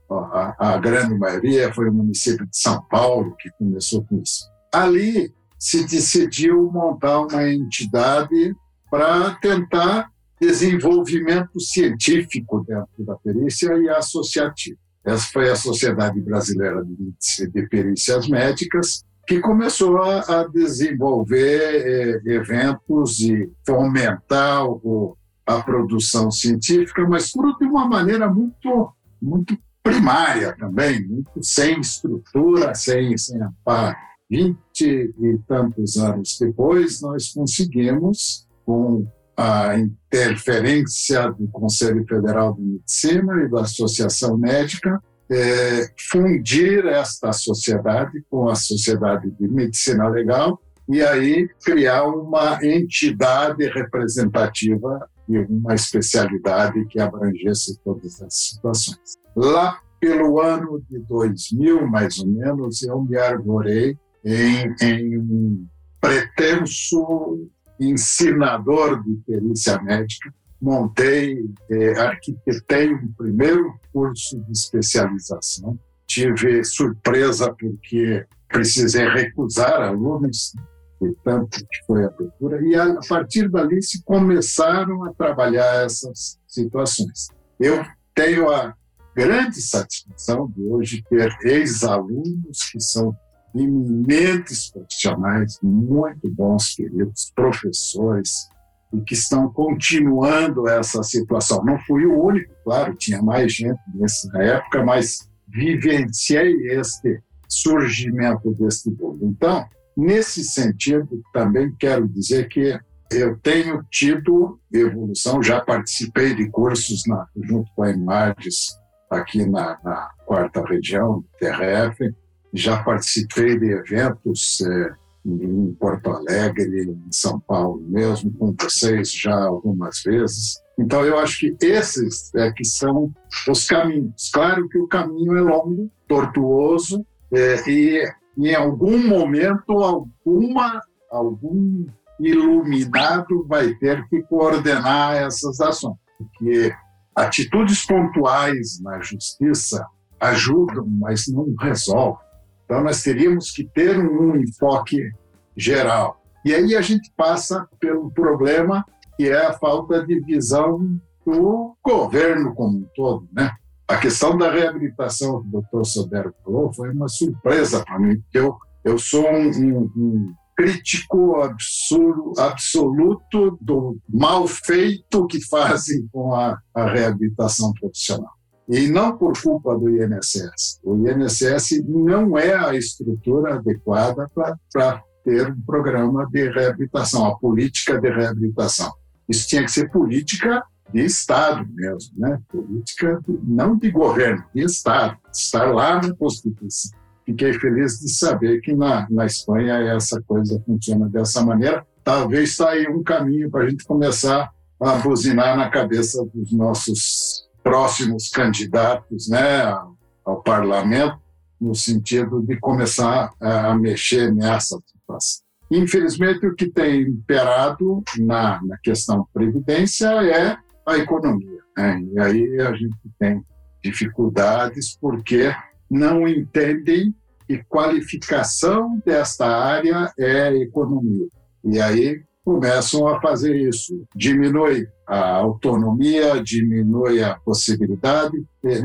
a, 0.10 0.74
a 0.74 0.78
grande 0.78 1.18
maioria, 1.18 1.74
foi 1.74 1.90
o 1.90 1.94
município 1.94 2.46
de 2.46 2.58
São 2.58 2.82
Paulo 2.84 3.36
que 3.38 3.50
começou 3.58 4.06
com 4.06 4.22
isso. 4.22 4.46
Ali 4.74 5.34
se 5.58 5.86
decidiu 5.86 6.70
montar 6.72 7.22
uma 7.22 7.50
entidade 7.50 8.56
para 8.90 9.32
tentar 9.36 10.10
desenvolvimento 10.40 11.60
científico 11.60 12.64
dentro 12.68 13.06
da 13.06 13.16
perícia 13.16 13.74
e 13.78 13.90
associativo. 13.90 14.78
Essa 15.06 15.28
foi 15.32 15.50
a 15.50 15.56
Sociedade 15.56 16.20
Brasileira 16.20 16.84
de 16.84 17.68
Perícias 17.70 18.28
Médicas, 18.28 19.04
que 19.28 19.40
começou 19.40 20.02
a, 20.02 20.48
desenvolver 20.48 22.22
é, 22.26 22.34
eventos 22.34 23.20
e 23.20 23.52
fomentar 23.66 24.66
o, 24.66 25.18
a 25.46 25.62
produção 25.62 26.32
científica, 26.32 27.08
mas 27.08 27.32
tudo 27.32 27.58
de 27.58 27.66
uma 27.66 27.88
maneira 27.88 28.28
muito, 28.32 28.94
muito 29.22 29.58
primária 29.84 30.56
também, 30.58 31.08
muito 31.08 31.44
sem 31.44 31.80
estrutura, 31.80 32.74
sem, 32.74 33.16
sem 33.18 33.42
amparo. 33.42 33.96
Vinte 34.28 34.82
e 34.82 35.40
tantos 35.48 35.98
anos 35.98 36.36
depois, 36.40 37.00
nós 37.02 37.32
conseguimos, 37.32 38.48
com 38.66 39.08
a 39.38 39.78
interferência 39.78 41.30
do 41.32 41.48
Conselho 41.50 42.06
Federal 42.08 42.54
de 42.54 42.62
Medicina 42.62 43.44
e 43.44 43.50
da 43.50 43.62
Associação 43.62 44.38
Médica, 44.38 45.02
é, 45.30 45.90
fundir 46.10 46.86
esta 46.86 47.34
sociedade 47.34 48.24
com 48.30 48.48
a 48.48 48.56
Sociedade 48.56 49.30
de 49.32 49.48
Medicina 49.48 50.08
Legal 50.08 50.62
e 50.88 51.02
aí 51.02 51.50
criar 51.64 52.06
uma 52.06 52.60
entidade 52.64 53.68
representativa 53.70 55.10
e 55.28 55.40
uma 55.40 55.74
especialidade 55.74 56.86
que 56.86 57.00
abrangesse 57.00 57.80
todas 57.84 58.22
as 58.22 58.34
situações. 58.36 59.18
Lá 59.36 59.80
pelo 60.00 60.40
ano 60.40 60.84
de 60.90 61.00
2000, 61.00 61.88
mais 61.88 62.20
ou 62.20 62.28
menos, 62.28 62.84
eu 62.84 63.02
me 63.02 63.18
arvorei 63.18 63.98
em, 64.24 64.76
em 64.82 65.18
um 65.18 65.66
pretenso 66.00 67.50
ensinador 67.80 69.04
de 69.04 69.16
perícia 69.26 69.82
médica. 69.82 70.34
Montei, 70.62 71.46
eh, 71.70 72.00
arquitetei 72.00 72.94
um 72.94 73.12
primeiro 73.14 73.78
curso 73.92 74.40
de 74.42 74.52
especialização. 74.52 75.78
Tive 76.08 76.64
surpresa 76.64 77.54
porque 77.60 78.26
precisei 78.48 79.08
recusar 79.10 79.82
alunos, 79.82 80.54
de 81.02 81.14
tanto 81.24 81.60
que 81.60 81.86
foi 81.86 82.06
a 82.06 82.08
abertura, 82.08 82.66
e 82.66 82.76
a 82.76 83.00
partir 83.08 83.50
dali 83.50 83.82
se 83.82 84.02
começaram 84.04 85.04
a 85.04 85.14
trabalhar 85.14 85.86
essas 85.86 86.40
situações. 86.48 87.28
Eu 87.60 87.86
tenho 88.14 88.50
a 88.50 88.74
grande 89.16 89.62
satisfação 89.62 90.52
de 90.56 90.64
hoje 90.64 91.04
ter 91.10 91.36
ex-alunos 91.44 92.70
que 92.72 92.80
são 92.80 93.16
eminentes 93.56 94.72
profissionais, 94.72 95.58
muito 95.64 96.30
bons, 96.30 96.76
queridos 96.76 97.32
professores, 97.36 98.50
e 98.94 99.02
que 99.02 99.14
estão 99.14 99.50
continuando 99.50 100.68
essa 100.68 101.02
situação. 101.04 101.64
Não 101.64 101.80
fui 101.80 102.06
o 102.06 102.22
único, 102.22 102.54
claro, 102.64 102.96
tinha 102.96 103.22
mais 103.22 103.54
gente 103.54 103.80
nessa 103.94 104.38
época, 104.42 104.84
mas 104.84 105.30
vivenciei 105.48 106.54
este 106.72 107.22
surgimento 107.48 108.54
deste 108.56 108.92
bolo. 108.92 109.20
Então, 109.24 109.66
nesse 109.96 110.44
sentido, 110.44 111.22
também 111.34 111.74
quero 111.80 112.08
dizer 112.08 112.48
que 112.48 112.78
eu 113.12 113.38
tenho 113.38 113.84
tido 113.92 114.60
evolução, 114.74 115.42
já 115.42 115.62
participei 115.62 116.36
de 116.36 116.50
cursos 116.50 117.04
na, 117.08 117.28
junto 117.44 117.72
com 117.76 117.84
a 117.84 117.92
Images 117.92 118.76
aqui 119.10 119.46
na, 119.46 119.80
na 119.84 120.10
quarta 120.26 120.66
região, 120.66 121.24
TRF, 121.40 122.14
já 122.56 122.82
participei 122.84 123.60
de 123.60 123.72
eventos 123.72 124.62
é, 124.62 124.94
em 125.26 125.74
Porto 125.80 126.12
Alegre, 126.12 126.90
em 126.90 127.12
São 127.12 127.40
Paulo 127.40 127.82
mesmo, 127.88 128.32
com 128.34 128.56
vocês 128.60 129.12
já 129.12 129.36
algumas 129.36 130.02
vezes. 130.04 130.60
Então, 130.78 131.06
eu 131.06 131.18
acho 131.18 131.40
que 131.40 131.56
esses 131.66 132.34
é 132.36 132.52
que 132.52 132.64
são 132.64 133.12
os 133.48 133.66
caminhos. 133.66 134.30
Claro 134.34 134.68
que 134.70 134.78
o 134.78 134.88
caminho 134.88 135.38
é 135.38 135.42
longo, 135.42 135.90
tortuoso, 136.08 137.06
é, 137.34 137.70
e 137.70 138.08
em 138.38 138.54
algum 138.54 139.08
momento, 139.08 139.72
alguma, 139.72 140.82
algum 141.10 141.86
iluminado 142.20 143.46
vai 143.48 143.74
ter 143.76 144.08
que 144.08 144.22
coordenar 144.24 145.16
essas 145.16 145.60
ações, 145.60 145.98
porque 146.18 146.74
atitudes 147.16 147.86
pontuais 147.86 148.80
na 148.82 149.00
justiça 149.02 149.86
ajudam, 150.20 150.86
mas 150.88 151.28
não 151.28 151.54
resolvem. 151.60 152.25
Então, 152.66 152.84
nós 152.84 153.02
teríamos 153.02 153.52
que 153.52 153.64
ter 153.64 153.98
um 153.98 154.36
enfoque 154.36 155.12
geral. 155.56 156.22
E 156.44 156.54
aí 156.54 156.76
a 156.76 156.82
gente 156.82 157.12
passa 157.16 157.68
pelo 157.80 158.12
problema 158.12 158.84
que 159.16 159.30
é 159.30 159.46
a 159.46 159.54
falta 159.54 160.06
de 160.06 160.20
visão 160.20 161.00
do 161.26 161.76
governo 161.84 162.54
como 162.54 162.80
um 162.80 162.88
todo, 162.94 163.28
né? 163.32 163.52
A 163.88 163.98
questão 163.98 164.38
da 164.38 164.52
reabilitação 164.52 165.42
que 165.42 165.48
o 165.48 165.52
doutor 165.52 165.86
Sodero 165.86 166.34
falou 166.44 166.74
foi 166.74 166.92
uma 166.92 167.08
surpresa 167.08 167.84
para 167.84 168.00
mim, 168.00 168.20
porque 168.20 168.40
eu, 168.40 168.58
eu 168.84 168.98
sou 168.98 169.26
um, 169.28 169.50
um, 169.50 169.92
um 169.96 170.34
crítico 170.56 171.42
absurdo, 171.42 172.34
absoluto 172.40 173.58
do 173.62 173.98
mal 174.10 174.48
feito 174.48 175.28
que 175.28 175.44
fazem 175.46 176.08
com 176.12 176.34
a, 176.34 176.58
a 176.74 176.90
reabilitação 176.90 177.74
profissional. 177.74 178.35
E 178.68 178.88
não 178.88 179.16
por 179.18 179.40
culpa 179.40 179.78
do 179.78 179.90
INSS. 179.90 180.80
O 180.84 180.96
INSS 180.96 181.84
não 181.86 182.38
é 182.38 182.54
a 182.54 182.76
estrutura 182.76 183.56
adequada 183.56 184.30
para 184.34 185.04
ter 185.24 185.52
um 185.52 185.62
programa 185.62 186.28
de 186.32 186.50
reabilitação, 186.50 187.26
a 187.26 187.38
política 187.38 188.00
de 188.00 188.10
reabilitação. 188.10 188.92
Isso 189.30 189.48
tinha 189.48 189.64
que 189.64 189.72
ser 189.72 189.90
política 189.92 190.64
de 190.92 191.04
Estado 191.04 191.68
mesmo, 191.74 192.12
né? 192.18 192.40
política 192.50 193.20
de, 193.28 193.40
não 193.44 193.76
de 193.76 193.92
governo, 193.92 194.44
de 194.54 194.64
Estado, 194.64 195.18
estar 195.34 195.66
lá 195.74 196.02
na 196.02 196.14
Constituição. 196.16 196.92
Fiquei 197.26 197.54
feliz 197.54 198.00
de 198.00 198.10
saber 198.10 198.62
que 198.62 198.74
na, 198.76 199.08
na 199.10 199.26
Espanha 199.26 199.78
essa 199.96 200.22
coisa 200.22 200.62
funciona 200.64 201.10
dessa 201.10 201.44
maneira. 201.44 201.86
Talvez 202.04 202.60
aí 202.62 202.88
um 202.88 203.02
caminho 203.02 203.50
para 203.50 203.64
a 203.64 203.70
gente 203.70 203.84
começar 203.84 204.52
a 204.80 204.96
buzinar 204.98 205.58
na 205.58 205.70
cabeça 205.70 206.24
dos 206.32 206.52
nossos 206.52 207.45
próximos 207.66 208.30
candidatos 208.30 209.28
né, 209.28 209.76
ao 210.24 210.44
parlamento, 210.44 211.20
no 211.60 211.74
sentido 211.74 212.44
de 212.44 212.60
começar 212.60 213.32
a 213.42 213.74
mexer 213.74 214.32
nessa 214.32 214.78
situação. 214.86 215.44
Infelizmente, 215.72 216.46
o 216.46 216.54
que 216.54 216.68
tem 216.68 217.02
imperado 217.02 218.04
na, 218.20 218.62
na 218.64 218.78
questão 218.78 219.28
previdência 219.34 220.06
é 220.08 220.56
a 220.86 220.98
economia. 220.98 221.60
Né? 221.76 222.04
E 222.14 222.20
aí 222.20 222.62
a 222.62 222.72
gente 222.74 222.96
tem 223.18 223.44
dificuldades 223.84 224.96
porque 225.02 225.52
não 225.90 226.28
entendem 226.28 227.16
que 227.48 227.64
qualificação 227.64 229.02
desta 229.04 229.48
área 229.48 230.14
é 230.20 230.56
economia. 230.58 231.28
E 231.64 231.82
aí 231.82 232.24
começam 232.46 233.08
a 233.08 233.20
fazer 233.20 233.56
isso. 233.56 234.06
Diminui 234.16 234.88
a 235.08 235.32
autonomia, 235.38 236.42
diminui 236.42 237.24
a 237.24 237.36
possibilidade. 237.40 238.38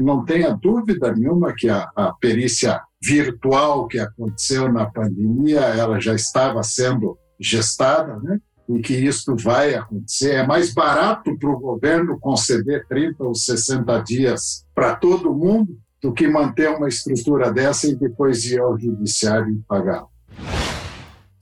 Não 0.02 0.24
tenha 0.24 0.50
dúvida 0.52 1.14
nenhuma 1.14 1.54
que 1.54 1.68
a, 1.68 1.90
a 1.94 2.12
perícia 2.14 2.80
virtual 3.02 3.86
que 3.86 3.98
aconteceu 3.98 4.72
na 4.72 4.86
pandemia, 4.86 5.60
ela 5.60 6.00
já 6.00 6.14
estava 6.14 6.62
sendo 6.62 7.18
gestada, 7.38 8.18
né? 8.20 8.40
e 8.68 8.80
que 8.80 8.94
isso 8.94 9.36
vai 9.36 9.74
acontecer. 9.74 10.34
É 10.34 10.46
mais 10.46 10.72
barato 10.72 11.36
para 11.38 11.50
o 11.50 11.58
governo 11.58 12.18
conceder 12.18 12.86
30 12.88 13.24
ou 13.24 13.34
60 13.34 13.98
dias 14.00 14.64
para 14.74 14.94
todo 14.94 15.34
mundo 15.34 15.76
do 16.02 16.12
que 16.12 16.26
manter 16.26 16.70
uma 16.70 16.88
estrutura 16.88 17.52
dessa 17.52 17.86
e 17.88 17.94
depois 17.94 18.44
ir 18.44 18.60
ao 18.60 18.78
judiciário 18.78 19.52
e 19.52 19.62
pagá-la. 19.68 20.08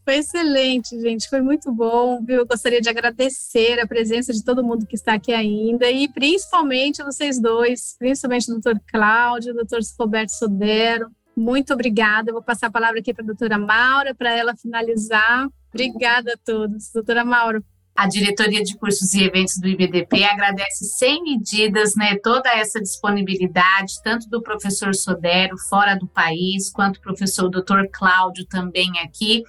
Foi 0.09 0.17
excelente, 0.17 0.99
gente. 0.99 1.29
Foi 1.29 1.43
muito 1.43 1.71
bom, 1.71 2.25
viu? 2.25 2.37
Eu 2.37 2.47
gostaria 2.47 2.81
de 2.81 2.89
agradecer 2.89 3.79
a 3.79 3.87
presença 3.87 4.33
de 4.33 4.43
todo 4.43 4.65
mundo 4.65 4.87
que 4.87 4.97
está 4.97 5.13
aqui 5.13 5.35
ainda 5.35 5.91
e 5.91 6.09
principalmente 6.09 7.03
vocês 7.03 7.39
dois, 7.39 7.95
principalmente 7.99 8.51
o 8.51 8.55
doutor 8.55 8.81
Cláudio, 8.91 9.53
o 9.53 9.57
doutor 9.57 9.81
Roberto 10.01 10.31
Sodero. 10.31 11.11
Muito 11.37 11.75
obrigada. 11.75 12.31
Eu 12.31 12.33
vou 12.37 12.43
passar 12.43 12.69
a 12.69 12.71
palavra 12.71 13.01
aqui 13.01 13.13
para 13.13 13.23
a 13.23 13.27
doutora 13.27 13.59
Maura 13.59 14.15
para 14.15 14.33
ela 14.33 14.57
finalizar. 14.57 15.47
Obrigada 15.75 16.33
a 16.33 16.37
todos. 16.43 16.91
Doutora 16.91 17.23
Maura, 17.23 17.63
a 17.95 18.09
diretoria 18.09 18.63
de 18.63 18.79
cursos 18.79 19.13
e 19.13 19.25
eventos 19.25 19.59
do 19.59 19.69
IBDP 19.69 20.25
agradece 20.25 20.87
sem 20.87 21.23
medidas 21.23 21.95
né, 21.97 22.17
toda 22.23 22.49
essa 22.49 22.81
disponibilidade, 22.81 24.03
tanto 24.03 24.27
do 24.31 24.41
professor 24.41 24.95
Sodero 24.95 25.59
fora 25.69 25.97
do 25.97 26.07
país, 26.07 26.71
quanto 26.71 26.97
o 26.97 27.03
professor 27.03 27.51
Dr. 27.51 27.91
Cláudio 27.93 28.47
também 28.47 28.89
aqui 29.05 29.43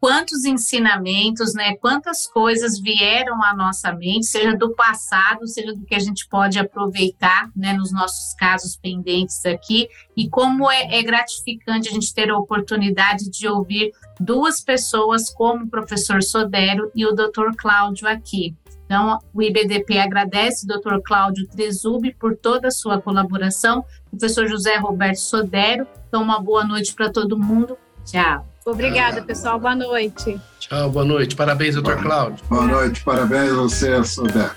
quantos 0.00 0.44
ensinamentos, 0.44 1.54
né, 1.54 1.76
quantas 1.76 2.26
coisas 2.26 2.78
vieram 2.78 3.42
à 3.42 3.54
nossa 3.54 3.92
mente, 3.92 4.26
seja 4.26 4.56
do 4.56 4.74
passado, 4.74 5.46
seja 5.46 5.74
do 5.74 5.84
que 5.84 5.94
a 5.94 5.98
gente 5.98 6.28
pode 6.28 6.58
aproveitar, 6.58 7.50
né, 7.56 7.72
nos 7.72 7.92
nossos 7.92 8.34
casos 8.34 8.76
pendentes 8.76 9.44
aqui, 9.46 9.88
e 10.16 10.28
como 10.28 10.70
é, 10.70 10.98
é 10.98 11.02
gratificante 11.02 11.88
a 11.88 11.92
gente 11.92 12.12
ter 12.12 12.30
a 12.30 12.38
oportunidade 12.38 13.30
de 13.30 13.48
ouvir 13.48 13.92
duas 14.20 14.60
pessoas 14.60 15.30
como 15.30 15.64
o 15.64 15.70
professor 15.70 16.22
Sodero 16.22 16.90
e 16.94 17.06
o 17.06 17.12
Dr. 17.12 17.54
Cláudio 17.56 18.08
aqui. 18.08 18.54
Então, 18.84 19.18
o 19.34 19.42
IBDP 19.42 19.98
agradece 19.98 20.64
o 20.64 20.68
Dr. 20.68 21.00
Cláudio 21.04 21.48
Trezubi 21.48 22.14
por 22.14 22.36
toda 22.36 22.68
a 22.68 22.70
sua 22.70 23.00
colaboração, 23.00 23.84
professor 24.08 24.46
José 24.46 24.76
Roberto 24.76 25.18
Sodero. 25.18 25.86
Então, 26.06 26.22
uma 26.22 26.40
boa 26.40 26.64
noite 26.64 26.94
para 26.94 27.10
todo 27.10 27.36
mundo. 27.36 27.76
Tchau. 28.04 28.55
Obrigada, 28.66 29.22
pessoal. 29.22 29.60
Boa 29.60 29.76
noite. 29.76 30.40
Tchau, 30.58 30.90
boa 30.90 31.04
noite. 31.04 31.36
Parabéns, 31.36 31.76
doutor 31.76 32.02
Cláudio. 32.02 32.44
Boa 32.50 32.66
noite, 32.66 33.02
parabéns 33.04 33.52
a 33.52 33.54
você, 33.54 34.04
Sodero. 34.04 34.50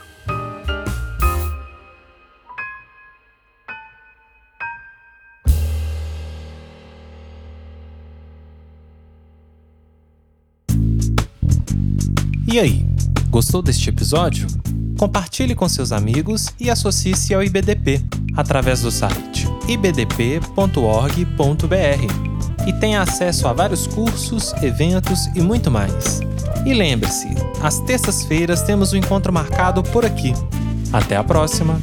E 12.52 12.60
aí, 12.60 12.84
gostou 13.30 13.62
deste 13.62 13.90
episódio? 13.90 14.48
Compartilhe 14.98 15.54
com 15.54 15.70
seus 15.70 15.92
amigos 15.92 16.48
e 16.60 16.68
associe-se 16.72 17.32
ao 17.36 17.44
IBDP 17.44 18.04
através 18.36 18.82
do 18.82 18.90
site 18.90 19.48
ibdp.org.br 19.68 20.50
e 22.68 22.74
tem 22.74 22.96
acesso 22.96 23.48
a 23.48 23.54
vários 23.54 23.88
cursos, 23.88 24.54
eventos 24.62 25.28
e 25.36 25.42
muito 25.42 25.70
mais. 25.72 26.22
E 26.66 26.74
lembre-se, 26.74 27.28
às 27.62 27.80
terças-feiras 27.82 28.62
temos 28.64 28.92
o 28.92 28.96
um 28.96 29.00
encontro 29.00 29.32
marcado 29.32 29.82
por 29.84 30.06
aqui. 30.06 30.34
Até 30.92 31.16
a 31.16 31.24
próxima! 31.24 31.80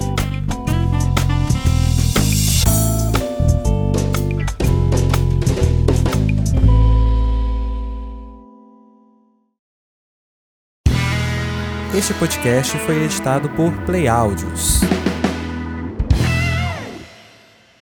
Este 11.97 12.13
podcast 12.13 12.77
foi 12.81 13.05
editado 13.05 13.49
por 13.51 13.73
Play 13.87 14.07
Áudios. 14.07 14.81